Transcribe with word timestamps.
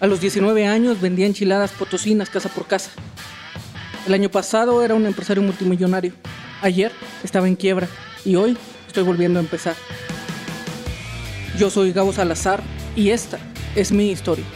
A 0.00 0.06
los 0.06 0.22
19 0.22 0.66
años 0.66 0.98
vendía 0.98 1.26
enchiladas 1.26 1.72
potosinas 1.72 2.30
casa 2.30 2.48
por 2.48 2.66
casa. 2.66 2.90
El 4.06 4.14
año 4.14 4.30
pasado 4.30 4.82
era 4.82 4.94
un 4.94 5.04
empresario 5.04 5.42
multimillonario. 5.42 6.14
Ayer 6.62 6.90
estaba 7.22 7.46
en 7.46 7.54
quiebra 7.54 7.86
y 8.24 8.34
hoy 8.36 8.56
estoy 8.86 9.02
volviendo 9.02 9.38
a 9.38 9.42
empezar. 9.42 9.76
Yo 11.58 11.68
soy 11.68 11.92
Gabo 11.92 12.14
Salazar 12.14 12.62
y 12.96 13.10
esta 13.10 13.38
es 13.76 13.92
mi 13.92 14.10
historia. 14.10 14.46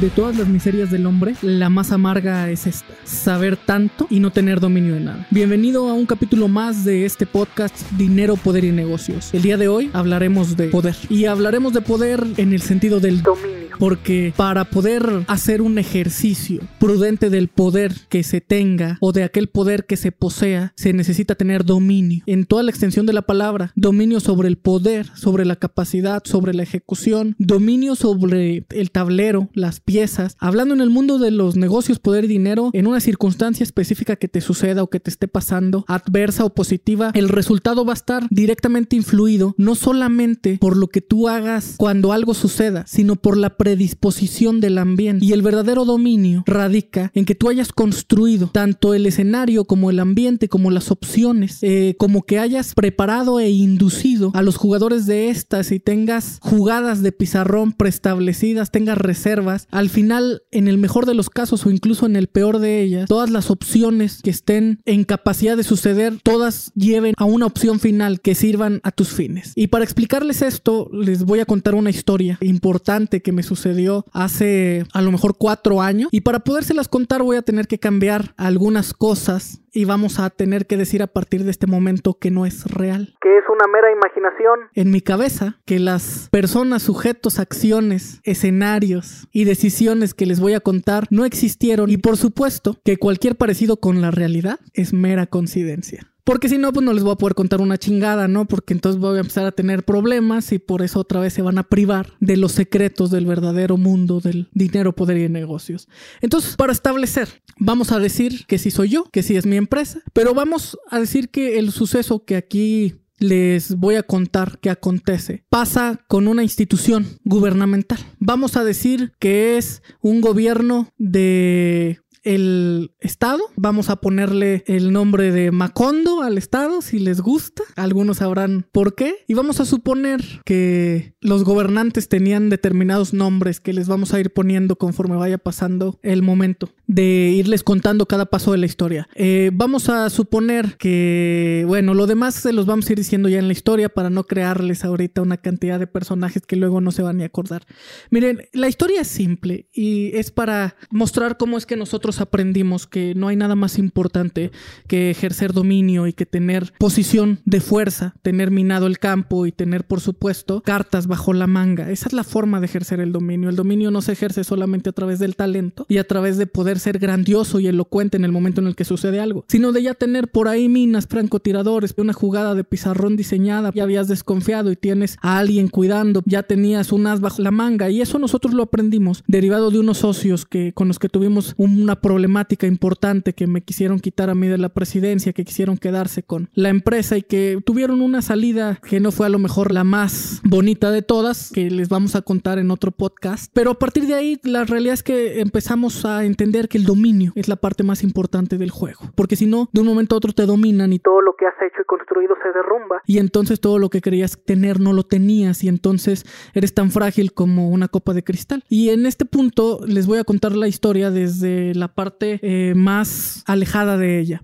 De 0.00 0.10
todas 0.10 0.36
las 0.36 0.46
miserias 0.46 0.90
del 0.90 1.06
hombre, 1.06 1.34
la 1.40 1.70
más 1.70 1.90
amarga 1.90 2.50
es 2.50 2.66
esta, 2.66 2.92
saber 3.04 3.56
tanto 3.56 4.06
y 4.10 4.20
no 4.20 4.30
tener 4.30 4.60
dominio 4.60 4.92
de 4.92 5.00
nada. 5.00 5.26
Bienvenido 5.30 5.88
a 5.88 5.94
un 5.94 6.04
capítulo 6.04 6.48
más 6.48 6.84
de 6.84 7.06
este 7.06 7.24
podcast 7.24 7.74
Dinero, 7.92 8.36
Poder 8.36 8.64
y 8.64 8.72
Negocios. 8.72 9.32
El 9.32 9.40
día 9.40 9.56
de 9.56 9.68
hoy 9.68 9.90
hablaremos 9.94 10.54
de 10.58 10.68
poder 10.68 10.94
y 11.08 11.24
hablaremos 11.24 11.72
de 11.72 11.80
poder 11.80 12.22
en 12.36 12.52
el 12.52 12.60
sentido 12.60 13.00
del 13.00 13.22
dominio. 13.22 13.66
Porque 13.78 14.32
para 14.34 14.64
poder 14.64 15.24
hacer 15.26 15.60
un 15.60 15.78
ejercicio 15.78 16.60
prudente 16.78 17.28
del 17.28 17.48
poder 17.48 17.92
que 18.08 18.22
se 18.22 18.40
tenga 18.40 18.96
o 19.00 19.12
de 19.12 19.22
aquel 19.22 19.48
poder 19.48 19.84
que 19.84 19.98
se 19.98 20.12
posea, 20.12 20.72
se 20.76 20.94
necesita 20.94 21.34
tener 21.34 21.64
dominio. 21.64 22.22
En 22.26 22.46
toda 22.46 22.62
la 22.62 22.70
extensión 22.70 23.04
de 23.04 23.12
la 23.12 23.22
palabra, 23.22 23.72
dominio 23.76 24.20
sobre 24.20 24.48
el 24.48 24.56
poder, 24.56 25.10
sobre 25.14 25.44
la 25.44 25.56
capacidad, 25.56 26.22
sobre 26.24 26.54
la 26.54 26.62
ejecución, 26.62 27.36
dominio 27.38 27.96
sobre 27.96 28.64
el 28.70 28.90
tablero, 28.90 29.50
las 29.52 29.80
piezas. 29.86 30.36
Hablando 30.38 30.74
en 30.74 30.82
el 30.82 30.90
mundo 30.90 31.18
de 31.18 31.30
los 31.30 31.56
negocios, 31.56 31.98
poder 31.98 32.24
y 32.24 32.28
dinero, 32.28 32.70
en 32.74 32.86
una 32.86 33.00
circunstancia 33.00 33.64
específica 33.64 34.16
que 34.16 34.28
te 34.28 34.42
suceda 34.42 34.82
o 34.82 34.90
que 34.90 35.00
te 35.00 35.08
esté 35.08 35.28
pasando, 35.28 35.86
adversa 35.88 36.44
o 36.44 36.52
positiva, 36.52 37.12
el 37.14 37.30
resultado 37.30 37.86
va 37.86 37.92
a 37.92 37.94
estar 37.94 38.26
directamente 38.30 38.96
influido 38.96 39.54
no 39.56 39.74
solamente 39.74 40.58
por 40.58 40.76
lo 40.76 40.88
que 40.88 41.00
tú 41.00 41.28
hagas 41.28 41.74
cuando 41.78 42.12
algo 42.12 42.34
suceda, 42.34 42.84
sino 42.86 43.16
por 43.16 43.36
la 43.36 43.56
predisposición 43.56 44.60
del 44.60 44.78
ambiente. 44.78 45.24
Y 45.24 45.32
el 45.32 45.42
verdadero 45.42 45.84
dominio 45.84 46.42
radica 46.46 47.12
en 47.14 47.24
que 47.24 47.34
tú 47.34 47.48
hayas 47.48 47.72
construido 47.72 48.50
tanto 48.52 48.92
el 48.92 49.06
escenario 49.06 49.64
como 49.64 49.90
el 49.90 50.00
ambiente, 50.00 50.48
como 50.48 50.70
las 50.70 50.90
opciones, 50.90 51.58
eh, 51.62 51.94
como 51.98 52.22
que 52.22 52.40
hayas 52.40 52.74
preparado 52.74 53.38
e 53.38 53.50
inducido 53.50 54.32
a 54.34 54.42
los 54.42 54.56
jugadores 54.56 55.06
de 55.06 55.30
estas 55.30 55.70
y 55.70 55.78
tengas 55.78 56.38
jugadas 56.42 57.02
de 57.02 57.12
pizarrón 57.12 57.72
preestablecidas, 57.72 58.72
tengas 58.72 58.98
reservas, 58.98 59.68
al 59.76 59.90
final, 59.90 60.42
en 60.52 60.68
el 60.68 60.78
mejor 60.78 61.04
de 61.04 61.12
los 61.12 61.28
casos 61.28 61.66
o 61.66 61.70
incluso 61.70 62.06
en 62.06 62.16
el 62.16 62.28
peor 62.28 62.60
de 62.60 62.80
ellas, 62.80 63.06
todas 63.10 63.28
las 63.28 63.50
opciones 63.50 64.22
que 64.22 64.30
estén 64.30 64.80
en 64.86 65.04
capacidad 65.04 65.54
de 65.54 65.64
suceder, 65.64 66.18
todas 66.22 66.72
lleven 66.74 67.12
a 67.18 67.26
una 67.26 67.44
opción 67.44 67.78
final 67.78 68.22
que 68.22 68.34
sirvan 68.34 68.80
a 68.84 68.90
tus 68.90 69.10
fines. 69.10 69.52
Y 69.54 69.66
para 69.66 69.84
explicarles 69.84 70.40
esto, 70.40 70.88
les 70.94 71.24
voy 71.24 71.40
a 71.40 71.44
contar 71.44 71.74
una 71.74 71.90
historia 71.90 72.38
importante 72.40 73.20
que 73.20 73.32
me 73.32 73.42
sucedió 73.42 74.06
hace 74.12 74.86
a 74.94 75.02
lo 75.02 75.12
mejor 75.12 75.36
cuatro 75.36 75.82
años. 75.82 76.08
Y 76.10 76.22
para 76.22 76.40
podérselas 76.40 76.88
contar 76.88 77.22
voy 77.22 77.36
a 77.36 77.42
tener 77.42 77.68
que 77.68 77.78
cambiar 77.78 78.32
algunas 78.38 78.94
cosas 78.94 79.60
y 79.76 79.84
vamos 79.84 80.18
a 80.18 80.30
tener 80.30 80.66
que 80.66 80.78
decir 80.78 81.02
a 81.02 81.06
partir 81.06 81.44
de 81.44 81.50
este 81.50 81.66
momento 81.66 82.14
que 82.18 82.30
no 82.30 82.46
es 82.46 82.64
real. 82.64 83.14
Que 83.20 83.36
es 83.36 83.44
una 83.46 83.70
mera 83.70 83.92
imaginación. 83.92 84.70
En 84.72 84.90
mi 84.90 85.02
cabeza, 85.02 85.58
que 85.66 85.78
las 85.78 86.30
personas, 86.30 86.82
sujetos, 86.82 87.38
acciones, 87.38 88.22
escenarios 88.24 89.28
y 89.32 89.44
decisiones 89.44 90.14
que 90.14 90.24
les 90.24 90.40
voy 90.40 90.54
a 90.54 90.60
contar 90.60 91.04
no 91.10 91.26
existieron 91.26 91.90
y 91.90 91.98
por 91.98 92.16
supuesto 92.16 92.76
que 92.86 92.96
cualquier 92.96 93.36
parecido 93.36 93.76
con 93.76 94.00
la 94.00 94.10
realidad 94.10 94.60
es 94.72 94.94
mera 94.94 95.26
coincidencia. 95.26 96.10
Porque 96.26 96.48
si 96.48 96.58
no, 96.58 96.72
pues 96.72 96.84
no 96.84 96.92
les 96.92 97.04
voy 97.04 97.12
a 97.12 97.16
poder 97.16 97.36
contar 97.36 97.60
una 97.60 97.78
chingada, 97.78 98.26
¿no? 98.26 98.46
Porque 98.46 98.74
entonces 98.74 99.00
voy 99.00 99.16
a 99.16 99.20
empezar 99.20 99.46
a 99.46 99.52
tener 99.52 99.84
problemas 99.84 100.50
y 100.50 100.58
por 100.58 100.82
eso 100.82 100.98
otra 100.98 101.20
vez 101.20 101.32
se 101.32 101.40
van 101.40 101.56
a 101.56 101.62
privar 101.62 102.14
de 102.18 102.36
los 102.36 102.50
secretos 102.50 103.12
del 103.12 103.26
verdadero 103.26 103.76
mundo 103.76 104.18
del 104.18 104.48
dinero, 104.52 104.92
poder 104.92 105.18
y 105.18 105.28
negocios. 105.28 105.86
Entonces, 106.20 106.56
para 106.56 106.72
establecer, 106.72 107.28
vamos 107.60 107.92
a 107.92 108.00
decir 108.00 108.44
que 108.48 108.58
sí 108.58 108.72
soy 108.72 108.88
yo, 108.88 109.04
que 109.04 109.22
sí 109.22 109.36
es 109.36 109.46
mi 109.46 109.54
empresa, 109.54 110.00
pero 110.12 110.34
vamos 110.34 110.76
a 110.90 110.98
decir 110.98 111.28
que 111.28 111.60
el 111.60 111.70
suceso 111.70 112.24
que 112.24 112.34
aquí 112.34 112.96
les 113.18 113.76
voy 113.76 113.94
a 113.94 114.02
contar 114.02 114.58
que 114.58 114.70
acontece 114.70 115.44
pasa 115.48 116.00
con 116.08 116.28
una 116.28 116.42
institución 116.42 117.06
gubernamental. 117.24 117.98
Vamos 118.18 118.56
a 118.56 118.64
decir 118.64 119.12
que 119.18 119.56
es 119.56 119.82
un 120.00 120.20
gobierno 120.20 120.92
de 120.98 122.00
el 122.26 122.92
estado. 122.98 123.40
Vamos 123.56 123.88
a 123.88 123.96
ponerle 123.96 124.64
el 124.66 124.92
nombre 124.92 125.30
de 125.30 125.52
Macondo 125.52 126.22
al 126.22 126.36
estado 126.36 126.82
si 126.82 126.98
les 126.98 127.20
gusta. 127.20 127.62
Algunos 127.76 128.18
sabrán 128.18 128.66
por 128.72 128.96
qué. 128.96 129.24
Y 129.28 129.34
vamos 129.34 129.60
a 129.60 129.64
suponer 129.64 130.22
que 130.44 131.14
los 131.20 131.44
gobernantes 131.44 132.08
tenían 132.08 132.50
determinados 132.50 133.14
nombres 133.14 133.60
que 133.60 133.72
les 133.72 133.86
vamos 133.86 134.12
a 134.12 134.20
ir 134.20 134.32
poniendo 134.32 134.76
conforme 134.76 135.16
vaya 135.16 135.38
pasando 135.38 136.00
el 136.02 136.22
momento 136.22 136.70
de 136.88 137.32
irles 137.34 137.62
contando 137.62 138.06
cada 138.06 138.26
paso 138.26 138.52
de 138.52 138.58
la 138.58 138.66
historia. 138.66 139.08
Eh, 139.14 139.50
vamos 139.52 139.88
a 139.88 140.10
suponer 140.10 140.76
que, 140.78 141.64
bueno, 141.66 141.94
lo 141.94 142.06
demás 142.06 142.34
se 142.34 142.52
los 142.52 142.66
vamos 142.66 142.88
a 142.88 142.92
ir 142.92 142.98
diciendo 142.98 143.28
ya 143.28 143.38
en 143.38 143.46
la 143.46 143.52
historia 143.52 143.88
para 143.88 144.10
no 144.10 144.24
crearles 144.24 144.84
ahorita 144.84 145.22
una 145.22 145.36
cantidad 145.36 145.78
de 145.78 145.86
personajes 145.86 146.42
que 146.44 146.56
luego 146.56 146.80
no 146.80 146.90
se 146.90 147.02
van 147.02 147.18
ni 147.18 147.22
a 147.22 147.26
acordar. 147.26 147.66
Miren, 148.10 148.48
la 148.52 148.68
historia 148.68 149.02
es 149.02 149.08
simple 149.08 149.68
y 149.72 150.16
es 150.16 150.32
para 150.32 150.76
mostrar 150.90 151.36
cómo 151.36 151.56
es 151.56 151.66
que 151.66 151.76
nosotros 151.76 152.15
aprendimos 152.20 152.86
que 152.86 153.14
no 153.14 153.28
hay 153.28 153.36
nada 153.36 153.54
más 153.54 153.78
importante 153.78 154.50
que 154.86 155.10
ejercer 155.10 155.52
dominio 155.52 156.06
y 156.06 156.12
que 156.12 156.26
tener 156.26 156.72
posición 156.78 157.40
de 157.44 157.60
fuerza, 157.60 158.14
tener 158.22 158.50
minado 158.50 158.86
el 158.86 158.98
campo 158.98 159.46
y 159.46 159.52
tener, 159.52 159.86
por 159.86 160.00
supuesto, 160.00 160.62
cartas 160.62 161.06
bajo 161.06 161.32
la 161.32 161.46
manga. 161.46 161.90
Esa 161.90 162.08
es 162.08 162.12
la 162.12 162.24
forma 162.24 162.60
de 162.60 162.66
ejercer 162.66 163.00
el 163.00 163.12
dominio. 163.12 163.48
El 163.48 163.56
dominio 163.56 163.90
no 163.90 164.02
se 164.02 164.12
ejerce 164.12 164.44
solamente 164.44 164.90
a 164.90 164.92
través 164.92 165.18
del 165.18 165.36
talento 165.36 165.86
y 165.88 165.98
a 165.98 166.06
través 166.06 166.38
de 166.38 166.46
poder 166.46 166.78
ser 166.78 166.98
grandioso 166.98 167.60
y 167.60 167.66
elocuente 167.66 168.16
en 168.16 168.24
el 168.24 168.32
momento 168.32 168.60
en 168.60 168.66
el 168.66 168.76
que 168.76 168.84
sucede 168.84 169.20
algo, 169.20 169.44
sino 169.48 169.72
de 169.72 169.82
ya 169.82 169.94
tener 169.94 170.28
por 170.28 170.48
ahí 170.48 170.68
minas, 170.68 171.06
francotiradores, 171.06 171.94
una 171.96 172.12
jugada 172.12 172.54
de 172.54 172.64
pizarrón 172.64 173.16
diseñada, 173.16 173.70
ya 173.74 173.82
habías 173.82 174.08
desconfiado 174.08 174.70
y 174.70 174.76
tienes 174.76 175.16
a 175.22 175.38
alguien 175.38 175.68
cuidando, 175.68 176.22
ya 176.26 176.42
tenías 176.42 176.92
un 176.92 177.06
as 177.06 177.20
bajo 177.20 177.42
la 177.42 177.50
manga 177.50 177.90
y 177.90 178.00
eso 178.00 178.18
nosotros 178.18 178.54
lo 178.54 178.64
aprendimos 178.64 179.24
derivado 179.26 179.70
de 179.70 179.78
unos 179.78 179.98
socios 179.98 180.46
que 180.46 180.72
con 180.72 180.88
los 180.88 180.98
que 180.98 181.08
tuvimos 181.08 181.54
una 181.56 181.95
problemática 182.00 182.66
importante 182.66 183.32
que 183.32 183.46
me 183.46 183.62
quisieron 183.62 184.00
quitar 184.00 184.30
a 184.30 184.34
mí 184.34 184.48
de 184.48 184.58
la 184.58 184.68
presidencia, 184.68 185.32
que 185.32 185.44
quisieron 185.44 185.78
quedarse 185.78 186.22
con 186.22 186.48
la 186.54 186.68
empresa 186.68 187.16
y 187.16 187.22
que 187.22 187.58
tuvieron 187.64 188.00
una 188.00 188.22
salida 188.22 188.78
que 188.88 189.00
no 189.00 189.12
fue 189.12 189.26
a 189.26 189.30
lo 189.30 189.38
mejor 189.38 189.72
la 189.72 189.84
más 189.84 190.40
bonita 190.44 190.90
de 190.90 191.02
todas, 191.02 191.50
que 191.52 191.70
les 191.70 191.88
vamos 191.88 192.16
a 192.16 192.22
contar 192.22 192.58
en 192.58 192.70
otro 192.70 192.90
podcast, 192.90 193.50
pero 193.54 193.72
a 193.72 193.78
partir 193.78 194.06
de 194.06 194.14
ahí 194.14 194.40
la 194.44 194.64
realidad 194.64 194.94
es 194.94 195.02
que 195.02 195.40
empezamos 195.40 196.04
a 196.04 196.24
entender 196.24 196.68
que 196.68 196.78
el 196.78 196.84
dominio 196.84 197.32
es 197.34 197.48
la 197.48 197.56
parte 197.56 197.82
más 197.82 198.02
importante 198.02 198.58
del 198.58 198.70
juego. 198.70 199.00
Porque 199.14 199.36
si 199.36 199.46
no, 199.46 199.68
de 199.72 199.80
un 199.80 199.86
momento 199.86 200.14
a 200.14 200.18
otro 200.18 200.32
te 200.32 200.46
dominan 200.46 200.92
y 200.92 200.98
todo 200.98 201.20
lo 201.20 201.34
que 201.36 201.46
has 201.46 201.54
hecho 201.60 201.82
y 201.82 201.84
construido 201.84 202.34
se 202.42 202.48
derrumba. 202.52 203.02
Y 203.06 203.18
entonces 203.18 203.60
todo 203.60 203.78
lo 203.78 203.90
que 203.90 204.00
querías 204.00 204.38
tener 204.44 204.80
no 204.80 204.92
lo 204.92 205.04
tenías 205.04 205.64
y 205.64 205.68
entonces 205.68 206.24
eres 206.54 206.74
tan 206.74 206.90
frágil 206.90 207.32
como 207.32 207.70
una 207.70 207.88
copa 207.88 208.12
de 208.12 208.24
cristal. 208.24 208.64
Y 208.68 208.90
en 208.90 209.06
este 209.06 209.24
punto 209.24 209.80
les 209.86 210.06
voy 210.06 210.18
a 210.18 210.24
contar 210.24 210.52
la 210.52 210.68
historia 210.68 211.10
desde 211.10 211.74
la 211.74 211.85
parte 211.88 212.38
eh, 212.42 212.74
más 212.74 213.42
alejada 213.46 213.96
de 213.96 214.18
ella. 214.18 214.42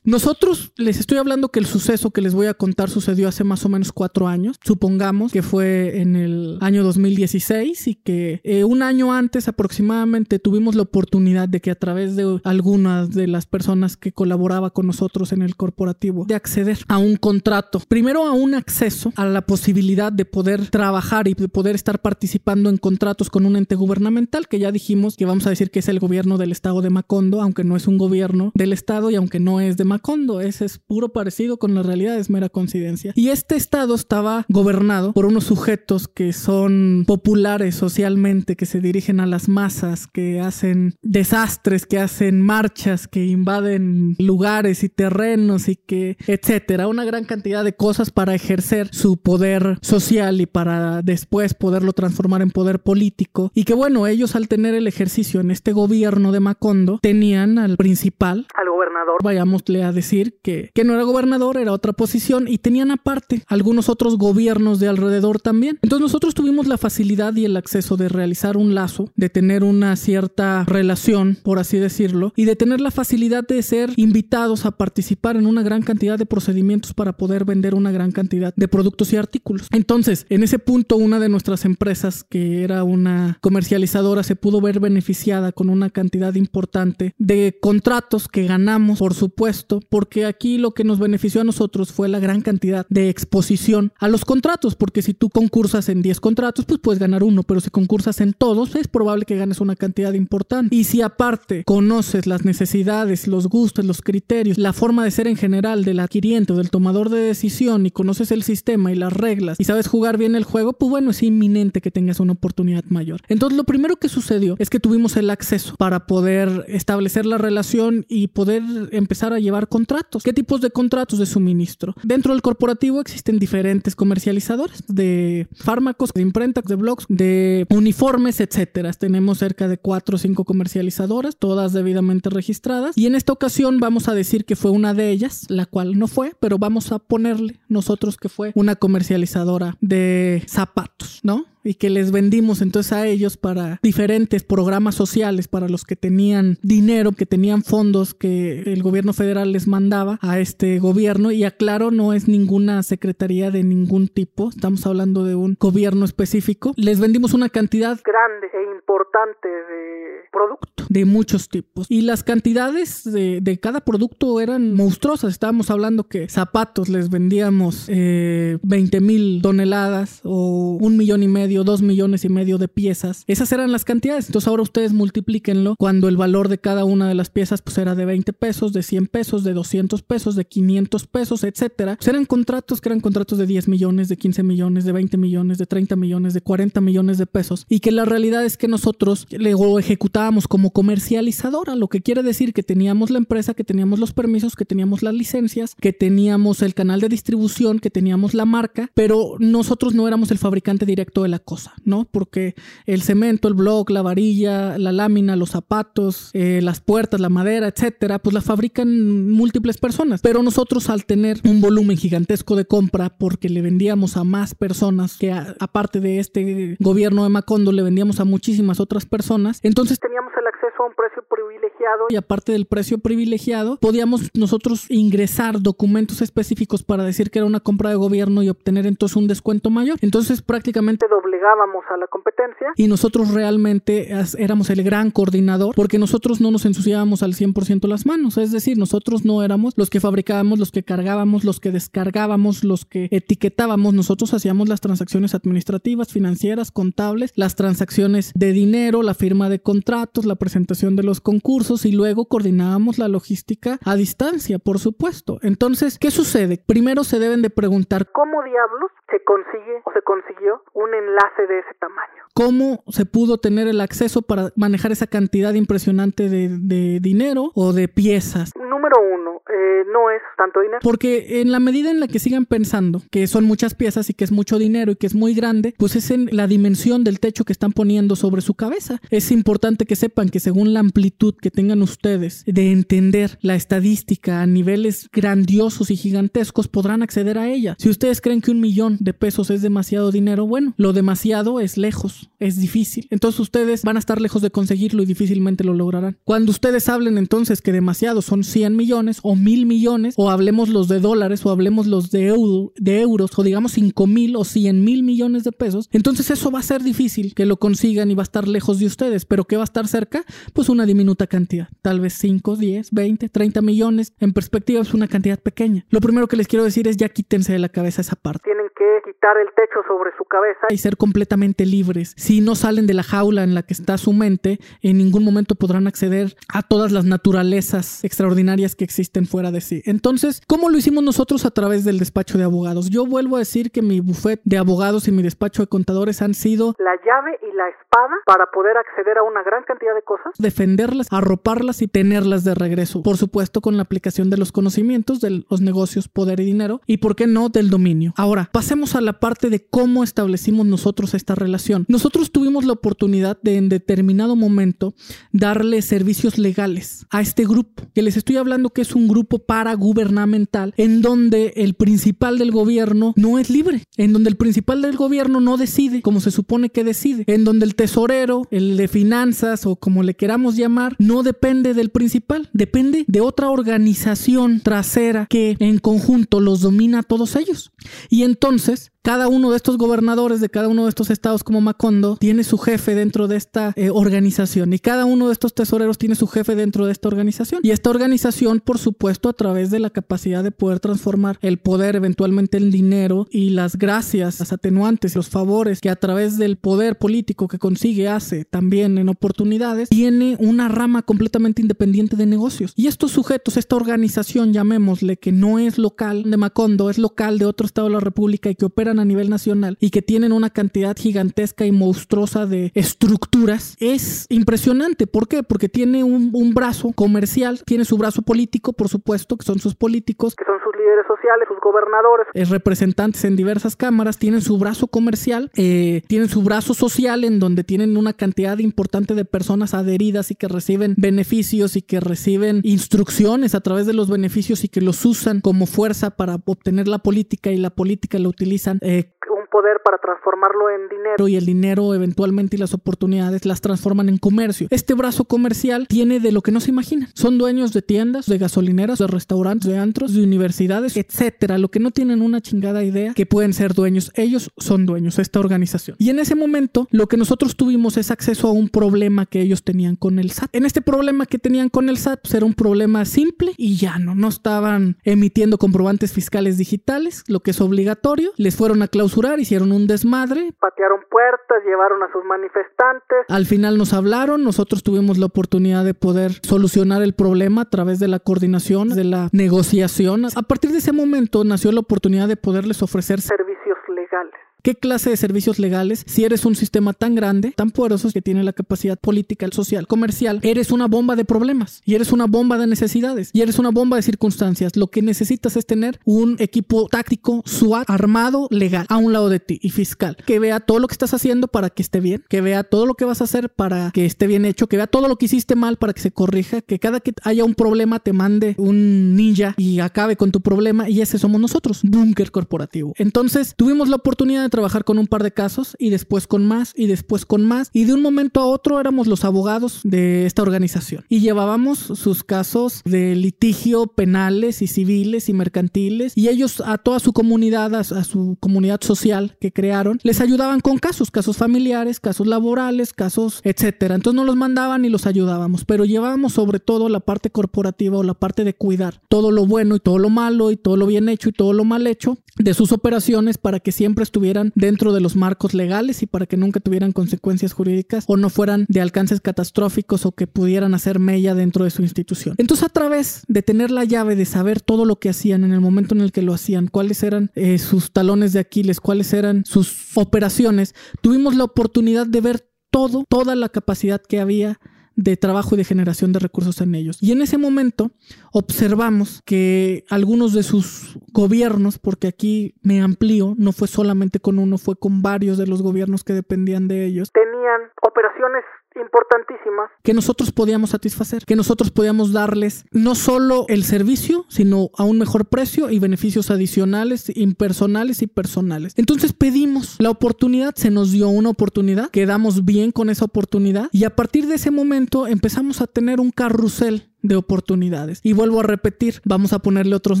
Nosotros 0.04 0.72
les 0.76 0.98
estoy 0.98 1.18
hablando 1.18 1.50
que 1.50 1.60
el 1.60 1.66
suceso 1.66 2.10
que 2.10 2.22
les 2.22 2.34
voy 2.34 2.48
a 2.48 2.54
contar 2.54 2.90
sucedió 2.90 3.28
hace 3.28 3.44
más 3.44 3.64
o 3.64 3.68
menos 3.68 3.92
cuatro 3.92 4.26
años. 4.26 4.56
Supongamos 4.64 5.30
que 5.30 5.42
fue 5.42 6.00
en 6.00 6.16
el 6.16 6.58
año 6.60 6.82
2016 6.82 7.86
y 7.86 7.94
que 7.94 8.40
eh, 8.42 8.64
un 8.64 8.82
año 8.82 9.12
antes 9.12 9.46
aproximadamente 9.46 10.40
tuvimos 10.40 10.74
la 10.74 10.82
oportunidad 10.82 11.48
de 11.48 11.60
que 11.60 11.70
a 11.70 11.76
través 11.76 12.16
de 12.16 12.40
algunas 12.42 13.10
de 13.10 13.28
las 13.28 13.46
personas 13.46 13.96
que 13.96 14.10
colaboraba 14.10 14.70
con 14.70 14.88
nosotros 14.88 15.32
en 15.32 15.40
el 15.40 15.54
corporativo 15.54 16.24
de 16.26 16.34
acceder 16.34 16.78
a 16.88 16.98
un 16.98 17.14
contrato. 17.14 17.80
Primero 17.86 18.26
a 18.26 18.32
un 18.32 18.56
acceso 18.56 19.12
a 19.14 19.24
la 19.24 19.42
posibilidad 19.42 20.12
de 20.12 20.24
poder 20.24 20.68
trabajar 20.68 21.28
y 21.28 21.34
de 21.34 21.46
poder 21.46 21.76
estar 21.76 22.02
participando 22.02 22.70
en 22.70 22.76
contratos 22.76 23.30
con 23.30 23.46
un 23.46 23.54
ente 23.54 23.76
gubernamental 23.76 24.48
que 24.48 24.58
ya 24.58 24.72
dijimos 24.72 25.16
que 25.16 25.26
vamos 25.26 25.46
a 25.46 25.50
decir 25.50 25.70
que 25.70 25.78
es 25.78 25.88
el 25.88 26.00
gobierno 26.00 26.38
del 26.38 26.50
estado 26.50 26.82
de 26.82 26.90
Macondo, 26.90 27.40
aunque 27.40 27.62
no 27.62 27.76
es 27.76 27.86
un 27.86 27.98
gobierno 27.98 28.50
del 28.56 28.72
estado 28.72 29.08
y 29.08 29.14
aunque 29.14 29.38
no 29.38 29.60
es 29.60 29.76
de 29.76 29.91
Macondo. 29.92 30.40
Ese 30.40 30.64
es 30.64 30.78
puro 30.78 31.10
parecido 31.10 31.58
con 31.58 31.74
la 31.74 31.82
realidad, 31.82 32.18
es 32.18 32.30
mera 32.30 32.48
coincidencia. 32.48 33.12
Y 33.14 33.28
este 33.28 33.56
estado 33.56 33.94
estaba 33.94 34.46
gobernado 34.48 35.12
por 35.12 35.26
unos 35.26 35.44
sujetos 35.44 36.08
que 36.08 36.32
son 36.32 37.04
populares 37.06 37.74
socialmente, 37.74 38.56
que 38.56 38.64
se 38.64 38.80
dirigen 38.80 39.20
a 39.20 39.26
las 39.26 39.50
masas, 39.50 40.06
que 40.06 40.40
hacen 40.40 40.94
desastres, 41.02 41.84
que 41.84 41.98
hacen 41.98 42.40
marchas, 42.40 43.06
que 43.06 43.26
invaden 43.26 44.16
lugares 44.18 44.82
y 44.82 44.88
terrenos 44.88 45.68
y 45.68 45.76
que, 45.76 46.16
etcétera. 46.26 46.88
Una 46.88 47.04
gran 47.04 47.24
cantidad 47.24 47.62
de 47.62 47.74
cosas 47.74 48.10
para 48.10 48.34
ejercer 48.34 48.88
su 48.92 49.18
poder 49.18 49.78
social 49.82 50.40
y 50.40 50.46
para 50.46 51.02
después 51.02 51.52
poderlo 51.52 51.92
transformar 51.92 52.40
en 52.40 52.50
poder 52.50 52.82
político. 52.82 53.52
Y 53.54 53.64
que 53.64 53.74
bueno, 53.74 54.06
ellos 54.06 54.36
al 54.36 54.48
tener 54.48 54.74
el 54.74 54.86
ejercicio 54.86 55.40
en 55.40 55.50
este 55.50 55.72
gobierno 55.72 56.32
de 56.32 56.40
Macondo 56.40 56.98
tenían 57.02 57.58
al 57.58 57.76
principal, 57.76 58.46
al 58.54 58.68
gobernador. 59.02 59.22
Vayámosle 59.22 59.84
a 59.84 59.92
decir 59.92 60.38
que, 60.42 60.70
que 60.74 60.84
no 60.84 60.94
era 60.94 61.02
gobernador, 61.02 61.56
era 61.56 61.72
otra 61.72 61.92
posición 61.92 62.48
y 62.48 62.58
tenían 62.58 62.90
aparte 62.90 63.42
algunos 63.46 63.88
otros 63.88 64.18
gobiernos 64.18 64.80
de 64.80 64.88
alrededor 64.88 65.40
también. 65.40 65.78
Entonces 65.82 66.02
nosotros 66.02 66.34
tuvimos 66.34 66.66
la 66.66 66.78
facilidad 66.78 67.34
y 67.36 67.44
el 67.44 67.56
acceso 67.56 67.96
de 67.96 68.08
realizar 68.08 68.56
un 68.56 68.74
lazo, 68.74 69.10
de 69.16 69.28
tener 69.28 69.64
una 69.64 69.96
cierta 69.96 70.64
relación, 70.64 71.38
por 71.42 71.58
así 71.58 71.78
decirlo, 71.78 72.32
y 72.36 72.44
de 72.44 72.56
tener 72.56 72.80
la 72.80 72.90
facilidad 72.90 73.46
de 73.46 73.62
ser 73.62 73.92
invitados 73.96 74.66
a 74.66 74.72
participar 74.72 75.36
en 75.36 75.46
una 75.46 75.62
gran 75.62 75.82
cantidad 75.82 76.18
de 76.18 76.26
procedimientos 76.26 76.94
para 76.94 77.16
poder 77.16 77.44
vender 77.44 77.74
una 77.74 77.92
gran 77.92 78.12
cantidad 78.12 78.54
de 78.54 78.68
productos 78.68 79.12
y 79.12 79.16
artículos. 79.16 79.68
Entonces, 79.70 80.26
en 80.28 80.42
ese 80.42 80.58
punto, 80.58 80.96
una 80.96 81.18
de 81.18 81.28
nuestras 81.28 81.64
empresas, 81.64 82.24
que 82.24 82.62
era 82.62 82.84
una 82.84 83.38
comercializadora, 83.40 84.22
se 84.22 84.36
pudo 84.36 84.60
ver 84.60 84.80
beneficiada 84.80 85.52
con 85.52 85.70
una 85.70 85.90
cantidad 85.90 86.34
importante 86.34 87.14
de 87.18 87.58
contratos 87.60 88.28
que 88.28 88.46
ganamos, 88.46 88.91
por 88.96 89.14
supuesto, 89.14 89.80
porque 89.88 90.26
aquí 90.26 90.58
lo 90.58 90.72
que 90.72 90.84
nos 90.84 90.98
benefició 90.98 91.40
a 91.40 91.44
nosotros 91.44 91.92
fue 91.92 92.08
la 92.08 92.18
gran 92.18 92.40
cantidad 92.40 92.86
de 92.88 93.08
exposición 93.08 93.92
a 93.98 94.08
los 94.08 94.24
contratos, 94.24 94.74
porque 94.74 95.02
si 95.02 95.14
tú 95.14 95.30
concursas 95.30 95.88
en 95.88 96.02
10 96.02 96.20
contratos, 96.20 96.64
pues 96.64 96.80
puedes 96.80 97.00
ganar 97.00 97.22
uno, 97.22 97.42
pero 97.42 97.60
si 97.60 97.70
concursas 97.70 98.20
en 98.20 98.32
todos, 98.32 98.74
es 98.74 98.88
probable 98.88 99.24
que 99.24 99.36
ganes 99.36 99.60
una 99.60 99.76
cantidad 99.76 100.12
importante. 100.12 100.74
Y 100.74 100.84
si 100.84 101.02
aparte 101.02 101.64
conoces 101.64 102.26
las 102.26 102.44
necesidades, 102.44 103.26
los 103.26 103.48
gustos, 103.48 103.84
los 103.84 104.02
criterios, 104.02 104.58
la 104.58 104.72
forma 104.72 105.04
de 105.04 105.10
ser 105.10 105.26
en 105.26 105.36
general 105.36 105.84
del 105.84 106.00
adquiriente 106.00 106.52
o 106.52 106.56
del 106.56 106.70
tomador 106.70 107.08
de 107.08 107.20
decisión 107.20 107.86
y 107.86 107.90
conoces 107.90 108.30
el 108.32 108.42
sistema 108.42 108.92
y 108.92 108.94
las 108.96 109.12
reglas 109.12 109.58
y 109.58 109.64
sabes 109.64 109.86
jugar 109.86 110.18
bien 110.18 110.34
el 110.34 110.44
juego, 110.44 110.72
pues 110.72 110.90
bueno, 110.90 111.10
es 111.10 111.22
inminente 111.22 111.80
que 111.80 111.90
tengas 111.90 112.20
una 112.20 112.32
oportunidad 112.32 112.84
mayor. 112.88 113.20
Entonces 113.28 113.56
lo 113.56 113.64
primero 113.64 113.96
que 113.96 114.08
sucedió 114.08 114.56
es 114.58 114.70
que 114.70 114.80
tuvimos 114.80 115.16
el 115.16 115.30
acceso 115.30 115.74
para 115.76 116.06
poder 116.06 116.64
establecer 116.68 117.26
la 117.26 117.38
relación 117.38 118.04
y 118.08 118.28
poder 118.28 118.62
empezar 118.92 119.32
a 119.32 119.38
llevar 119.38 119.68
contratos. 119.68 120.22
¿Qué 120.22 120.32
tipos 120.32 120.60
de 120.60 120.70
contratos 120.70 121.18
de 121.18 121.26
suministro? 121.26 121.94
Dentro 122.02 122.32
del 122.32 122.42
corporativo 122.42 123.00
existen 123.00 123.38
diferentes 123.38 123.94
comercializadores 123.94 124.84
de 124.88 125.46
fármacos, 125.54 126.12
de 126.12 126.22
imprenta, 126.22 126.62
de 126.62 126.74
blogs, 126.74 127.06
de 127.08 127.66
uniformes, 127.70 128.40
etcétera. 128.40 128.92
Tenemos 128.92 129.38
cerca 129.38 129.68
de 129.68 129.78
cuatro 129.78 130.16
o 130.16 130.18
cinco 130.18 130.44
comercializadoras, 130.44 131.36
todas 131.36 131.72
debidamente 131.72 132.30
registradas. 132.30 132.96
Y 132.96 133.06
en 133.06 133.14
esta 133.14 133.32
ocasión 133.32 133.80
vamos 133.80 134.08
a 134.08 134.14
decir 134.14 134.44
que 134.44 134.56
fue 134.56 134.70
una 134.70 134.94
de 134.94 135.10
ellas, 135.10 135.46
la 135.48 135.66
cual 135.66 135.98
no 135.98 136.08
fue, 136.08 136.32
pero 136.40 136.58
vamos 136.58 136.92
a 136.92 136.98
ponerle 136.98 137.60
nosotros 137.68 138.16
que 138.16 138.28
fue 138.28 138.52
una 138.54 138.76
comercializadora 138.76 139.76
de 139.80 140.42
zapatos, 140.46 141.20
¿no? 141.22 141.46
Y 141.64 141.74
que 141.74 141.90
les 141.90 142.10
vendimos 142.12 142.62
entonces 142.62 142.92
a 142.92 143.06
ellos 143.06 143.36
para 143.36 143.78
diferentes 143.82 144.42
programas 144.42 144.94
sociales 144.94 145.48
para 145.48 145.68
los 145.68 145.84
que 145.84 145.96
tenían 145.96 146.58
dinero, 146.62 147.12
que 147.12 147.26
tenían 147.26 147.62
fondos 147.62 148.14
que 148.14 148.62
el 148.62 148.82
gobierno 148.82 149.12
federal 149.12 149.52
les 149.52 149.66
mandaba 149.66 150.18
a 150.22 150.38
este 150.38 150.78
gobierno 150.78 151.30
y 151.30 151.44
aclaro 151.44 151.90
no 151.90 152.12
es 152.12 152.28
ninguna 152.28 152.82
secretaría 152.82 153.50
de 153.50 153.62
ningún 153.62 154.08
tipo, 154.08 154.48
estamos 154.48 154.86
hablando 154.86 155.24
de 155.24 155.34
un 155.34 155.56
gobierno 155.58 156.04
específico. 156.04 156.72
Les 156.76 157.00
vendimos 157.00 157.34
una 157.34 157.48
cantidad 157.48 157.98
grande 158.04 158.46
e 158.52 158.76
importante 158.76 159.48
de 159.48 160.02
producto 160.32 160.84
de 160.88 161.04
muchos 161.04 161.48
tipos 161.48 161.86
y 161.88 162.02
las 162.02 162.22
cantidades 162.22 163.04
de, 163.04 163.40
de 163.40 163.60
cada 163.60 163.80
producto 163.80 164.40
eran 164.40 164.74
monstruosas. 164.74 165.32
Estábamos 165.32 165.70
hablando 165.70 166.04
que 166.04 166.28
zapatos 166.28 166.88
les 166.88 167.10
vendíamos 167.10 167.86
eh, 167.88 168.58
20 168.62 169.00
mil 169.00 169.40
toneladas 169.42 170.20
o 170.24 170.78
un 170.80 170.96
millón 170.96 171.22
y 171.22 171.28
medio 171.28 171.51
dos 171.62 171.82
millones 171.82 172.24
y 172.24 172.28
medio 172.28 172.58
de 172.58 172.68
piezas. 172.68 173.24
Esas 173.26 173.52
eran 173.52 173.70
las 173.72 173.84
cantidades. 173.84 174.26
Entonces 174.26 174.48
ahora 174.48 174.62
ustedes 174.62 174.92
multiplíquenlo 174.92 175.76
cuando 175.78 176.08
el 176.08 176.16
valor 176.16 176.48
de 176.48 176.58
cada 176.58 176.84
una 176.84 177.08
de 177.08 177.14
las 177.14 177.30
piezas 177.30 177.62
pues 177.62 177.78
era 177.78 177.94
de 177.94 178.04
20 178.04 178.32
pesos, 178.32 178.72
de 178.72 178.82
100 178.82 179.06
pesos, 179.08 179.44
de 179.44 179.52
200 179.52 180.02
pesos, 180.02 180.34
de 180.34 180.44
500 180.44 181.06
pesos, 181.06 181.44
etcétera. 181.44 181.96
Pues 181.96 182.08
eran 182.08 182.24
contratos 182.24 182.80
que 182.80 182.88
eran 182.88 183.00
contratos 183.00 183.38
de 183.38 183.46
10 183.46 183.68
millones, 183.68 184.08
de 184.08 184.16
15 184.16 184.42
millones, 184.42 184.84
de 184.84 184.92
20 184.92 185.16
millones, 185.18 185.58
de 185.58 185.66
30 185.66 185.96
millones, 185.96 186.34
de 186.34 186.40
40 186.40 186.80
millones 186.80 187.18
de 187.18 187.26
pesos. 187.26 187.66
Y 187.68 187.80
que 187.80 187.92
la 187.92 188.04
realidad 188.04 188.44
es 188.44 188.56
que 188.56 188.68
nosotros 188.68 189.26
lo 189.30 189.78
ejecutábamos 189.78 190.48
como 190.48 190.70
comercializadora, 190.70 191.76
lo 191.76 191.88
que 191.88 192.00
quiere 192.00 192.22
decir 192.22 192.52
que 192.52 192.62
teníamos 192.62 193.10
la 193.10 193.18
empresa, 193.18 193.54
que 193.54 193.64
teníamos 193.64 193.98
los 193.98 194.12
permisos, 194.12 194.56
que 194.56 194.64
teníamos 194.64 195.02
las 195.02 195.14
licencias, 195.14 195.74
que 195.80 195.92
teníamos 195.92 196.62
el 196.62 196.74
canal 196.74 197.00
de 197.00 197.08
distribución, 197.08 197.78
que 197.78 197.90
teníamos 197.90 198.34
la 198.34 198.44
marca, 198.44 198.90
pero 198.94 199.36
nosotros 199.38 199.94
no 199.94 200.06
éramos 200.08 200.30
el 200.30 200.38
fabricante 200.38 200.86
directo 200.86 201.22
de 201.22 201.28
la 201.28 201.38
cosa, 201.44 201.74
¿no? 201.84 202.06
Porque 202.10 202.54
el 202.86 203.02
cemento, 203.02 203.48
el 203.48 203.54
block, 203.54 203.90
la 203.90 204.02
varilla, 204.02 204.78
la 204.78 204.92
lámina, 204.92 205.36
los 205.36 205.50
zapatos, 205.50 206.30
eh, 206.34 206.60
las 206.62 206.80
puertas, 206.80 207.20
la 207.20 207.28
madera, 207.28 207.68
etcétera, 207.68 208.18
pues 208.18 208.34
la 208.34 208.40
fabrican 208.40 209.30
múltiples 209.30 209.78
personas. 209.78 210.20
Pero 210.22 210.42
nosotros, 210.42 210.88
al 210.90 211.04
tener 211.04 211.38
un 211.44 211.60
volumen 211.60 211.96
gigantesco 211.96 212.56
de 212.56 212.64
compra, 212.64 213.10
porque 213.10 213.48
le 213.48 213.62
vendíamos 213.62 214.16
a 214.16 214.24
más 214.24 214.54
personas 214.54 215.16
que 215.18 215.32
aparte 215.32 216.00
de 216.00 216.18
este 216.18 216.76
gobierno 216.80 217.24
de 217.24 217.30
Macondo, 217.30 217.72
le 217.72 217.82
vendíamos 217.82 218.20
a 218.20 218.24
muchísimas 218.24 218.80
otras 218.80 219.06
personas, 219.06 219.60
entonces 219.62 219.98
teníamos 220.00 220.32
el 220.38 220.46
acceso 220.46 220.82
a 220.82 220.86
un 220.86 220.94
precio 220.94 221.22
privilegiado 221.28 222.06
y 222.08 222.16
aparte 222.16 222.52
del 222.52 222.66
precio 222.66 222.98
privilegiado, 222.98 223.78
podíamos 223.78 224.30
nosotros 224.34 224.86
ingresar 224.90 225.60
documentos 225.60 226.22
específicos 226.22 226.82
para 226.82 227.04
decir 227.04 227.30
que 227.30 227.38
era 227.38 227.46
una 227.46 227.60
compra 227.60 227.90
de 227.90 227.96
gobierno 227.96 228.42
y 228.42 228.48
obtener 228.48 228.86
entonces 228.86 229.16
un 229.16 229.26
descuento 229.26 229.70
mayor. 229.70 229.98
Entonces 230.00 230.42
prácticamente 230.42 231.06
doblegábamos 231.32 231.84
a 231.90 231.96
la 231.96 232.06
competencia. 232.06 232.72
Y 232.76 232.88
nosotros 232.88 233.32
realmente 233.32 234.08
éramos 234.38 234.70
el 234.70 234.82
gran 234.82 235.10
coordinador 235.10 235.74
porque 235.74 235.98
nosotros 235.98 236.40
no 236.40 236.50
nos 236.50 236.64
ensuciábamos 236.64 237.22
al 237.22 237.32
100% 237.32 237.88
las 237.88 238.06
manos. 238.06 238.36
Es 238.38 238.52
decir, 238.52 238.78
nosotros 238.78 239.24
no 239.24 239.42
éramos 239.42 239.74
los 239.76 239.90
que 239.90 240.00
fabricábamos, 240.00 240.58
los 240.58 240.72
que 240.72 240.82
cargábamos, 240.82 241.44
los 241.44 241.60
que 241.60 241.70
descargábamos, 241.70 242.64
los 242.64 242.84
que 242.84 243.08
etiquetábamos. 243.10 243.94
Nosotros 243.94 244.34
hacíamos 244.34 244.68
las 244.68 244.80
transacciones 244.80 245.34
administrativas, 245.34 246.12
financieras, 246.12 246.70
contables, 246.70 247.32
las 247.36 247.56
transacciones 247.56 248.32
de 248.34 248.52
dinero, 248.52 249.02
la 249.02 249.14
firma 249.14 249.48
de 249.48 249.60
contratos, 249.60 250.26
la 250.26 250.36
presentación 250.36 250.96
de 250.96 251.02
los 251.02 251.20
concursos 251.20 251.84
y 251.84 251.92
luego 251.92 252.26
coordinábamos 252.26 252.98
la 252.98 253.08
logística 253.08 253.78
a 253.84 253.96
distancia, 253.96 254.58
por 254.58 254.78
supuesto. 254.78 255.38
Entonces, 255.42 255.98
¿qué 255.98 256.10
sucede? 256.10 256.62
Primero 256.66 257.04
se 257.04 257.18
deben 257.18 257.42
de 257.42 257.50
preguntar 257.50 258.10
¿cómo 258.12 258.42
diablos 258.42 258.90
se 259.10 259.22
consigue 259.24 259.82
o 259.84 259.92
se 259.92 260.02
consiguió 260.02 260.62
un 260.74 260.92
enlace 260.94 261.21
de 261.30 261.58
ese 261.60 261.74
tamaño? 261.74 262.24
¿Cómo 262.34 262.82
se 262.88 263.04
pudo 263.04 263.38
tener 263.38 263.68
el 263.68 263.80
acceso 263.80 264.22
para 264.22 264.52
manejar 264.56 264.90
esa 264.90 265.06
cantidad 265.06 265.52
impresionante 265.52 266.30
de, 266.30 266.48
de 266.48 266.98
dinero 267.00 267.52
o 267.54 267.74
de 267.74 267.88
piezas? 267.88 268.52
Número 268.56 268.96
uno, 269.14 269.42
eh, 269.52 269.84
no 269.92 270.10
es 270.10 270.22
tanto 270.38 270.60
dinero. 270.60 270.78
Porque 270.82 271.42
en 271.42 271.52
la 271.52 271.60
medida 271.60 271.90
en 271.90 272.00
la 272.00 272.08
que 272.08 272.18
sigan 272.18 272.46
pensando 272.46 273.02
que 273.10 273.26
son 273.26 273.44
muchas 273.44 273.74
piezas 273.74 274.08
y 274.08 274.14
que 274.14 274.24
es 274.24 274.32
mucho 274.32 274.58
dinero 274.58 274.92
y 274.92 274.96
que 274.96 275.06
es 275.06 275.14
muy 275.14 275.34
grande, 275.34 275.74
pues 275.76 275.94
es 275.94 276.10
en 276.10 276.28
la 276.32 276.46
dimensión 276.46 277.04
del 277.04 277.20
techo 277.20 277.44
que 277.44 277.52
están 277.52 277.72
poniendo 277.72 278.16
sobre 278.16 278.40
su 278.40 278.54
cabeza. 278.54 279.00
Es 279.10 279.30
importante 279.30 279.84
que 279.84 279.96
sepan 279.96 280.30
que 280.30 280.40
según 280.40 280.72
la 280.72 280.80
amplitud 280.80 281.34
que 281.34 281.50
tengan 281.50 281.82
ustedes 281.82 282.44
de 282.46 282.72
entender 282.72 283.38
la 283.42 283.56
estadística 283.56 284.40
a 284.40 284.46
niveles 284.46 285.10
grandiosos 285.12 285.90
y 285.90 285.96
gigantescos, 285.96 286.68
podrán 286.68 287.02
acceder 287.02 287.36
a 287.36 287.48
ella. 287.48 287.76
Si 287.78 287.90
ustedes 287.90 288.20
creen 288.20 288.40
que 288.40 288.50
un 288.50 288.60
millón 288.60 288.96
de 289.00 289.12
pesos 289.12 289.50
es 289.50 289.60
demasiado 289.60 290.10
dinero, 290.10 290.46
bueno, 290.46 290.72
lo 290.76 290.92
demasiado 290.92 291.60
es 291.60 291.76
lejos, 291.76 292.21
es 292.38 292.60
difícil. 292.60 293.06
Entonces 293.10 293.40
ustedes 293.40 293.82
van 293.82 293.96
a 293.96 293.98
estar 293.98 294.20
lejos 294.20 294.42
de 294.42 294.50
conseguirlo 294.50 295.02
y 295.02 295.06
difícilmente 295.06 295.64
lo 295.64 295.74
lograrán. 295.74 296.18
Cuando 296.24 296.50
ustedes 296.50 296.88
hablen 296.88 297.18
entonces 297.18 297.62
que 297.62 297.72
demasiado 297.72 298.22
son 298.22 298.44
100 298.44 298.76
millones 298.76 299.20
o 299.22 299.36
mil 299.36 299.66
millones, 299.66 300.14
o 300.16 300.30
hablemos 300.30 300.68
los 300.68 300.88
de 300.88 301.00
dólares, 301.00 301.44
o 301.46 301.50
hablemos 301.50 301.86
los 301.86 302.10
de, 302.10 302.26
euro, 302.28 302.72
de 302.76 303.00
euros, 303.00 303.38
o 303.38 303.42
digamos 303.42 303.72
5 303.72 304.06
mil 304.06 304.36
o 304.36 304.44
100 304.44 304.84
mil 304.84 305.02
millones 305.02 305.44
de 305.44 305.52
pesos, 305.52 305.88
entonces 305.92 306.30
eso 306.30 306.50
va 306.50 306.60
a 306.60 306.62
ser 306.62 306.82
difícil 306.82 307.34
que 307.34 307.46
lo 307.46 307.56
consigan 307.56 308.10
y 308.10 308.14
va 308.14 308.22
a 308.22 308.24
estar 308.24 308.48
lejos 308.48 308.78
de 308.78 308.86
ustedes, 308.86 309.24
pero 309.24 309.44
¿qué 309.44 309.56
va 309.56 309.62
a 309.62 309.64
estar 309.64 309.86
cerca? 309.86 310.24
Pues 310.52 310.68
una 310.68 310.86
diminuta 310.86 311.26
cantidad, 311.26 311.68
tal 311.82 312.00
vez 312.00 312.14
5, 312.14 312.56
10, 312.56 312.90
20, 312.92 313.28
30 313.28 313.62
millones, 313.62 314.12
en 314.20 314.32
perspectiva 314.32 314.80
es 314.80 314.94
una 314.94 315.08
cantidad 315.08 315.38
pequeña. 315.38 315.86
Lo 315.90 316.00
primero 316.00 316.28
que 316.28 316.36
les 316.36 316.48
quiero 316.48 316.64
decir 316.64 316.88
es 316.88 316.96
ya 316.96 317.08
quítense 317.08 317.52
de 317.52 317.58
la 317.58 317.68
cabeza 317.68 318.00
esa 318.00 318.16
parte. 318.16 318.40
Tienen 318.44 318.66
que 318.76 319.10
quitar 319.10 319.36
el 319.38 319.48
techo 319.54 319.80
sobre 319.86 320.10
su 320.16 320.24
cabeza 320.24 320.66
y 320.70 320.78
ser 320.78 320.96
completamente 320.96 321.66
libres. 321.66 322.11
Si 322.16 322.40
no 322.40 322.54
salen 322.54 322.86
de 322.86 322.94
la 322.94 323.02
jaula 323.02 323.44
en 323.44 323.54
la 323.54 323.62
que 323.62 323.74
está 323.74 323.98
su 323.98 324.12
mente, 324.12 324.58
en 324.80 324.98
ningún 324.98 325.24
momento 325.24 325.54
podrán 325.54 325.86
acceder 325.86 326.34
a 326.52 326.62
todas 326.62 326.92
las 326.92 327.04
naturalezas 327.04 328.02
extraordinarias 328.04 328.74
que 328.74 328.84
existen 328.84 329.26
fuera 329.26 329.50
de 329.50 329.60
sí. 329.60 329.82
Entonces, 329.84 330.42
¿cómo 330.46 330.70
lo 330.70 330.78
hicimos 330.78 331.04
nosotros 331.04 331.44
a 331.44 331.50
través 331.50 331.84
del 331.84 331.98
despacho 331.98 332.38
de 332.38 332.44
abogados? 332.44 332.90
Yo 332.90 333.06
vuelvo 333.06 333.36
a 333.36 333.40
decir 333.40 333.70
que 333.70 333.82
mi 333.82 334.00
buffet 334.00 334.40
de 334.44 334.58
abogados 334.58 335.06
y 335.06 335.12
mi 335.12 335.22
despacho 335.22 335.62
de 335.62 335.68
contadores 335.68 336.22
han 336.22 336.34
sido 336.34 336.74
la 336.78 336.96
llave 337.04 337.38
y 337.42 337.56
la 337.56 337.68
espada 337.68 338.14
para 338.26 338.46
poder 338.46 338.76
acceder 338.76 339.18
a 339.18 339.22
una 339.22 339.42
gran 339.42 339.62
cantidad 339.64 339.94
de 339.94 340.02
cosas, 340.02 340.32
defenderlas, 340.38 341.06
arroparlas 341.10 341.82
y 341.82 341.88
tenerlas 341.88 342.44
de 342.44 342.54
regreso. 342.54 343.02
Por 343.02 343.16
supuesto, 343.16 343.60
con 343.60 343.76
la 343.76 343.82
aplicación 343.84 344.30
de 344.30 344.38
los 344.38 344.50
conocimientos 344.50 345.20
de 345.20 345.44
los 345.48 345.60
negocios, 345.60 346.08
poder 346.08 346.40
y 346.40 346.44
dinero 346.44 346.80
y, 346.86 346.98
por 346.98 347.14
qué 347.14 347.26
no, 347.26 347.48
del 347.48 347.70
dominio. 347.70 348.12
Ahora, 348.16 348.48
pasemos 348.52 348.72
pasemos 348.72 348.94
a 348.94 349.02
la 349.02 349.12
parte 349.14 349.50
de 349.50 349.66
cómo 349.66 350.02
establecimos 350.02 350.64
nosotros 350.64 351.12
esta 351.12 351.34
relación. 351.34 351.84
Nosotros 352.02 352.32
tuvimos 352.32 352.64
la 352.64 352.72
oportunidad 352.72 353.38
de 353.42 353.58
en 353.58 353.68
determinado 353.68 354.34
momento 354.34 354.92
darle 355.30 355.80
servicios 355.82 356.36
legales 356.36 357.06
a 357.10 357.20
este 357.20 357.44
grupo, 357.44 357.84
que 357.94 358.02
les 358.02 358.16
estoy 358.16 358.38
hablando 358.38 358.70
que 358.70 358.82
es 358.82 358.96
un 358.96 359.06
grupo 359.06 359.38
paragubernamental 359.38 360.74
en 360.78 361.00
donde 361.00 361.52
el 361.54 361.74
principal 361.74 362.38
del 362.38 362.50
gobierno 362.50 363.14
no 363.14 363.38
es 363.38 363.50
libre, 363.50 363.84
en 363.96 364.12
donde 364.12 364.30
el 364.30 364.36
principal 364.36 364.82
del 364.82 364.96
gobierno 364.96 365.40
no 365.40 365.56
decide 365.56 366.02
como 366.02 366.20
se 366.20 366.32
supone 366.32 366.70
que 366.70 366.82
decide, 366.82 367.22
en 367.28 367.44
donde 367.44 367.66
el 367.66 367.76
tesorero, 367.76 368.48
el 368.50 368.76
de 368.76 368.88
finanzas 368.88 369.64
o 369.64 369.76
como 369.76 370.02
le 370.02 370.14
queramos 370.14 370.56
llamar, 370.56 370.96
no 370.98 371.22
depende 371.22 371.72
del 371.72 371.90
principal, 371.90 372.50
depende 372.52 373.04
de 373.06 373.20
otra 373.20 373.48
organización 373.48 374.58
trasera 374.58 375.26
que 375.30 375.54
en 375.60 375.78
conjunto 375.78 376.40
los 376.40 376.62
domina 376.62 376.98
a 376.98 377.02
todos 377.04 377.36
ellos. 377.36 377.70
Y 378.10 378.24
entonces 378.24 378.91
cada 379.02 379.26
uno 379.26 379.50
de 379.50 379.56
estos 379.56 379.78
gobernadores 379.78 380.40
de 380.40 380.48
cada 380.48 380.68
uno 380.68 380.84
de 380.84 380.88
estos 380.88 381.10
estados 381.10 381.42
como 381.42 381.60
Macondo 381.60 382.16
tiene 382.16 382.44
su 382.44 382.56
jefe 382.56 382.94
dentro 382.94 383.26
de 383.26 383.36
esta 383.36 383.72
eh, 383.74 383.90
organización 383.90 384.72
y 384.72 384.78
cada 384.78 385.06
uno 385.06 385.26
de 385.26 385.32
estos 385.32 385.54
tesoreros 385.54 385.98
tiene 385.98 386.14
su 386.14 386.28
jefe 386.28 386.54
dentro 386.54 386.86
de 386.86 386.92
esta 386.92 387.08
organización. 387.08 387.60
Y 387.64 387.72
esta 387.72 387.90
organización, 387.90 388.60
por 388.60 388.78
supuesto, 388.78 389.28
a 389.28 389.32
través 389.32 389.70
de 389.70 389.80
la 389.80 389.90
capacidad 389.90 390.44
de 390.44 390.52
poder 390.52 390.78
transformar 390.78 391.38
el 391.42 391.58
poder 391.58 391.96
eventualmente 391.96 392.58
en 392.58 392.70
dinero 392.70 393.26
y 393.30 393.50
las 393.50 393.76
gracias, 393.76 394.38
las 394.38 394.52
atenuantes, 394.52 395.16
los 395.16 395.28
favores 395.28 395.80
que 395.80 395.90
a 395.90 395.96
través 395.96 396.38
del 396.38 396.56
poder 396.56 396.96
político 396.96 397.48
que 397.48 397.58
consigue 397.58 398.08
hace 398.08 398.44
también 398.44 398.98
en 398.98 399.08
oportunidades, 399.08 399.88
tiene 399.88 400.36
una 400.38 400.68
rama 400.68 401.02
completamente 401.02 401.60
independiente 401.60 402.14
de 402.16 402.26
negocios. 402.26 402.72
Y 402.76 402.86
estos 402.86 403.10
sujetos, 403.10 403.56
esta 403.56 403.74
organización, 403.74 404.52
llamémosle, 404.52 405.16
que 405.16 405.32
no 405.32 405.58
es 405.58 405.76
local 405.76 406.30
de 406.30 406.36
Macondo, 406.36 406.88
es 406.88 406.98
local 406.98 407.40
de 407.40 407.46
otro 407.46 407.66
estado 407.66 407.88
de 407.88 407.94
la 407.94 408.00
República 408.00 408.48
y 408.48 408.54
que 408.54 408.66
opera 408.66 408.91
a 408.98 409.04
nivel 409.04 409.30
nacional 409.30 409.76
y 409.80 409.90
que 409.90 410.02
tienen 410.02 410.32
una 410.32 410.50
cantidad 410.50 410.96
gigantesca 410.96 411.66
y 411.66 411.72
monstruosa 411.72 412.46
de 412.46 412.72
estructuras, 412.74 413.76
es 413.80 414.26
impresionante. 414.30 415.06
¿Por 415.06 415.28
qué? 415.28 415.42
Porque 415.42 415.68
tiene 415.68 416.04
un, 416.04 416.30
un 416.32 416.54
brazo 416.54 416.92
comercial, 416.94 417.62
tiene 417.64 417.84
su 417.84 417.96
brazo 417.96 418.22
político, 418.22 418.72
por 418.72 418.88
supuesto, 418.88 419.36
que 419.36 419.44
son 419.44 419.58
sus 419.58 419.74
políticos, 419.74 420.34
que 420.34 420.44
son 420.44 420.58
sus 420.62 420.74
líderes 420.76 421.06
sociales, 421.06 421.48
sus 421.48 421.60
gobernadores, 421.60 422.26
eh, 422.34 422.44
representantes 422.44 423.24
en 423.24 423.36
diversas 423.36 423.76
cámaras, 423.76 424.18
tienen 424.18 424.40
su 424.40 424.58
brazo 424.58 424.86
comercial, 424.86 425.50
eh, 425.56 426.02
tienen 426.06 426.28
su 426.28 426.42
brazo 426.42 426.74
social 426.74 427.24
en 427.24 427.38
donde 427.38 427.64
tienen 427.64 427.96
una 427.96 428.12
cantidad 428.12 428.58
importante 428.58 429.14
de 429.14 429.24
personas 429.24 429.74
adheridas 429.74 430.30
y 430.30 430.34
que 430.34 430.48
reciben 430.48 430.94
beneficios 430.96 431.76
y 431.76 431.82
que 431.82 432.00
reciben 432.00 432.60
instrucciones 432.64 433.54
a 433.54 433.60
través 433.60 433.86
de 433.86 433.92
los 433.92 434.10
beneficios 434.10 434.64
y 434.64 434.68
que 434.68 434.80
los 434.80 435.04
usan 435.04 435.40
como 435.40 435.66
fuerza 435.66 436.10
para 436.10 436.38
obtener 436.44 436.88
la 436.88 436.98
política 436.98 437.50
y 437.50 437.56
la 437.56 437.70
política 437.70 438.18
la 438.18 438.28
utilizan 438.28 438.78
eh, 438.82 439.08
un 439.30 439.31
poder 439.52 439.80
para 439.84 439.98
transformarlo 439.98 440.70
en 440.70 440.88
dinero. 440.88 441.28
y 441.28 441.36
el 441.36 441.44
dinero 441.44 441.94
eventualmente 441.94 442.56
y 442.56 442.58
las 442.58 442.74
oportunidades 442.74 443.44
las 443.44 443.60
transforman 443.60 444.08
en 444.08 444.16
comercio. 444.16 444.66
Este 444.70 444.94
brazo 444.94 445.24
comercial 445.24 445.86
tiene 445.88 446.18
de 446.20 446.32
lo 446.32 446.40
que 446.40 446.50
no 446.52 446.60
se 446.60 446.70
imagina. 446.70 447.10
Son 447.14 447.38
dueños 447.38 447.72
de 447.72 447.82
tiendas, 447.82 448.26
de 448.26 448.38
gasolineras, 448.38 448.98
de 448.98 449.06
restaurantes, 449.06 449.70
de 449.70 449.78
antros, 449.78 450.14
de 450.14 450.22
universidades, 450.22 450.96
etcétera. 450.96 451.58
Lo 451.58 451.70
que 451.70 451.80
no 451.80 451.90
tienen 451.90 452.22
una 452.22 452.40
chingada 452.40 452.82
idea 452.82 453.12
que 453.14 453.26
pueden 453.26 453.52
ser 453.52 453.74
dueños. 453.74 454.10
Ellos 454.14 454.50
son 454.56 454.86
dueños, 454.86 455.18
esta 455.18 455.38
organización. 455.38 455.96
Y 455.98 456.08
en 456.10 456.18
ese 456.18 456.34
momento, 456.34 456.88
lo 456.90 457.06
que 457.06 457.18
nosotros 457.18 457.56
tuvimos 457.56 457.98
es 457.98 458.10
acceso 458.10 458.48
a 458.48 458.52
un 458.52 458.70
problema 458.70 459.26
que 459.26 459.42
ellos 459.42 459.62
tenían 459.62 459.96
con 459.96 460.18
el 460.18 460.30
SAT. 460.30 460.48
En 460.54 460.64
este 460.64 460.80
problema 460.80 461.26
que 461.26 461.38
tenían 461.38 461.68
con 461.68 461.90
el 461.90 461.98
SAT, 461.98 462.20
pues 462.22 462.34
era 462.34 462.46
un 462.46 462.54
problema 462.54 463.04
simple 463.04 463.52
y 463.58 463.76
ya 463.76 463.98
no. 463.98 464.14
No 464.14 464.28
estaban 464.28 464.96
emitiendo 465.04 465.58
comprobantes 465.58 466.12
fiscales 466.12 466.56
digitales, 466.56 467.24
lo 467.26 467.40
que 467.40 467.50
es 467.50 467.60
obligatorio. 467.60 468.32
Les 468.36 468.56
fueron 468.56 468.82
a 468.82 468.88
clausurar, 468.88 469.41
hicieron 469.42 469.72
un 469.72 469.86
desmadre. 469.86 470.52
Patearon 470.58 471.00
puertas, 471.10 471.64
llevaron 471.64 472.02
a 472.02 472.10
sus 472.12 472.24
manifestantes. 472.24 473.18
Al 473.28 473.46
final 473.46 473.78
nos 473.78 473.92
hablaron, 473.92 474.44
nosotros 474.44 474.82
tuvimos 474.82 475.18
la 475.18 475.26
oportunidad 475.26 475.84
de 475.84 475.94
poder 475.94 476.32
solucionar 476.42 477.02
el 477.02 477.14
problema 477.14 477.62
a 477.62 477.70
través 477.70 477.98
de 478.00 478.08
la 478.08 478.18
coordinación, 478.18 478.88
de 478.88 479.04
la 479.04 479.28
negociación. 479.32 480.24
A 480.24 480.42
partir 480.42 480.70
de 480.70 480.78
ese 480.78 480.92
momento 480.92 481.44
nació 481.44 481.72
la 481.72 481.80
oportunidad 481.80 482.28
de 482.28 482.36
poderles 482.36 482.82
ofrecer 482.82 483.20
servicios 483.20 483.78
legales. 483.88 484.41
¿Qué 484.62 484.76
clase 484.76 485.10
de 485.10 485.16
servicios 485.16 485.58
legales? 485.58 486.04
Si 486.06 486.24
eres 486.24 486.46
un 486.46 486.54
sistema 486.54 486.92
tan 486.92 487.16
grande, 487.16 487.50
tan 487.50 487.72
poderoso, 487.72 488.10
que 488.12 488.22
tiene 488.22 488.44
la 488.44 488.52
capacidad 488.52 488.96
política, 488.96 489.48
social, 489.50 489.88
comercial, 489.88 490.38
eres 490.44 490.70
una 490.70 490.86
bomba 490.86 491.16
de 491.16 491.24
problemas 491.24 491.82
y 491.84 491.96
eres 491.96 492.12
una 492.12 492.26
bomba 492.26 492.58
de 492.58 492.68
necesidades 492.68 493.30
y 493.32 493.40
eres 493.40 493.58
una 493.58 493.70
bomba 493.70 493.96
de 493.96 494.04
circunstancias. 494.04 494.76
Lo 494.76 494.86
que 494.86 495.02
necesitas 495.02 495.56
es 495.56 495.66
tener 495.66 495.98
un 496.04 496.36
equipo 496.38 496.86
táctico, 496.88 497.42
SWAT, 497.44 497.90
armado, 497.90 498.46
legal, 498.52 498.86
a 498.88 498.98
un 498.98 499.12
lado 499.12 499.28
de 499.28 499.40
ti 499.40 499.58
y 499.60 499.70
fiscal, 499.70 500.16
que 500.24 500.38
vea 500.38 500.60
todo 500.60 500.78
lo 500.78 500.86
que 500.86 500.92
estás 500.92 501.12
haciendo 501.12 501.48
para 501.48 501.68
que 501.68 501.82
esté 501.82 501.98
bien, 501.98 502.22
que 502.28 502.40
vea 502.40 502.62
todo 502.62 502.86
lo 502.86 502.94
que 502.94 503.04
vas 503.04 503.20
a 503.20 503.24
hacer 503.24 503.50
para 503.50 503.90
que 503.90 504.06
esté 504.06 504.28
bien 504.28 504.44
hecho, 504.44 504.68
que 504.68 504.76
vea 504.76 504.86
todo 504.86 505.08
lo 505.08 505.16
que 505.16 505.26
hiciste 505.26 505.56
mal 505.56 505.76
para 505.76 505.92
que 505.92 506.02
se 506.02 506.12
corrija, 506.12 506.60
que 506.60 506.78
cada 506.78 507.00
que 507.00 507.12
haya 507.24 507.44
un 507.44 507.56
problema 507.56 507.98
te 507.98 508.12
mande 508.12 508.54
un 508.58 509.16
ninja 509.16 509.56
y 509.58 509.80
acabe 509.80 510.14
con 510.14 510.30
tu 510.30 510.40
problema 510.40 510.88
y 510.88 511.00
ese 511.00 511.18
somos 511.18 511.40
nosotros, 511.40 511.80
búnker 511.82 512.30
corporativo. 512.30 512.94
Entonces 512.96 513.54
tuvimos 513.56 513.88
la 513.88 513.96
oportunidad 513.96 514.44
de 514.44 514.51
trabajar 514.52 514.84
con 514.84 514.98
un 514.98 515.08
par 515.08 515.24
de 515.24 515.32
casos 515.32 515.76
y 515.80 515.90
después 515.90 516.28
con 516.28 516.46
más 516.46 516.72
y 516.76 516.86
después 516.86 517.26
con 517.26 517.44
más. 517.44 517.70
Y 517.72 517.86
de 517.86 517.94
un 517.94 518.02
momento 518.02 518.38
a 518.38 518.46
otro 518.46 518.78
éramos 518.78 519.08
los 519.08 519.24
abogados 519.24 519.80
de 519.82 520.26
esta 520.26 520.42
organización. 520.42 521.04
Y 521.08 521.18
llevábamos 521.20 521.78
sus 521.78 522.22
casos 522.22 522.82
de 522.84 523.16
litigio 523.16 523.88
penales 523.88 524.62
y 524.62 524.68
civiles 524.68 525.28
y 525.28 525.32
mercantiles. 525.32 526.12
Y 526.16 526.28
ellos 526.28 526.62
a 526.64 526.78
toda 526.78 527.00
su 527.00 527.12
comunidad, 527.12 527.74
a, 527.74 527.80
a 527.80 528.04
su 528.04 528.36
comunidad 528.38 528.80
social 528.82 529.36
que 529.40 529.52
crearon, 529.52 529.98
les 530.04 530.20
ayudaban 530.20 530.60
con 530.60 530.78
casos, 530.78 531.10
casos 531.10 531.38
familiares, 531.38 531.98
casos 531.98 532.26
laborales, 532.26 532.92
casos, 532.92 533.40
etcétera. 533.42 533.94
Entonces 533.94 534.16
no 534.16 534.24
los 534.24 534.36
mandaban 534.36 534.84
y 534.84 534.90
los 534.90 535.06
ayudábamos, 535.06 535.64
pero 535.64 535.84
llevábamos 535.84 536.34
sobre 536.34 536.60
todo 536.60 536.88
la 536.90 537.00
parte 537.00 537.30
corporativa 537.30 537.96
o 537.96 538.02
la 538.02 538.14
parte 538.14 538.44
de 538.44 538.54
cuidar 538.54 539.00
todo 539.08 539.30
lo 539.30 539.46
bueno 539.46 539.76
y 539.76 539.80
todo 539.80 539.98
lo 539.98 540.10
malo 540.10 540.50
y 540.50 540.56
todo 540.56 540.76
lo 540.76 540.86
bien 540.86 541.08
hecho 541.08 541.30
y 541.30 541.32
todo 541.32 541.54
lo 541.54 541.64
mal 541.64 541.86
hecho 541.86 542.18
de 542.36 542.54
sus 542.54 542.72
operaciones 542.72 543.38
para 543.38 543.60
que 543.60 543.72
siempre 543.72 544.04
estuvieran 544.04 544.41
dentro 544.54 544.92
de 544.92 545.00
los 545.00 545.14
marcos 545.14 545.54
legales 545.54 546.02
y 546.02 546.06
para 546.06 546.26
que 546.26 546.36
nunca 546.36 546.58
tuvieran 546.58 546.92
consecuencias 546.92 547.52
jurídicas 547.52 548.04
o 548.08 548.16
no 548.16 548.30
fueran 548.30 548.66
de 548.68 548.80
alcances 548.80 549.20
catastróficos 549.20 550.06
o 550.06 550.12
que 550.12 550.26
pudieran 550.26 550.74
hacer 550.74 550.98
mella 550.98 551.34
dentro 551.34 551.64
de 551.64 551.70
su 551.70 551.82
institución. 551.82 552.34
Entonces 552.38 552.64
a 552.64 552.68
través 552.68 553.22
de 553.28 553.42
tener 553.42 553.70
la 553.70 553.84
llave 553.84 554.16
de 554.16 554.24
saber 554.24 554.60
todo 554.60 554.84
lo 554.84 554.96
que 554.96 555.10
hacían 555.10 555.44
en 555.44 555.52
el 555.52 555.60
momento 555.60 555.94
en 555.94 556.00
el 556.00 556.12
que 556.12 556.22
lo 556.22 556.34
hacían, 556.34 556.66
cuáles 556.66 557.02
eran 557.02 557.30
eh, 557.34 557.58
sus 557.58 557.92
talones 557.92 558.32
de 558.32 558.40
Aquiles, 558.40 558.80
cuáles 558.80 559.12
eran 559.12 559.44
sus 559.44 559.96
operaciones, 559.96 560.74
tuvimos 561.00 561.36
la 561.36 561.44
oportunidad 561.44 562.06
de 562.06 562.20
ver 562.20 562.48
todo, 562.70 563.04
toda 563.08 563.36
la 563.36 563.48
capacidad 563.50 564.00
que 564.00 564.20
había 564.20 564.58
de 564.96 565.16
trabajo 565.16 565.54
y 565.54 565.58
de 565.58 565.64
generación 565.64 566.12
de 566.12 566.18
recursos 566.18 566.60
en 566.60 566.74
ellos. 566.74 566.98
Y 567.00 567.12
en 567.12 567.22
ese 567.22 567.38
momento 567.38 567.90
observamos 568.32 569.22
que 569.24 569.84
algunos 569.90 570.32
de 570.34 570.42
sus 570.42 570.98
gobiernos, 571.12 571.78
porque 571.78 572.08
aquí 572.08 572.54
me 572.62 572.80
amplío, 572.80 573.34
no 573.38 573.52
fue 573.52 573.68
solamente 573.68 574.20
con 574.20 574.38
uno, 574.38 574.58
fue 574.58 574.76
con 574.76 575.02
varios 575.02 575.38
de 575.38 575.46
los 575.46 575.62
gobiernos 575.62 576.04
que 576.04 576.12
dependían 576.12 576.68
de 576.68 576.84
ellos, 576.84 577.10
tenían 577.12 577.60
operaciones 577.82 578.44
importantísimas 578.76 579.70
que 579.82 579.94
nosotros 579.94 580.32
podíamos 580.32 580.70
satisfacer, 580.70 581.24
que 581.24 581.36
nosotros 581.36 581.70
podíamos 581.70 582.12
darles 582.12 582.64
no 582.70 582.94
solo 582.94 583.46
el 583.48 583.64
servicio, 583.64 584.24
sino 584.28 584.70
a 584.76 584.84
un 584.84 584.98
mejor 584.98 585.26
precio 585.26 585.70
y 585.70 585.78
beneficios 585.78 586.30
adicionales, 586.30 587.10
impersonales 587.14 588.02
y 588.02 588.06
personales. 588.06 588.74
Entonces 588.76 589.12
pedimos 589.12 589.76
la 589.78 589.90
oportunidad, 589.90 590.54
se 590.54 590.70
nos 590.70 590.92
dio 590.92 591.08
una 591.08 591.30
oportunidad, 591.30 591.90
quedamos 591.90 592.44
bien 592.44 592.72
con 592.72 592.90
esa 592.90 593.04
oportunidad 593.04 593.68
y 593.72 593.84
a 593.84 593.94
partir 593.96 594.26
de 594.26 594.36
ese 594.36 594.50
momento 594.50 595.06
empezamos 595.06 595.60
a 595.60 595.66
tener 595.66 596.00
un 596.00 596.10
carrusel 596.10 596.91
de 597.02 597.16
oportunidades. 597.16 598.00
Y 598.02 598.12
vuelvo 598.12 598.40
a 598.40 598.44
repetir, 598.44 599.00
vamos 599.04 599.32
a 599.32 599.40
ponerle 599.40 599.74
otros 599.74 600.00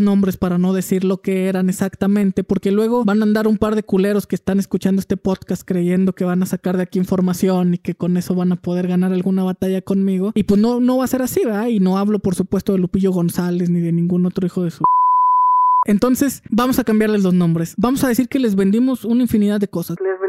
nombres 0.00 0.36
para 0.36 0.58
no 0.58 0.72
decir 0.72 1.04
lo 1.04 1.18
que 1.18 1.48
eran 1.48 1.68
exactamente, 1.68 2.44
porque 2.44 2.70
luego 2.70 3.04
van 3.04 3.20
a 3.20 3.24
andar 3.24 3.46
un 3.46 3.58
par 3.58 3.74
de 3.74 3.82
culeros 3.82 4.26
que 4.26 4.36
están 4.36 4.58
escuchando 4.58 5.00
este 5.00 5.16
podcast 5.16 5.62
creyendo 5.64 6.14
que 6.14 6.24
van 6.24 6.42
a 6.42 6.46
sacar 6.46 6.76
de 6.76 6.84
aquí 6.84 6.98
información 6.98 7.74
y 7.74 7.78
que 7.78 7.94
con 7.94 8.16
eso 8.16 8.34
van 8.34 8.52
a 8.52 8.56
poder 8.56 8.86
ganar 8.86 9.12
alguna 9.12 9.44
batalla 9.44 9.82
conmigo. 9.82 10.32
Y 10.34 10.44
pues 10.44 10.60
no, 10.60 10.80
no 10.80 10.98
va 10.98 11.04
a 11.04 11.08
ser 11.08 11.22
así, 11.22 11.44
¿verdad? 11.44 11.66
Y 11.66 11.80
no 11.80 11.98
hablo, 11.98 12.18
por 12.18 12.34
supuesto, 12.34 12.72
de 12.72 12.78
Lupillo 12.78 13.12
González 13.12 13.70
ni 13.70 13.80
de 13.80 13.92
ningún 13.92 14.26
otro 14.26 14.46
hijo 14.46 14.62
de 14.62 14.70
su... 14.70 14.84
Entonces, 15.84 16.42
vamos 16.48 16.78
a 16.78 16.84
cambiarles 16.84 17.24
los 17.24 17.34
nombres. 17.34 17.74
Vamos 17.76 18.04
a 18.04 18.08
decir 18.08 18.28
que 18.28 18.38
les 18.38 18.54
vendimos 18.54 19.04
una 19.04 19.22
infinidad 19.22 19.58
de 19.58 19.66
cosas. 19.66 19.96
les 20.00 20.20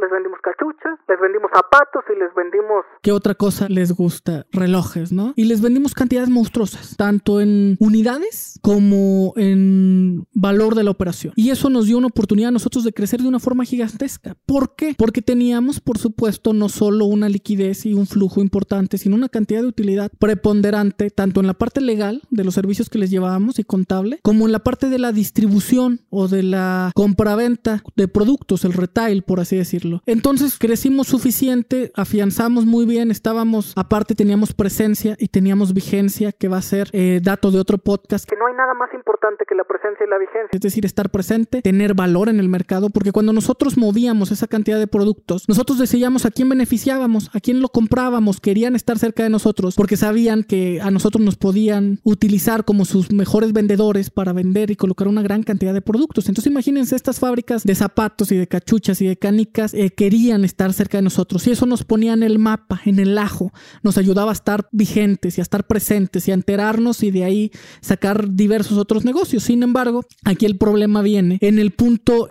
les 0.00 0.10
vendimos 0.10 0.38
cachuchas, 0.42 0.98
les 1.08 1.20
vendimos 1.20 1.50
zapatos 1.52 2.04
y 2.14 2.18
les 2.18 2.34
vendimos... 2.34 2.84
¿Qué 3.02 3.12
otra 3.12 3.34
cosa 3.34 3.68
les 3.68 3.92
gusta? 3.92 4.46
Relojes, 4.52 5.12
¿no? 5.12 5.32
Y 5.36 5.44
les 5.44 5.60
vendimos 5.60 5.94
cantidades 5.94 6.30
monstruosas, 6.30 6.96
tanto 6.96 7.40
en 7.40 7.76
unidades 7.80 8.58
como 8.62 9.32
en 9.36 10.26
valor 10.32 10.74
de 10.74 10.84
la 10.84 10.90
operación. 10.90 11.32
Y 11.36 11.50
eso 11.50 11.70
nos 11.70 11.86
dio 11.86 11.98
una 11.98 12.08
oportunidad 12.08 12.48
a 12.48 12.52
nosotros 12.52 12.84
de 12.84 12.92
crecer 12.92 13.20
de 13.20 13.28
una 13.28 13.40
forma 13.40 13.64
gigantesca. 13.64 14.36
¿Por 14.46 14.74
qué? 14.76 14.94
Porque 14.96 15.22
teníamos, 15.22 15.80
por 15.80 15.98
supuesto, 15.98 16.52
no 16.52 16.68
solo 16.68 17.04
una 17.06 17.28
liquidez 17.28 17.86
y 17.86 17.94
un 17.94 18.06
flujo 18.06 18.40
importante, 18.40 18.98
sino 18.98 19.16
una 19.16 19.28
cantidad 19.28 19.62
de 19.62 19.68
utilidad 19.68 20.10
preponderante, 20.18 21.10
tanto 21.10 21.40
en 21.40 21.46
la 21.46 21.54
parte 21.54 21.80
legal 21.80 22.22
de 22.30 22.44
los 22.44 22.54
servicios 22.54 22.88
que 22.88 22.98
les 22.98 23.10
llevábamos 23.10 23.58
y 23.58 23.64
contable, 23.64 24.20
como 24.22 24.46
en 24.46 24.52
la 24.52 24.60
parte 24.60 24.88
de 24.88 24.98
la 24.98 25.12
distribución 25.12 26.00
o 26.10 26.28
de 26.28 26.42
la 26.42 26.92
compraventa 26.94 27.82
de 27.96 28.08
productos, 28.08 28.64
el 28.64 28.72
retail, 28.72 29.22
por 29.22 29.40
así 29.40 29.56
decirlo. 29.56 29.87
Entonces 30.06 30.58
crecimos 30.58 31.08
suficiente, 31.08 31.92
afianzamos 31.94 32.66
muy 32.66 32.86
bien, 32.86 33.10
estábamos, 33.10 33.72
aparte 33.76 34.14
teníamos 34.14 34.52
presencia 34.52 35.16
y 35.18 35.28
teníamos 35.28 35.74
vigencia, 35.74 36.32
que 36.32 36.48
va 36.48 36.58
a 36.58 36.62
ser 36.62 36.88
eh, 36.92 37.20
dato 37.22 37.50
de 37.50 37.58
otro 37.58 37.78
podcast. 37.78 38.28
Que 38.28 38.36
no 38.36 38.46
hay 38.46 38.54
nada 38.54 38.74
más 38.74 38.92
importante 38.94 39.44
que 39.48 39.54
la 39.54 39.64
presencia 39.64 40.06
y 40.06 40.10
la 40.10 40.18
vigencia. 40.18 40.50
Es 40.52 40.60
decir, 40.60 40.84
estar 40.84 41.10
presente, 41.10 41.62
tener 41.62 41.94
valor 41.94 42.28
en 42.28 42.40
el 42.40 42.48
mercado, 42.48 42.90
porque 42.90 43.12
cuando 43.12 43.32
nosotros 43.32 43.76
movíamos 43.76 44.30
esa 44.30 44.46
cantidad 44.46 44.78
de 44.78 44.86
productos, 44.86 45.48
nosotros 45.48 45.78
decidíamos 45.78 46.24
a 46.26 46.30
quién 46.30 46.48
beneficiábamos, 46.48 47.30
a 47.34 47.40
quién 47.40 47.60
lo 47.60 47.68
comprábamos, 47.68 48.40
querían 48.40 48.74
estar 48.74 48.98
cerca 48.98 49.22
de 49.22 49.30
nosotros, 49.30 49.74
porque 49.76 49.96
sabían 49.96 50.42
que 50.42 50.80
a 50.80 50.90
nosotros 50.90 51.24
nos 51.24 51.36
podían 51.36 52.00
utilizar 52.04 52.64
como 52.64 52.84
sus 52.84 53.12
mejores 53.12 53.52
vendedores 53.52 54.10
para 54.10 54.32
vender 54.32 54.70
y 54.70 54.76
colocar 54.76 55.08
una 55.08 55.22
gran 55.22 55.42
cantidad 55.42 55.74
de 55.74 55.80
productos. 55.80 56.28
Entonces 56.28 56.50
imagínense 56.50 56.96
estas 56.96 57.20
fábricas 57.20 57.64
de 57.64 57.74
zapatos 57.74 58.32
y 58.32 58.36
de 58.36 58.46
cachuchas 58.46 59.00
y 59.00 59.06
de 59.06 59.16
canicas 59.16 59.74
eh, 59.80 59.90
querían 59.90 60.44
estar 60.44 60.72
cerca 60.72 60.98
de 60.98 61.02
nosotros 61.02 61.46
y 61.46 61.52
eso 61.52 61.64
nos 61.64 61.84
ponía 61.84 62.12
en 62.12 62.24
el 62.24 62.40
mapa, 62.40 62.80
en 62.84 62.98
el 62.98 63.16
ajo, 63.16 63.52
nos 63.84 63.96
ayudaba 63.96 64.32
a 64.32 64.32
estar 64.32 64.66
vigentes 64.72 65.38
y 65.38 65.40
a 65.40 65.42
estar 65.42 65.68
presentes 65.68 66.26
y 66.26 66.32
a 66.32 66.34
enterarnos 66.34 67.04
y 67.04 67.12
de 67.12 67.22
ahí 67.22 67.52
sacar 67.80 68.32
diversos 68.32 68.76
otros 68.76 69.04
negocios. 69.04 69.44
Sin 69.44 69.62
embargo, 69.62 70.04
aquí 70.24 70.46
el 70.46 70.58
problema 70.58 71.00
viene 71.00 71.38
en 71.42 71.60
el 71.60 71.70
punto... 71.70 72.28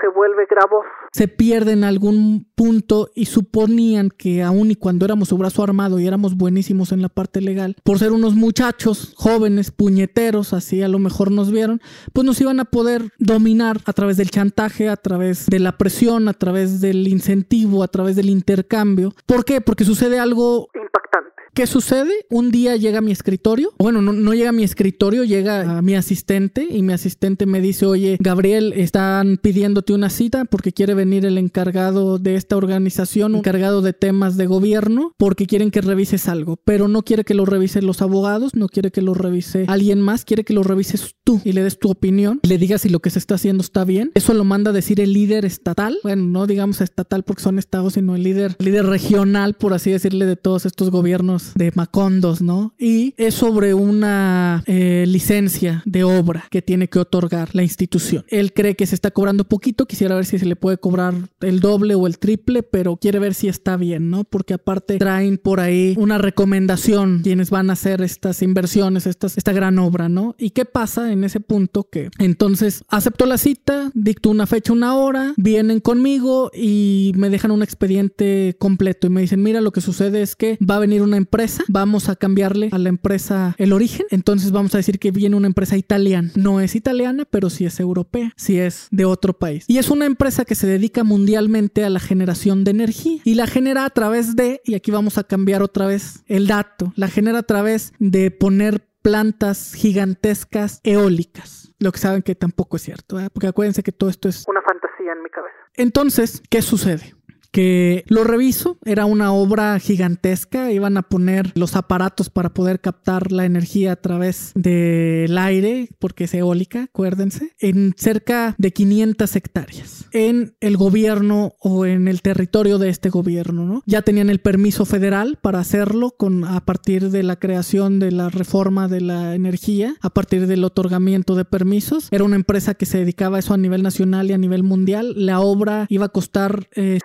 se 0.00 0.08
vuelve 0.08 0.46
gravoso 0.48 0.88
se 1.12 1.28
pierde 1.28 1.72
en 1.72 1.84
algún 1.84 2.46
punto 2.54 3.10
y 3.14 3.26
suponían 3.26 4.08
que 4.08 4.42
aún 4.42 4.70
y 4.70 4.76
cuando 4.76 5.04
éramos 5.04 5.28
su 5.28 5.36
brazo 5.36 5.62
armado 5.62 6.00
y 6.00 6.06
éramos 6.06 6.36
buenísimos 6.36 6.90
en 6.90 7.02
la 7.02 7.10
parte 7.10 7.42
legal, 7.42 7.76
por 7.84 7.98
ser 7.98 8.12
unos 8.12 8.34
muchachos 8.34 9.14
jóvenes, 9.16 9.70
puñeteros, 9.70 10.54
así 10.54 10.82
a 10.82 10.88
lo 10.88 10.98
mejor 10.98 11.30
nos 11.30 11.52
vieron, 11.52 11.80
pues 12.14 12.26
nos 12.26 12.40
iban 12.40 12.60
a 12.60 12.64
poder 12.64 13.12
dominar 13.18 13.78
a 13.84 13.92
través 13.92 14.16
del 14.16 14.30
chantaje, 14.30 14.88
a 14.88 14.96
través 14.96 15.46
de 15.46 15.58
la 15.58 15.72
presión, 15.72 16.28
a 16.28 16.32
través 16.32 16.80
del 16.80 17.06
incentivo, 17.08 17.82
a 17.82 17.88
través 17.88 18.16
del 18.16 18.30
intercambio. 18.30 19.12
¿Por 19.26 19.44
qué? 19.44 19.60
Porque 19.60 19.84
sucede 19.84 20.18
algo 20.18 20.68
impactante. 20.74 21.41
¿Qué 21.54 21.66
sucede? 21.66 22.12
Un 22.30 22.50
día 22.50 22.76
llega 22.76 22.98
a 22.98 23.02
mi 23.02 23.12
escritorio. 23.12 23.74
Bueno, 23.78 24.00
no, 24.00 24.14
no, 24.14 24.32
llega 24.32 24.48
a 24.48 24.54
mi 24.54 24.62
escritorio, 24.62 25.22
llega 25.24 25.76
a 25.76 25.82
mi 25.82 25.94
asistente 25.94 26.66
y 26.70 26.80
mi 26.80 26.94
asistente 26.94 27.44
me 27.44 27.60
dice, 27.60 27.84
oye, 27.84 28.16
Gabriel, 28.20 28.72
están 28.74 29.36
pidiéndote 29.36 29.92
una 29.92 30.08
cita 30.08 30.46
porque 30.46 30.72
quiere 30.72 30.94
venir 30.94 31.26
el 31.26 31.36
encargado 31.36 32.16
de 32.16 32.36
esta 32.36 32.56
organización, 32.56 33.34
encargado 33.34 33.82
de 33.82 33.92
temas 33.92 34.38
de 34.38 34.46
gobierno, 34.46 35.12
porque 35.18 35.44
quieren 35.44 35.70
que 35.70 35.82
revises 35.82 36.26
algo, 36.26 36.56
pero 36.64 36.88
no 36.88 37.02
quiere 37.02 37.22
que 37.22 37.34
lo 37.34 37.44
revisen 37.44 37.84
los 37.84 38.00
abogados, 38.00 38.54
no 38.54 38.68
quiere 38.70 38.90
que 38.90 39.02
lo 39.02 39.12
revise 39.12 39.66
alguien 39.68 40.00
más, 40.00 40.24
quiere 40.24 40.44
que 40.44 40.54
lo 40.54 40.62
revises 40.62 41.16
tú 41.22 41.42
y 41.44 41.52
le 41.52 41.62
des 41.62 41.78
tu 41.78 41.90
opinión, 41.90 42.40
le 42.44 42.56
digas 42.56 42.80
si 42.80 42.88
lo 42.88 43.00
que 43.00 43.10
se 43.10 43.18
está 43.18 43.34
haciendo 43.34 43.60
está 43.60 43.84
bien. 43.84 44.10
Eso 44.14 44.32
lo 44.32 44.44
manda 44.44 44.70
a 44.70 44.74
decir 44.74 45.00
el 45.00 45.12
líder 45.12 45.44
estatal, 45.44 45.98
bueno, 46.02 46.24
no 46.24 46.46
digamos 46.46 46.80
estatal 46.80 47.24
porque 47.24 47.42
son 47.42 47.58
estados, 47.58 47.92
sino 47.92 48.16
el 48.16 48.22
líder, 48.22 48.56
líder 48.58 48.86
regional, 48.86 49.52
por 49.52 49.74
así 49.74 49.90
decirle, 49.90 50.24
de 50.24 50.36
todos 50.36 50.64
estos 50.64 50.90
gobiernos 50.90 51.41
de 51.54 51.72
Macondos, 51.74 52.42
¿no? 52.42 52.74
Y 52.78 53.14
es 53.16 53.34
sobre 53.34 53.74
una 53.74 54.62
eh, 54.66 55.04
licencia 55.06 55.82
de 55.84 56.04
obra 56.04 56.46
que 56.50 56.62
tiene 56.62 56.88
que 56.88 56.98
otorgar 56.98 57.50
la 57.54 57.62
institución. 57.62 58.24
Él 58.28 58.52
cree 58.52 58.74
que 58.74 58.86
se 58.86 58.94
está 58.94 59.10
cobrando 59.10 59.44
poquito, 59.44 59.86
quisiera 59.86 60.14
ver 60.14 60.26
si 60.26 60.38
se 60.38 60.46
le 60.46 60.56
puede 60.56 60.78
cobrar 60.78 61.14
el 61.40 61.60
doble 61.60 61.94
o 61.94 62.06
el 62.06 62.18
triple, 62.18 62.62
pero 62.62 62.96
quiere 62.96 63.18
ver 63.18 63.34
si 63.34 63.48
está 63.48 63.76
bien, 63.76 64.10
¿no? 64.10 64.24
Porque 64.24 64.54
aparte 64.54 64.98
traen 64.98 65.38
por 65.38 65.60
ahí 65.60 65.94
una 65.98 66.18
recomendación 66.18 67.20
quienes 67.22 67.50
van 67.50 67.70
a 67.70 67.74
hacer 67.74 68.02
estas 68.02 68.42
inversiones, 68.42 69.06
estas, 69.06 69.36
esta 69.36 69.52
gran 69.52 69.78
obra, 69.78 70.08
¿no? 70.08 70.34
¿Y 70.38 70.50
qué 70.50 70.64
pasa 70.64 71.12
en 71.12 71.24
ese 71.24 71.40
punto? 71.40 71.88
Que 71.90 72.10
entonces 72.18 72.84
acepto 72.88 73.26
la 73.26 73.38
cita, 73.38 73.90
dicto 73.94 74.30
una 74.30 74.46
fecha, 74.46 74.72
una 74.72 74.96
hora, 74.96 75.34
vienen 75.36 75.80
conmigo 75.80 76.50
y 76.54 77.12
me 77.16 77.30
dejan 77.30 77.50
un 77.50 77.62
expediente 77.62 78.56
completo 78.58 79.06
y 79.06 79.10
me 79.10 79.20
dicen, 79.20 79.42
mira, 79.42 79.60
lo 79.60 79.72
que 79.72 79.80
sucede 79.80 80.22
es 80.22 80.36
que 80.36 80.58
va 80.58 80.76
a 80.76 80.80
venir 80.80 81.02
una 81.02 81.16
empresa, 81.16 81.31
vamos 81.68 82.08
a 82.08 82.16
cambiarle 82.16 82.68
a 82.72 82.78
la 82.78 82.88
empresa 82.88 83.54
el 83.58 83.72
origen, 83.72 84.06
entonces 84.10 84.52
vamos 84.52 84.74
a 84.74 84.78
decir 84.78 84.98
que 84.98 85.10
viene 85.10 85.36
una 85.36 85.46
empresa 85.46 85.76
italiana. 85.76 86.30
No 86.36 86.60
es 86.60 86.74
italiana, 86.74 87.24
pero 87.28 87.50
sí 87.50 87.64
es 87.64 87.80
europea, 87.80 88.32
sí 88.36 88.58
es 88.58 88.88
de 88.90 89.04
otro 89.04 89.32
país. 89.32 89.64
Y 89.68 89.78
es 89.78 89.90
una 89.90 90.06
empresa 90.06 90.44
que 90.44 90.54
se 90.54 90.66
dedica 90.66 91.04
mundialmente 91.04 91.84
a 91.84 91.90
la 91.90 92.00
generación 92.00 92.64
de 92.64 92.72
energía 92.72 93.20
y 93.24 93.34
la 93.34 93.46
genera 93.46 93.84
a 93.84 93.90
través 93.90 94.36
de, 94.36 94.60
y 94.64 94.74
aquí 94.74 94.90
vamos 94.90 95.18
a 95.18 95.24
cambiar 95.24 95.62
otra 95.62 95.86
vez 95.86 96.22
el 96.26 96.46
dato, 96.46 96.92
la 96.96 97.08
genera 97.08 97.38
a 97.38 97.42
través 97.42 97.92
de 97.98 98.30
poner 98.30 98.86
plantas 99.02 99.74
gigantescas 99.74 100.80
eólicas. 100.84 101.74
Lo 101.78 101.90
que 101.90 101.98
saben 101.98 102.22
que 102.22 102.34
tampoco 102.34 102.76
es 102.76 102.82
cierto, 102.82 103.18
¿eh? 103.18 103.28
porque 103.32 103.48
acuérdense 103.48 103.82
que 103.82 103.90
todo 103.90 104.08
esto 104.08 104.28
es 104.28 104.44
una 104.46 104.62
fantasía 104.62 105.12
en 105.12 105.22
mi 105.22 105.30
cabeza. 105.30 105.56
Entonces, 105.74 106.42
¿qué 106.48 106.62
sucede? 106.62 107.14
Que 107.52 108.04
lo 108.08 108.24
reviso, 108.24 108.78
era 108.84 109.04
una 109.04 109.32
obra 109.32 109.78
gigantesca, 109.78 110.72
iban 110.72 110.96
a 110.96 111.02
poner 111.02 111.52
los 111.54 111.76
aparatos 111.76 112.30
para 112.30 112.48
poder 112.48 112.80
captar 112.80 113.30
la 113.30 113.44
energía 113.44 113.92
a 113.92 113.96
través 113.96 114.52
del 114.54 115.36
aire, 115.36 115.88
porque 115.98 116.24
es 116.24 116.34
eólica, 116.34 116.84
acuérdense, 116.84 117.52
en 117.60 117.94
cerca 117.96 118.54
de 118.58 118.72
500 118.72 119.36
hectáreas, 119.36 120.06
en 120.12 120.54
el 120.60 120.76
gobierno 120.78 121.54
o 121.60 121.84
en 121.84 122.08
el 122.08 122.22
territorio 122.22 122.78
de 122.78 122.88
este 122.88 123.10
gobierno, 123.10 123.66
¿no? 123.66 123.82
Ya 123.86 124.02
tenían 124.02 124.30
el 124.30 124.40
permiso 124.40 124.86
federal 124.86 125.38
para 125.40 125.60
hacerlo 125.60 126.14
con, 126.16 126.44
a 126.44 126.64
partir 126.64 127.10
de 127.10 127.22
la 127.22 127.36
creación 127.36 127.98
de 127.98 128.12
la 128.12 128.30
reforma 128.30 128.88
de 128.88 129.02
la 129.02 129.34
energía, 129.34 129.94
a 130.00 130.10
partir 130.10 130.46
del 130.46 130.64
otorgamiento 130.64 131.34
de 131.34 131.44
permisos. 131.44 132.08
Era 132.10 132.24
una 132.24 132.36
empresa 132.36 132.74
que 132.74 132.86
se 132.86 132.98
dedicaba 132.98 133.36
a 133.36 133.40
eso 133.40 133.52
a 133.52 133.58
nivel 133.58 133.82
nacional 133.82 134.30
y 134.30 134.32
a 134.32 134.38
nivel 134.38 134.62
mundial. 134.62 135.12
La 135.16 135.40
obra 135.40 135.86
iba 135.90 136.06
a 136.06 136.10
costar... 136.10 136.68
Eh, 136.74 136.98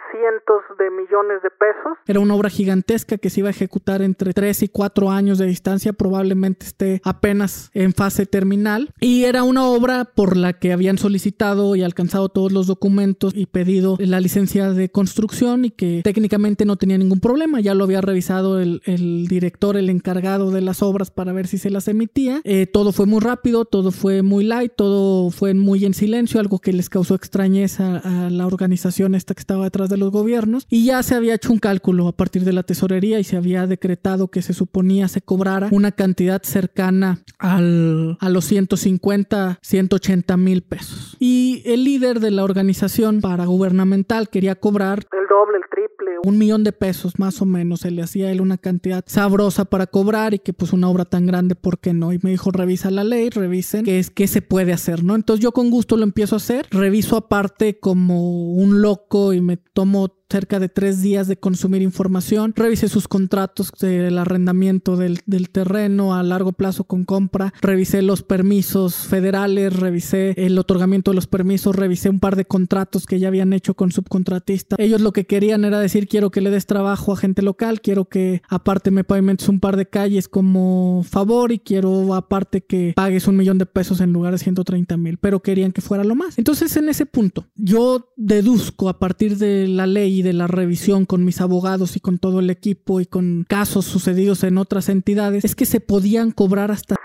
de 0.77 0.91
millones 0.91 1.41
de 1.43 1.49
pesos. 1.49 1.97
Era 2.05 2.19
una 2.19 2.35
obra 2.35 2.49
gigantesca 2.49 3.17
que 3.17 3.29
se 3.29 3.41
iba 3.41 3.49
a 3.49 3.51
ejecutar 3.51 4.01
entre 4.01 4.33
3 4.33 4.63
y 4.63 4.69
4 4.69 5.11
años 5.11 5.37
de 5.37 5.45
distancia, 5.45 5.93
probablemente 5.93 6.65
esté 6.65 7.01
apenas 7.03 7.69
en 7.73 7.93
fase 7.93 8.25
terminal. 8.25 8.93
Y 8.99 9.25
era 9.25 9.43
una 9.43 9.65
obra 9.65 10.05
por 10.05 10.37
la 10.37 10.53
que 10.53 10.73
habían 10.73 10.97
solicitado 10.97 11.75
y 11.75 11.83
alcanzado 11.83 12.29
todos 12.29 12.51
los 12.51 12.67
documentos 12.67 13.33
y 13.35 13.45
pedido 13.47 13.97
la 13.99 14.19
licencia 14.19 14.71
de 14.71 14.89
construcción 14.89 15.65
y 15.65 15.71
que 15.71 16.01
técnicamente 16.03 16.65
no 16.65 16.77
tenía 16.77 16.97
ningún 16.97 17.19
problema. 17.19 17.59
Ya 17.59 17.73
lo 17.73 17.83
había 17.83 18.01
revisado 18.01 18.59
el, 18.59 18.81
el 18.85 19.27
director, 19.27 19.77
el 19.77 19.89
encargado 19.89 20.51
de 20.51 20.61
las 20.61 20.81
obras 20.81 21.11
para 21.11 21.33
ver 21.33 21.47
si 21.47 21.57
se 21.57 21.69
las 21.69 21.87
emitía. 21.87 22.41
Eh, 22.43 22.67
todo 22.67 22.91
fue 22.91 23.05
muy 23.05 23.19
rápido, 23.21 23.65
todo 23.65 23.91
fue 23.91 24.21
muy 24.21 24.43
light, 24.43 24.73
todo 24.75 25.29
fue 25.31 25.53
muy 25.53 25.85
en 25.85 25.93
silencio, 25.93 26.39
algo 26.39 26.59
que 26.59 26.73
les 26.73 26.89
causó 26.89 27.15
extrañeza 27.15 27.97
a 27.97 28.29
la 28.29 28.47
organización 28.47 29.15
esta 29.15 29.33
que 29.33 29.41
estaba 29.41 29.65
detrás 29.65 29.89
de 29.89 29.97
los 29.97 30.11
gobiernos 30.27 30.67
y 30.69 30.85
ya 30.85 31.01
se 31.03 31.15
había 31.15 31.35
hecho 31.35 31.53
un 31.53 31.59
cálculo 31.59 32.07
a 32.07 32.11
partir 32.11 32.43
de 32.43 32.51
la 32.51 32.63
tesorería 32.63 33.19
y 33.19 33.23
se 33.23 33.37
había 33.37 33.65
decretado 33.65 34.27
que 34.27 34.41
se 34.41 34.53
suponía 34.53 35.07
se 35.07 35.21
cobrara 35.21 35.69
una 35.71 35.91
cantidad 35.91 36.41
cercana 36.43 37.19
al, 37.39 38.17
a 38.19 38.29
los 38.29 38.45
150, 38.45 39.59
180 39.61 40.37
mil 40.37 40.63
pesos. 40.63 41.15
Y 41.19 41.61
el 41.65 41.83
líder 41.83 42.19
de 42.19 42.31
la 42.31 42.43
organización 42.43 43.21
paragubernamental 43.21 44.29
quería 44.29 44.55
cobrar 44.55 45.05
el 45.11 45.27
doble, 45.29 45.57
el 45.57 45.63
triple. 45.69 46.11
Un 46.23 46.37
millón 46.37 46.63
de 46.63 46.71
pesos 46.71 47.19
más 47.19 47.41
o 47.41 47.45
menos. 47.45 47.81
Se 47.81 47.91
le 47.91 48.01
hacía 48.01 48.27
a 48.27 48.31
él 48.31 48.41
una 48.41 48.57
cantidad 48.57 49.03
sabrosa 49.07 49.65
para 49.65 49.87
cobrar 49.87 50.33
y 50.33 50.39
que 50.39 50.53
pues 50.53 50.73
una 50.73 50.89
obra 50.89 51.05
tan 51.05 51.25
grande, 51.25 51.55
¿por 51.55 51.79
qué 51.79 51.93
no? 51.93 52.11
Y 52.13 52.19
me 52.21 52.31
dijo, 52.31 52.51
revisa 52.51 52.91
la 52.91 53.03
ley, 53.03 53.29
revisen 53.29 53.85
qué 53.85 53.99
es 53.99 54.09
qué 54.09 54.27
se 54.27 54.41
puede 54.41 54.73
hacer, 54.73 55.03
¿no? 55.03 55.15
Entonces 55.15 55.43
yo 55.43 55.51
con 55.51 55.69
gusto 55.69 55.97
lo 55.97 56.03
empiezo 56.03 56.35
a 56.35 56.37
hacer. 56.37 56.67
Reviso 56.71 57.17
aparte 57.17 57.79
como 57.79 58.51
un 58.53 58.81
loco 58.81 59.33
y 59.33 59.41
me 59.41 59.57
tomo 59.57 60.16
cerca 60.29 60.59
de 60.59 60.69
tres 60.69 61.01
días 61.01 61.27
de 61.27 61.37
consumir 61.37 61.81
información, 61.81 62.53
revisé 62.55 62.89
sus 62.89 63.07
contratos 63.07 63.71
del 63.79 64.17
arrendamiento 64.17 64.97
del, 64.97 65.21
del 65.25 65.49
terreno 65.49 66.15
a 66.15 66.23
largo 66.23 66.51
plazo 66.51 66.83
con 66.83 67.05
compra, 67.05 67.53
revisé 67.61 68.01
los 68.01 68.23
permisos 68.23 68.95
federales, 68.95 69.73
revisé 69.73 70.33
el 70.37 70.57
otorgamiento 70.57 71.11
de 71.11 71.15
los 71.15 71.27
permisos, 71.27 71.75
revisé 71.75 72.09
un 72.09 72.19
par 72.19 72.35
de 72.35 72.45
contratos 72.45 73.05
que 73.05 73.19
ya 73.19 73.29
habían 73.29 73.53
hecho 73.53 73.75
con 73.75 73.91
subcontratistas. 73.91 74.79
Ellos 74.79 75.01
lo 75.01 75.13
que 75.13 75.25
querían 75.25 75.63
era 75.63 75.79
decir, 75.79 76.07
quiero 76.07 76.29
que 76.29 76.41
le 76.41 76.49
des 76.49 76.65
trabajo 76.65 77.13
a 77.13 77.17
gente 77.17 77.41
local, 77.41 77.81
quiero 77.81 78.05
que 78.05 78.41
aparte 78.49 78.91
me 78.91 79.03
pavimentes 79.03 79.47
un 79.47 79.59
par 79.59 79.77
de 79.77 79.87
calles 79.87 80.27
como 80.27 81.03
favor 81.07 81.51
y 81.51 81.59
quiero 81.59 82.13
aparte 82.13 82.61
que 82.61 82.93
pagues 82.95 83.27
un 83.27 83.37
millón 83.37 83.57
de 83.57 83.65
pesos 83.65 84.01
en 84.01 84.11
lugar 84.11 84.33
de 84.33 84.39
130 84.39 84.97
mil, 84.97 85.17
pero 85.17 85.41
querían 85.41 85.71
que 85.71 85.81
fuera 85.81 86.03
lo 86.03 86.15
más. 86.15 86.37
Entonces 86.37 86.75
en 86.75 86.89
ese 86.89 87.05
punto, 87.05 87.47
yo 87.55 88.11
deduzco 88.17 88.89
a 88.89 88.99
partir 88.99 89.37
de 89.37 89.67
la 89.67 89.87
ley 89.87 90.16
y 90.17 90.23
de 90.23 90.33
la 90.33 90.47
revisión 90.47 91.05
con 91.05 91.23
mis 91.23 91.41
abogados 91.41 91.95
y 91.95 91.99
con 91.99 92.17
todo 92.17 92.39
el 92.39 92.49
equipo 92.49 92.99
y 92.99 93.05
con 93.05 93.45
casos 93.47 93.85
sucedidos 93.85 94.43
en 94.43 94.57
otras 94.57 94.89
entidades, 94.89 95.45
es 95.45 95.55
que 95.55 95.65
se 95.65 95.79
podían 95.79 96.31
cobrar 96.31 96.71
hasta 96.71 96.95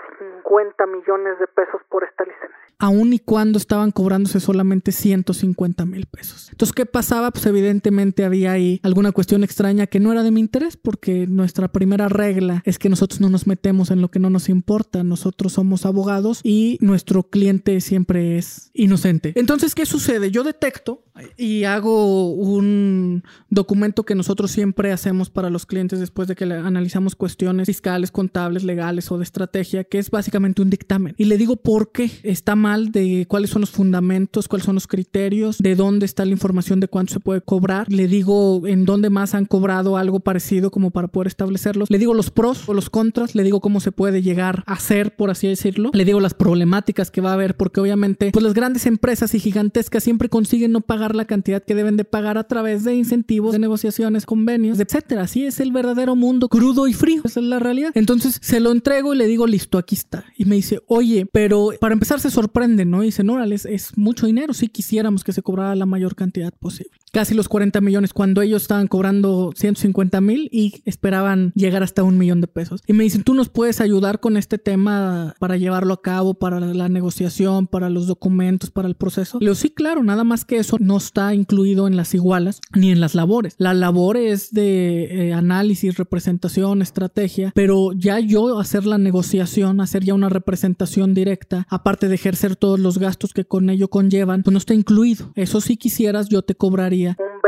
50 0.43 0.85
millones 0.87 1.39
de 1.39 1.47
pesos 1.47 1.81
por 1.89 2.03
esta 2.03 2.23
licencia 2.23 2.62
aun 2.83 3.13
y 3.13 3.19
cuando 3.19 3.59
estaban 3.59 3.91
cobrándose 3.91 4.41
solamente 4.41 4.91
150 4.91 5.85
mil 5.85 6.05
pesos. 6.05 6.49
Entonces, 6.51 6.73
¿qué 6.73 6.85
pasaba? 6.85 7.31
Pues 7.31 7.45
evidentemente 7.45 8.25
había 8.25 8.51
ahí 8.51 8.81
alguna 8.83 9.13
cuestión 9.13 9.45
extraña 9.45 9.87
que 9.87 10.01
no 10.01 10.11
era 10.11 10.21
de 10.21 10.31
mi 10.31 10.41
interés, 10.41 10.75
porque 10.75 11.25
nuestra 11.25 11.69
primera 11.69 12.09
regla 12.09 12.61
es 12.65 12.79
que 12.79 12.89
nosotros 12.89 13.21
no 13.21 13.29
nos 13.29 13.47
metemos 13.47 13.89
en 13.89 14.01
lo 14.01 14.11
que 14.11 14.19
no 14.19 14.29
nos 14.29 14.49
importa, 14.49 15.01
nosotros 15.05 15.53
somos 15.53 15.85
abogados 15.85 16.41
y 16.43 16.77
nuestro 16.81 17.23
cliente 17.23 17.79
siempre 17.79 18.37
es 18.37 18.69
inocente. 18.73 19.31
Entonces, 19.35 19.75
¿qué 19.75 19.85
sucede? 19.85 20.29
Yo 20.29 20.43
detecto 20.43 21.05
y 21.37 21.63
hago 21.63 22.33
un 22.33 23.23
documento 23.49 24.03
que 24.03 24.15
nosotros 24.15 24.51
siempre 24.51 24.91
hacemos 24.91 25.29
para 25.29 25.49
los 25.49 25.65
clientes 25.65 26.01
después 26.01 26.27
de 26.27 26.35
que 26.35 26.43
analizamos 26.43 27.15
cuestiones 27.15 27.67
fiscales, 27.67 28.11
contables, 28.11 28.65
legales 28.65 29.09
o 29.09 29.17
de 29.17 29.23
estrategia, 29.23 29.85
que 29.85 29.99
es 29.99 30.09
básicamente 30.09 30.61
un 30.61 30.69
dictamen. 30.69 31.15
Y 31.17 31.25
le 31.25 31.37
digo 31.37 31.55
por 31.55 31.93
qué 31.93 32.11
está 32.23 32.55
mal 32.57 32.72
de 32.81 33.25
cuáles 33.27 33.49
son 33.49 33.61
los 33.61 33.71
fundamentos, 33.71 34.47
cuáles 34.47 34.65
son 34.65 34.75
los 34.75 34.87
criterios, 34.87 35.57
de 35.57 35.75
dónde 35.75 36.05
está 36.05 36.25
la 36.25 36.31
información 36.31 36.79
de 36.79 36.87
cuánto 36.87 37.13
se 37.13 37.19
puede 37.19 37.41
cobrar. 37.41 37.91
Le 37.91 38.07
digo 38.07 38.67
en 38.67 38.85
dónde 38.85 39.09
más 39.09 39.33
han 39.35 39.45
cobrado 39.45 39.97
algo 39.97 40.19
parecido 40.19 40.71
como 40.71 40.91
para 40.91 41.07
poder 41.07 41.27
establecerlos. 41.27 41.89
Le 41.89 41.99
digo 41.99 42.13
los 42.13 42.31
pros 42.31 42.67
o 42.67 42.73
los 42.73 42.89
contras, 42.89 43.35
le 43.35 43.43
digo 43.43 43.61
cómo 43.61 43.79
se 43.79 43.91
puede 43.91 44.21
llegar 44.21 44.63
a 44.65 44.73
hacer, 44.73 45.15
por 45.15 45.29
así 45.29 45.47
decirlo. 45.47 45.91
Le 45.93 46.05
digo 46.05 46.19
las 46.19 46.33
problemáticas 46.33 47.11
que 47.11 47.21
va 47.21 47.31
a 47.31 47.33
haber, 47.33 47.55
porque 47.55 47.79
obviamente 47.81 48.31
pues 48.31 48.43
las 48.43 48.53
grandes 48.53 48.85
empresas 48.85 49.33
y 49.35 49.39
gigantescas 49.39 50.03
siempre 50.03 50.29
consiguen 50.29 50.71
no 50.71 50.81
pagar 50.81 51.15
la 51.15 51.25
cantidad 51.25 51.63
que 51.63 51.75
deben 51.75 51.97
de 51.97 52.05
pagar 52.05 52.37
a 52.37 52.45
través 52.45 52.83
de 52.83 52.95
incentivos, 52.95 53.51
de 53.51 53.59
negociaciones, 53.59 54.25
convenios, 54.25 54.79
etcétera. 54.79 55.23
Así 55.23 55.45
es 55.45 55.59
el 55.59 55.71
verdadero 55.71 56.15
mundo 56.15 56.49
crudo 56.49 56.87
y 56.87 56.93
frío. 56.93 57.21
Esa 57.23 57.39
es 57.39 57.45
la 57.45 57.59
realidad. 57.59 57.91
Entonces 57.93 58.39
se 58.41 58.59
lo 58.59 58.71
entrego 58.71 59.13
y 59.13 59.17
le 59.17 59.27
digo, 59.27 59.47
listo, 59.47 59.77
aquí 59.77 59.95
está. 59.95 60.25
Y 60.37 60.45
me 60.45 60.55
dice, 60.55 60.81
oye, 60.87 61.27
pero 61.31 61.69
para 61.79 61.93
empezar 61.93 62.19
se 62.19 62.29
sorprende 62.29 62.52
¿no? 62.89 63.03
Y 63.03 63.07
dicen, 63.07 63.29
órale, 63.29 63.55
es, 63.55 63.65
es 63.65 63.97
mucho 63.97 64.25
dinero, 64.25 64.53
si 64.53 64.69
quisiéramos 64.69 65.23
que 65.23 65.33
se 65.33 65.41
cobrara 65.41 65.75
la 65.75 65.85
mayor 65.85 66.15
cantidad 66.15 66.53
posible 66.53 67.02
casi 67.13 67.35
los 67.35 67.47
40 67.47 67.79
millones 67.79 68.11
cuando 68.11 68.41
ellos 68.41 68.63
estaban 68.63 68.87
cobrando 68.87 69.51
150 69.55 70.19
mil 70.19 70.49
y 70.51 70.81
esperaban 70.85 71.53
llegar 71.55 71.83
hasta 71.83 72.03
un 72.03 72.17
millón 72.17 72.41
de 72.41 72.47
pesos. 72.47 72.81
Y 72.87 72.93
me 72.93 73.03
dicen, 73.03 73.23
tú 73.23 73.35
nos 73.35 73.49
puedes 73.49 73.81
ayudar 73.81 74.19
con 74.19 74.35
este 74.35 74.57
tema 74.57 75.35
para 75.39 75.55
llevarlo 75.57 75.93
a 75.93 76.01
cabo, 76.01 76.33
para 76.33 76.59
la 76.59 76.89
negociación, 76.89 77.67
para 77.67 77.91
los 77.91 78.07
documentos, 78.07 78.71
para 78.71 78.87
el 78.87 78.95
proceso. 78.95 79.37
Le 79.39 79.45
digo, 79.45 79.55
sí, 79.55 79.69
claro, 79.69 80.03
nada 80.03 80.23
más 80.23 80.43
que 80.43 80.57
eso 80.57 80.77
no 80.79 80.97
está 80.97 81.35
incluido 81.35 81.87
en 81.87 81.95
las 81.95 82.15
igualas 82.15 82.61
ni 82.73 82.89
en 82.89 82.99
las 82.99 83.13
labores. 83.13 83.53
La 83.59 83.75
labor 83.75 84.17
es 84.17 84.51
de 84.51 85.27
eh, 85.27 85.33
análisis, 85.33 85.97
representación, 85.97 86.81
estrategia, 86.81 87.51
pero 87.53 87.91
ya 87.93 88.19
yo 88.19 88.57
hacer 88.57 88.87
la 88.87 88.97
negociación, 88.97 89.81
hacer 89.81 90.03
ya 90.03 90.15
una 90.15 90.29
representación 90.29 91.13
directa, 91.13 91.67
aparte 91.69 92.07
de 92.07 92.15
ejercer 92.15 92.55
todos 92.55 92.79
los 92.79 92.97
gastos 92.97 93.33
que 93.33 93.45
con 93.45 93.69
ello 93.69 93.87
conllevan, 93.89 94.41
pues 94.41 94.51
no 94.51 94.57
está 94.57 94.73
incluido. 94.73 95.31
Eso 95.35 95.61
si 95.61 95.77
quisieras, 95.77 96.27
yo 96.29 96.41
te 96.41 96.55
cobraría 96.55 97.02
un 97.07 97.41